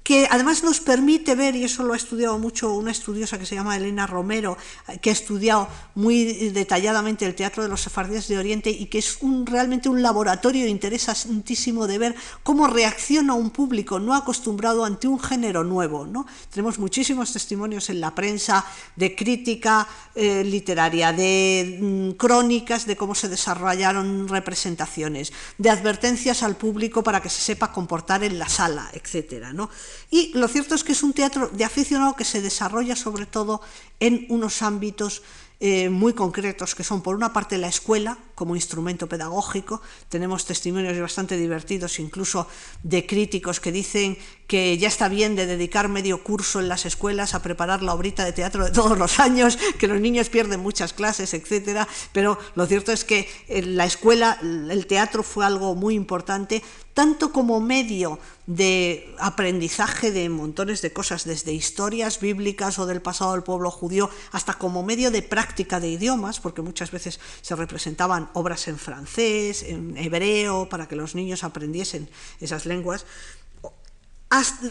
que 0.08 0.26
además 0.32 0.64
nos 0.64 0.80
permite 0.80 1.36
ver, 1.36 1.58
y 1.58 1.66
eso 1.66 1.84
lo 1.84 1.92
ha 1.92 1.98
estudiado 1.98 2.40
mucho 2.40 2.74
una 2.74 2.92
estudiosa 2.92 3.38
que 3.38 3.46
se 3.46 3.56
llama 3.56 3.76
Elena 3.76 4.08
Romero, 4.08 4.58
que 5.02 5.10
ha 5.10 5.12
estudiado 5.12 5.68
muy 5.96 6.24
detalladamente 6.52 7.26
el 7.26 7.36
teatro 7.36 7.62
de 7.62 7.68
los 7.68 7.82
sefardíes 7.82 8.30
de 8.30 8.38
Oriente 8.38 8.70
y 8.70 8.86
que 8.86 9.00
es 9.00 9.20
realmente 9.44 9.90
un 9.90 10.02
laboratorio 10.02 10.66
interesantísimo 10.66 11.88
de 11.88 11.98
ver 11.98 12.16
cómo 12.42 12.68
reacciona 12.68 13.34
un 13.34 13.50
público 13.50 14.00
no 14.00 14.16
acostumbrado 14.16 14.86
ante 14.86 15.10
un 15.10 15.20
género 15.20 15.66
nuevo. 15.66 16.08
¿no? 16.08 16.26
Tenemos 16.52 16.80
muchísimos 16.80 17.34
testimonios 17.34 17.90
en 17.90 18.00
la 18.00 18.16
prensa 18.16 18.64
de 18.96 19.14
crítica 19.14 19.90
eh, 20.16 20.42
literaria, 20.46 21.12
de 21.12 21.80
mm, 21.82 22.12
crónicas 22.12 22.86
de 22.86 22.96
cómo 22.96 23.14
se 23.14 23.28
desarrollaron 23.28 24.30
representaciones, 24.30 25.34
de 25.58 25.70
advertencias 25.70 26.44
al 26.44 26.56
público 26.56 27.04
para 27.04 27.22
que 27.22 27.28
se 27.28 27.42
sepa 27.42 27.74
comportar 27.74 28.24
en 28.24 28.40
la 28.40 28.48
sala, 28.48 28.90
etc. 28.94 29.48
¿no? 29.54 29.70
Y 30.10 30.32
lo 30.34 30.48
cierto 30.48 30.76
es 30.76 30.84
que 30.84 30.94
es 30.94 31.04
un 31.04 31.14
teatro 31.14 31.50
de 31.50 31.66
aficionado 31.66 32.16
que 32.16 32.24
se 32.24 32.42
desarrolla 32.42 32.96
sobre 32.96 33.26
todo 33.26 33.62
en 34.00 34.26
unos 34.30 34.62
ámbitos 34.62 35.22
eh, 35.60 35.90
muy 35.90 36.14
concretos, 36.14 36.76
que 36.76 36.84
son 36.84 37.02
por 37.02 37.16
una 37.16 37.34
parte 37.34 37.58
la 37.58 37.68
escuela 37.68 38.20
como 38.36 38.56
instrumento 38.56 39.08
pedagógico. 39.08 39.82
Tenemos 40.08 40.46
testimonios 40.46 41.00
bastante 41.00 41.36
divertidos, 41.36 41.98
incluso 41.98 42.48
de 42.84 43.08
críticos 43.08 43.60
que 43.60 43.72
dicen 43.72 44.20
que 44.46 44.78
ya 44.78 44.88
está 44.88 45.10
bien 45.10 45.36
de 45.36 45.48
dedicar 45.48 45.90
medio 45.90 46.24
curso 46.24 46.60
en 46.60 46.68
las 46.68 46.86
escuelas 46.86 47.34
a 47.34 47.42
preparar 47.42 47.82
la 47.82 47.96
obrita 47.96 48.24
de 48.24 48.34
teatro 48.34 48.66
de 48.66 48.72
todos 48.72 49.00
los 49.00 49.20
años, 49.20 49.58
que 49.80 49.88
los 49.88 50.00
niños 50.00 50.30
pierden 50.30 50.60
muchas 50.60 50.94
clases, 50.94 51.34
etcétera. 51.34 51.88
Pero 52.12 52.38
lo 52.54 52.68
cierto 52.68 52.92
es 52.92 53.04
que 53.04 53.28
en 53.48 53.78
la 53.78 53.86
escuela 53.86 54.38
el 54.44 54.86
teatro 54.86 55.24
fue 55.24 55.44
algo 55.44 55.74
muy 55.74 55.96
importante, 55.96 56.62
tanto 56.94 57.32
como 57.32 57.60
medio 57.60 58.20
de 58.48 59.14
aprendizaje 59.20 60.12
de 60.12 60.30
montones 60.30 60.82
de 60.82 60.94
cosas, 60.94 61.26
desde 61.26 61.52
historias 61.52 62.22
bíblicas 62.22 62.80
o 62.80 62.86
del 62.86 63.02
pasado 63.02 63.34
del 63.34 63.44
pueblo 63.44 63.70
judío, 63.70 64.10
hasta 64.32 64.54
como 64.54 64.84
medio 64.84 65.12
de 65.12 65.22
práctica 65.22 65.82
de 65.82 65.90
idiomas, 65.90 66.40
porque 66.40 66.62
muchas 66.62 66.90
veces 66.90 67.20
se 67.42 67.56
representaban 67.56 68.30
obras 68.34 68.70
en 68.70 68.80
francés, 68.80 69.64
en 69.64 69.98
hebreo, 69.98 70.70
para 70.70 70.88
que 70.88 70.96
los 70.96 71.14
niños 71.14 71.44
aprendiesen 71.44 72.10
esas 72.40 72.66
lenguas. 72.66 73.06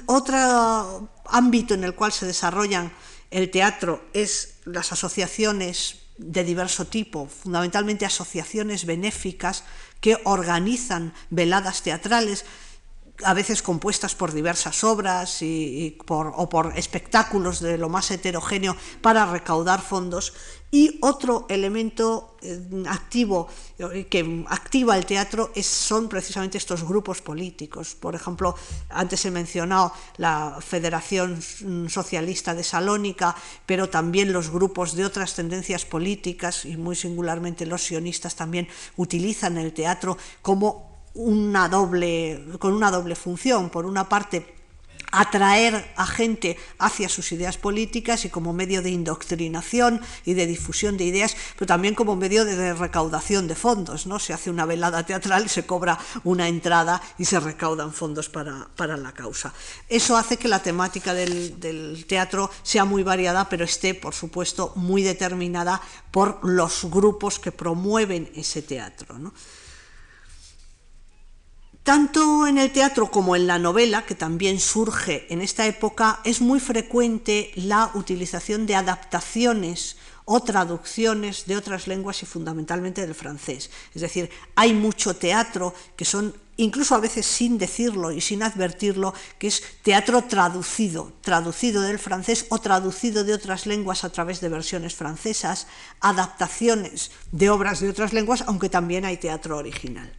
Otro 0.06 1.10
ámbito 1.26 1.74
en 1.74 1.84
el 1.84 1.94
cual 1.94 2.12
se 2.12 2.26
desarrollan 2.26 2.92
el 3.30 3.50
teatro 3.50 4.04
es 4.14 4.54
las 4.64 4.92
asociaciones 4.92 6.00
de 6.16 6.44
diverso 6.44 6.86
tipo, 6.86 7.26
fundamentalmente 7.26 8.06
asociaciones 8.06 8.86
benéficas 8.86 9.64
que 10.00 10.18
organizan 10.24 11.12
veladas 11.28 11.82
teatrales, 11.82 12.46
a 13.24 13.34
veces 13.34 13.62
compuestas 13.62 14.14
por 14.14 14.32
diversas 14.32 14.84
obras 14.84 15.42
y, 15.42 15.96
por, 16.06 16.32
o 16.36 16.48
por 16.48 16.76
espectáculos 16.76 17.60
de 17.60 17.78
lo 17.78 17.88
más 17.88 18.10
heterogéneo 18.10 18.76
para 19.00 19.26
recaudar 19.26 19.80
fondos. 19.80 20.32
Y 20.70 20.98
otro 21.00 21.46
elemento 21.48 22.36
eh, 22.42 22.60
activo 22.88 23.48
eh, 23.78 24.06
que 24.10 24.44
activa 24.48 24.98
el 24.98 25.06
teatro 25.06 25.52
son 25.62 26.08
precisamente 26.08 26.58
estos 26.58 26.82
grupos 26.82 27.22
políticos. 27.22 27.94
Por 27.94 28.14
ejemplo, 28.14 28.54
antes 28.90 29.24
he 29.24 29.30
mencionado 29.30 29.92
la 30.16 30.58
Federación 30.60 31.40
Socialista 31.88 32.52
de 32.52 32.64
Salónica, 32.64 33.36
pero 33.64 33.88
también 33.88 34.32
los 34.32 34.50
grupos 34.50 34.96
de 34.96 35.04
otras 35.04 35.34
tendencias 35.34 35.84
políticas 35.86 36.64
y 36.64 36.76
muy 36.76 36.96
singularmente 36.96 37.64
los 37.64 37.84
sionistas 37.84 38.34
también 38.34 38.68
utilizan 38.96 39.58
el 39.58 39.72
teatro 39.72 40.18
como 40.42 40.85
una 41.16 41.68
doble, 41.68 42.44
con 42.58 42.72
una 42.72 42.90
doble 42.90 43.16
función. 43.16 43.70
Por 43.70 43.86
una 43.86 44.08
parte, 44.08 44.56
atraer 45.12 45.92
a 45.96 46.06
gente 46.06 46.58
hacia 46.78 47.08
sus 47.08 47.32
ideas 47.32 47.56
políticas 47.56 48.24
y 48.24 48.30
como 48.30 48.52
medio 48.52 48.82
de 48.82 48.90
indoctrinación 48.90 50.00
y 50.24 50.34
de 50.34 50.46
difusión 50.46 50.96
de 50.96 51.04
ideas, 51.04 51.36
pero 51.54 51.66
también 51.66 51.94
como 51.94 52.16
medio 52.16 52.44
de 52.44 52.74
recaudación 52.74 53.48
de 53.48 53.54
fondos. 53.54 54.06
¿no? 54.06 54.18
Se 54.18 54.32
hace 54.32 54.50
una 54.50 54.66
velada 54.66 55.04
teatral, 55.06 55.48
se 55.48 55.64
cobra 55.64 55.98
una 56.24 56.48
entrada 56.48 57.00
y 57.18 57.24
se 57.24 57.40
recaudan 57.40 57.92
fondos 57.92 58.28
para, 58.28 58.96
la 58.96 59.12
causa. 59.12 59.52
Eso 59.88 60.16
hace 60.16 60.36
que 60.36 60.48
la 60.48 60.62
temática 60.62 61.14
del, 61.14 61.58
del, 61.60 62.04
teatro 62.06 62.50
sea 62.62 62.84
muy 62.84 63.02
variada, 63.02 63.48
pero 63.48 63.64
esté, 63.64 63.94
por 63.94 64.14
supuesto, 64.14 64.72
muy 64.76 65.02
determinada 65.02 65.80
por 66.10 66.40
los 66.42 66.84
grupos 66.90 67.38
que 67.38 67.52
promueven 67.52 68.30
ese 68.34 68.62
teatro. 68.62 69.16
Tanto 71.86 72.48
en 72.48 72.58
el 72.58 72.72
teatro 72.72 73.12
como 73.12 73.36
en 73.36 73.46
la 73.46 73.60
novela, 73.60 74.04
que 74.04 74.16
también 74.16 74.58
surge 74.58 75.32
en 75.32 75.40
esta 75.40 75.68
época, 75.68 76.18
es 76.24 76.40
muy 76.40 76.58
frecuente 76.58 77.52
la 77.54 77.92
utilización 77.94 78.66
de 78.66 78.74
adaptaciones 78.74 79.96
o 80.24 80.42
traducciones 80.42 81.46
de 81.46 81.56
otras 81.56 81.86
lenguas 81.86 82.24
y 82.24 82.26
fundamentalmente 82.26 83.02
del 83.02 83.14
francés. 83.14 83.70
Es 83.94 84.02
decir, 84.02 84.30
hay 84.56 84.74
mucho 84.74 85.14
teatro 85.14 85.74
que 85.94 86.04
son, 86.04 86.34
incluso 86.56 86.96
a 86.96 87.00
veces 87.00 87.24
sin 87.24 87.56
decirlo 87.56 88.10
y 88.10 88.20
sin 88.20 88.42
advertirlo, 88.42 89.14
que 89.38 89.46
es 89.46 89.62
teatro 89.84 90.22
traducido, 90.22 91.12
traducido 91.20 91.82
del 91.82 92.00
francés 92.00 92.46
o 92.48 92.58
traducido 92.58 93.22
de 93.22 93.34
otras 93.34 93.64
lenguas 93.64 94.02
a 94.02 94.10
través 94.10 94.40
de 94.40 94.48
versiones 94.48 94.96
francesas, 94.96 95.68
adaptaciones 96.00 97.12
de 97.30 97.48
obras 97.48 97.78
de 97.78 97.90
otras 97.90 98.12
lenguas, 98.12 98.42
aunque 98.48 98.68
también 98.68 99.04
hay 99.04 99.18
teatro 99.18 99.56
original. 99.56 100.12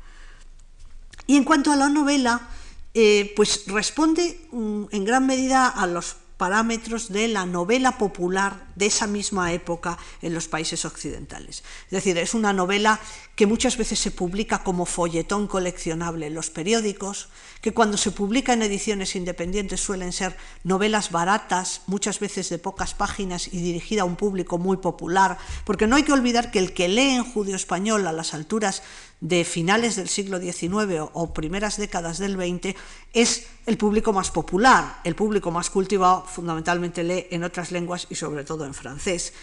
Y 1.28 1.36
en 1.36 1.44
cuanto 1.44 1.72
a 1.72 1.76
la 1.76 1.90
novela, 1.90 2.50
eh, 2.94 3.34
pues 3.36 3.66
responde 3.68 4.40
mm, 4.52 4.86
en 4.92 5.06
gran 5.06 5.28
medida 5.28 5.68
a 5.68 5.86
los 5.86 6.16
parámetros 6.38 7.10
de 7.10 7.28
la 7.28 7.46
novela 7.46 7.98
popular 7.98 8.68
de 8.76 8.86
esa 8.86 9.08
misma 9.08 9.52
época 9.54 9.98
en 10.22 10.34
los 10.36 10.48
países 10.48 10.86
occidentales. 10.86 11.64
Es 11.86 11.92
decir, 11.92 12.18
es 12.18 12.36
una 12.36 12.54
novela 12.54 13.00
que 13.36 13.48
muchas 13.48 13.76
veces 13.76 14.00
se 14.00 14.12
publica 14.12 14.64
como 14.64 14.86
folletón 14.86 15.48
coleccionable 15.48 16.28
en 16.28 16.36
los 16.36 16.52
periódicos, 16.52 17.30
que 17.62 17.74
cuando 17.74 17.98
se 17.98 18.12
publica 18.12 18.54
en 18.54 18.62
ediciones 18.62 19.16
independientes 19.16 19.82
suelen 19.82 20.14
ser 20.14 20.38
novelas 20.64 21.12
baratas, 21.12 21.82
muchas 21.88 22.20
veces 22.20 22.50
de 22.50 22.60
pocas 22.60 22.94
páginas 22.94 23.48
y 23.52 23.62
dirigida 23.62 24.04
a 24.04 24.06
un 24.06 24.16
público 24.16 24.60
muy 24.60 24.78
popular, 24.78 25.40
porque 25.66 25.88
no 25.88 25.96
hay 25.96 26.04
que 26.04 26.14
olvidar 26.14 26.52
que 26.52 26.60
el 26.60 26.74
que 26.74 26.88
lee 26.88 27.16
en 27.16 27.24
judío 27.24 27.56
español 27.56 28.06
a 28.06 28.12
las 28.12 28.36
alturas 28.36 28.84
de 29.20 29.44
finales 29.44 29.96
del 29.96 30.10
siglo 30.10 30.40
XIX 30.40 31.10
o 31.14 31.34
primeras 31.34 31.78
décadas 31.78 32.20
del 32.20 32.36
XX 32.36 32.78
es 33.14 33.48
el 33.66 33.78
público 33.78 34.14
más 34.14 34.30
popular, 34.30 35.00
el 35.04 35.16
público 35.16 35.50
más 35.52 35.70
cultivado 35.70 36.24
fundamentalmente 36.26 37.04
lee 37.04 37.28
en 37.32 37.44
otras 37.44 37.72
lenguas 37.72 38.08
y 38.10 38.16
sobre 38.16 38.44
todo 38.44 38.66
en 38.66 38.74
francés. 38.74 39.34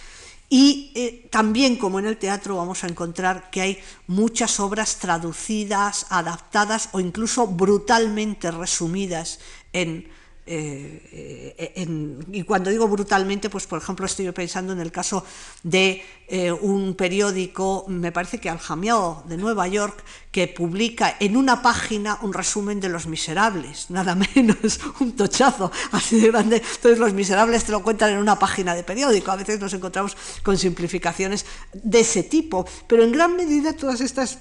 Y 0.49 0.93
eh, 0.95 1.27
también, 1.31 1.77
como 1.77 1.99
en 1.99 2.07
el 2.07 2.19
teatro, 2.19 2.57
vamos 2.57 2.85
a 2.85 2.87
encontrar 2.87 3.51
que 3.51 3.63
hay 3.63 3.79
muchas 4.07 4.61
obras 4.61 4.99
traducidas, 4.99 6.07
adaptadas 6.11 6.91
o 6.93 7.01
incluso 7.01 7.47
brutalmente 7.47 8.51
resumidas 8.51 9.41
en 9.73 10.09
eh, 10.47 11.73
eh, 11.75 11.87
y 12.33 12.43
cuando 12.43 12.69
digo 12.69 12.87
brutalmente, 12.87 13.49
pues 13.49 13.67
por 13.67 13.81
ejemplo 13.81 14.05
estoy 14.05 14.31
pensando 14.33 14.75
en 14.75 14.81
el 14.81 14.93
caso 14.93 15.25
de 15.63 16.05
eh, 16.29 16.53
un 16.53 16.95
periódico, 16.95 17.87
me 17.89 18.13
parece 18.13 18.39
que 18.39 18.51
Aljamiao 18.51 19.25
de 19.27 19.39
Nueva 19.39 19.67
York, 19.69 20.05
que 20.31 20.49
publica 20.49 21.17
en 21.19 21.39
una 21.39 21.63
página 21.63 22.19
un 22.21 22.35
resumen 22.35 22.79
de 22.79 22.91
Los 22.91 23.07
Miserables, 23.07 23.91
nada 23.91 24.15
menos, 24.35 24.81
un 25.01 25.17
tochazo 25.17 25.73
así 25.93 26.21
de 26.21 26.29
grande. 26.31 26.57
Entonces 26.57 26.99
Los 26.99 27.15
Miserables 27.15 27.65
te 27.65 27.73
lo 27.73 27.83
cuentan 27.83 28.11
en 28.11 28.19
una 28.19 28.39
página 28.39 28.75
de 28.75 28.85
periódico. 28.85 29.31
A 29.31 29.37
veces 29.37 29.59
nos 29.61 29.73
encontramos 29.73 30.15
con 30.43 30.59
simplificaciones 30.59 31.47
de 31.73 32.01
ese 32.01 32.23
tipo, 32.23 32.67
pero 32.87 33.03
en 33.03 33.13
gran 33.13 33.35
medida 33.35 33.75
todas 33.75 34.03
estas 34.03 34.39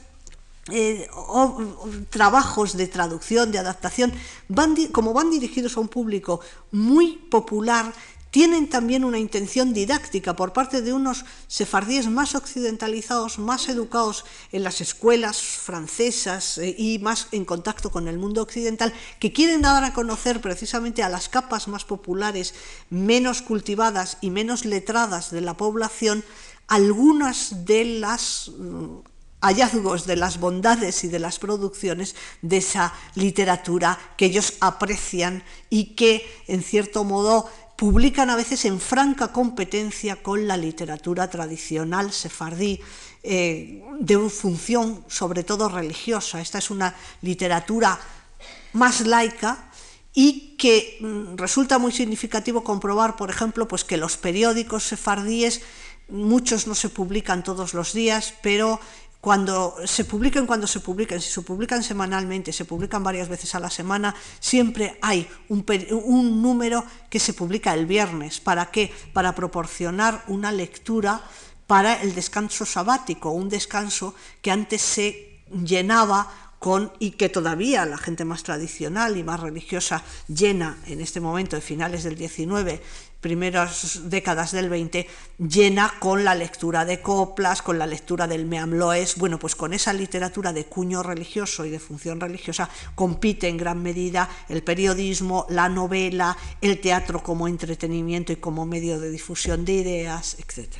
eh, 0.71 1.09
trabajos 2.09 2.77
de 2.77 2.87
traducción, 2.87 3.51
de 3.51 3.59
adaptación, 3.59 4.13
van 4.47 4.75
como 4.87 5.13
van 5.13 5.29
dirigidos 5.29 5.75
a 5.75 5.81
un 5.81 5.89
público 5.89 6.39
muy 6.71 7.17
popular, 7.29 7.93
tienen 8.33 8.67
también 8.67 9.03
una 9.03 9.19
intención 9.19 9.73
didáctica 9.73 10.35
por 10.35 10.53
parte 10.53 10.81
de 10.81 10.91
unos 10.91 11.23
sefardíes 11.47 12.09
más 12.09 12.33
occidentalizados, 12.33 13.37
más 13.37 13.69
educados 13.69 14.25
en 14.51 14.63
las 14.63 14.81
escuelas 14.81 15.39
francesas 15.39 16.57
eh, 16.57 16.73
y 16.75 16.97
más 16.97 17.27
en 17.31 17.45
contacto 17.45 17.91
con 17.91 18.07
el 18.07 18.17
mundo 18.17 18.41
occidental, 18.41 18.91
que 19.19 19.31
quieren 19.31 19.61
dar 19.61 19.83
a 19.83 19.93
conocer 19.93 20.41
precisamente 20.41 21.03
a 21.03 21.09
las 21.09 21.29
capas 21.29 21.67
más 21.67 21.85
populares, 21.85 22.55
menos 22.89 23.43
cultivadas 23.43 24.17
y 24.19 24.31
menos 24.31 24.65
letradas 24.65 25.29
de 25.29 25.41
la 25.41 25.55
población, 25.55 26.23
algunas 26.67 27.65
de 27.65 27.85
las 27.85 28.49
mm, 28.57 29.12
hallazgos 29.43 30.07
de 30.07 30.15
las 30.15 30.39
bondades 30.39 31.03
y 31.03 31.09
de 31.09 31.19
las 31.19 31.37
producciones 31.37 32.15
de 32.41 32.57
esa 32.57 32.93
literatura 33.15 33.99
que 34.17 34.25
ellos 34.25 34.53
aprecian 34.61 35.43
y 35.69 35.95
que, 35.95 36.25
en 36.47 36.63
cierto 36.63 37.03
modo, 37.03 37.49
publican 37.75 38.29
a 38.29 38.37
veces 38.37 38.63
en 38.63 38.79
franca 38.79 39.33
competencia 39.33 40.23
con 40.23 40.47
la 40.47 40.55
literatura 40.55 41.29
tradicional 41.29 42.13
sefardí, 42.13 42.79
eh, 43.23 43.83
de 43.99 44.29
función 44.29 45.03
sobre 45.07 45.43
todo 45.43 45.67
religiosa. 45.67 46.39
Esta 46.39 46.59
es 46.59 46.69
una 46.69 46.95
literatura 47.21 47.99
más 48.73 49.01
laica 49.01 49.69
y 50.13 50.55
que 50.57 50.97
mm, 51.01 51.35
resulta 51.35 51.79
muy 51.79 51.91
significativo 51.91 52.63
comprobar, 52.63 53.15
por 53.17 53.29
ejemplo, 53.29 53.67
pues 53.67 53.83
que 53.83 53.97
los 53.97 54.15
periódicos 54.15 54.83
sefardíes, 54.83 55.61
muchos 56.09 56.67
no 56.67 56.75
se 56.75 56.89
publican 56.89 57.43
todos 57.43 57.73
los 57.73 57.93
días, 57.93 58.33
pero 58.41 58.79
cuando 59.23 59.77
se 59.85 60.03
publiquen, 60.03 60.45
cuando 60.45 60.67
se 60.67 60.81
publiquen, 60.81 61.21
si 61.21 61.31
se 61.31 61.41
publican 61.43 61.81
semanalmente, 61.81 62.51
se 62.51 62.65
publican 62.65 63.05
varias 63.05 63.29
veces 63.29 63.55
a 63.55 63.59
la 63.61 63.69
semana, 63.69 64.13
siempre 64.41 64.99
hay 65.01 65.25
un, 65.47 65.63
un 66.03 66.41
número 66.41 66.83
que 67.09 67.19
se 67.21 67.31
publica 67.31 67.73
el 67.73 67.85
viernes. 67.85 68.41
¿Para 68.41 68.65
qué? 68.65 68.91
Para 69.13 69.33
proporcionar 69.33 70.25
una 70.27 70.51
lectura 70.51 71.23
para 71.67 72.01
el 72.01 72.13
descanso 72.15 72.65
sabático, 72.65 73.31
un 73.31 73.47
descanso 73.47 74.13
que 74.41 74.51
antes 74.51 74.81
se 74.81 75.39
llenaba 75.63 76.29
con, 76.59 76.93
y 76.97 77.11
que 77.11 77.27
todavía 77.27 77.85
la 77.85 77.97
gente 77.97 78.23
más 78.23 78.43
tradicional 78.43 79.17
y 79.17 79.23
más 79.23 79.39
religiosa 79.39 80.01
llena 80.27 80.77
en 80.87 81.01
este 81.01 81.19
momento 81.19 81.57
de 81.57 81.61
finales 81.61 82.03
del 82.03 82.15
19 82.15 82.81
primeras 83.23 84.09
décadas 84.11 84.51
del 84.51 84.69
20, 84.69 85.07
llena 85.39 85.93
con 85.99 86.23
la 86.23 86.35
lectura 86.35 86.85
de 86.85 87.01
coplas, 87.01 87.63
con 87.63 87.79
la 87.79 87.87
lectura 87.87 88.27
del 88.27 88.45
Meamloes, 88.45 89.15
bueno, 89.15 89.39
pues 89.39 89.55
con 89.55 89.73
esa 89.73 89.93
literatura 89.93 90.53
de 90.53 90.65
cuño 90.65 91.01
religioso 91.01 91.65
y 91.65 91.71
de 91.71 91.79
función 91.79 92.19
religiosa 92.19 92.69
compite 92.93 93.47
en 93.47 93.57
gran 93.57 93.81
medida 93.81 94.29
el 94.49 94.61
periodismo, 94.61 95.47
la 95.49 95.69
novela, 95.69 96.37
el 96.61 96.79
teatro 96.81 97.23
como 97.23 97.47
entretenimiento 97.47 98.33
y 98.33 98.35
como 98.35 98.65
medio 98.65 98.99
de 98.99 99.09
difusión 99.09 99.63
de 99.65 99.73
ideas, 99.73 100.37
etc. 100.37 100.75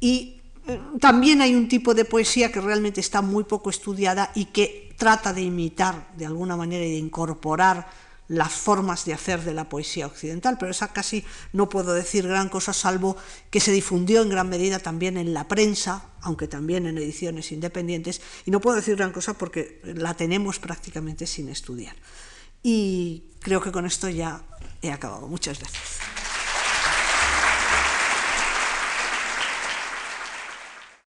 Y 0.00 0.42
eh, 0.66 0.80
también 0.98 1.40
hay 1.40 1.54
un 1.54 1.68
tipo 1.68 1.94
de 1.94 2.04
poesía 2.04 2.50
que 2.50 2.60
realmente 2.60 3.00
está 3.00 3.22
muy 3.22 3.44
poco 3.44 3.70
estudiada 3.70 4.32
y 4.34 4.46
que 4.46 4.92
trata 4.98 5.32
de 5.32 5.42
imitar 5.42 6.08
de 6.16 6.26
alguna 6.26 6.56
manera 6.56 6.84
y 6.84 6.90
de 6.90 6.98
incorporar 6.98 7.86
las 8.28 8.52
formas 8.52 9.04
de 9.04 9.14
hacer 9.14 9.42
de 9.42 9.54
la 9.54 9.68
poesía 9.68 10.06
occidental, 10.06 10.56
pero 10.58 10.70
esa 10.70 10.92
casi 10.92 11.24
no 11.52 11.68
puedo 11.68 11.92
decir 11.92 12.26
gran 12.26 12.48
cosa 12.48 12.72
salvo 12.72 13.16
que 13.50 13.60
se 13.60 13.72
difundió 13.72 14.22
en 14.22 14.30
gran 14.30 14.48
medida 14.48 14.78
también 14.78 15.16
en 15.16 15.34
la 15.34 15.46
prensa, 15.46 16.10
aunque 16.22 16.48
también 16.48 16.86
en 16.86 16.96
ediciones 16.98 17.52
independientes, 17.52 18.20
y 18.46 18.50
no 18.50 18.60
puedo 18.60 18.76
decir 18.76 18.96
gran 18.96 19.12
cosa 19.12 19.34
porque 19.34 19.80
la 19.84 20.14
tenemos 20.14 20.58
prácticamente 20.58 21.26
sin 21.26 21.48
estudiar. 21.48 21.96
Y 22.62 23.24
creo 23.40 23.60
que 23.60 23.72
con 23.72 23.84
esto 23.84 24.08
ya 24.08 24.42
he 24.80 24.90
acabado. 24.90 25.28
Muchas 25.28 25.58
gracias. 25.58 26.23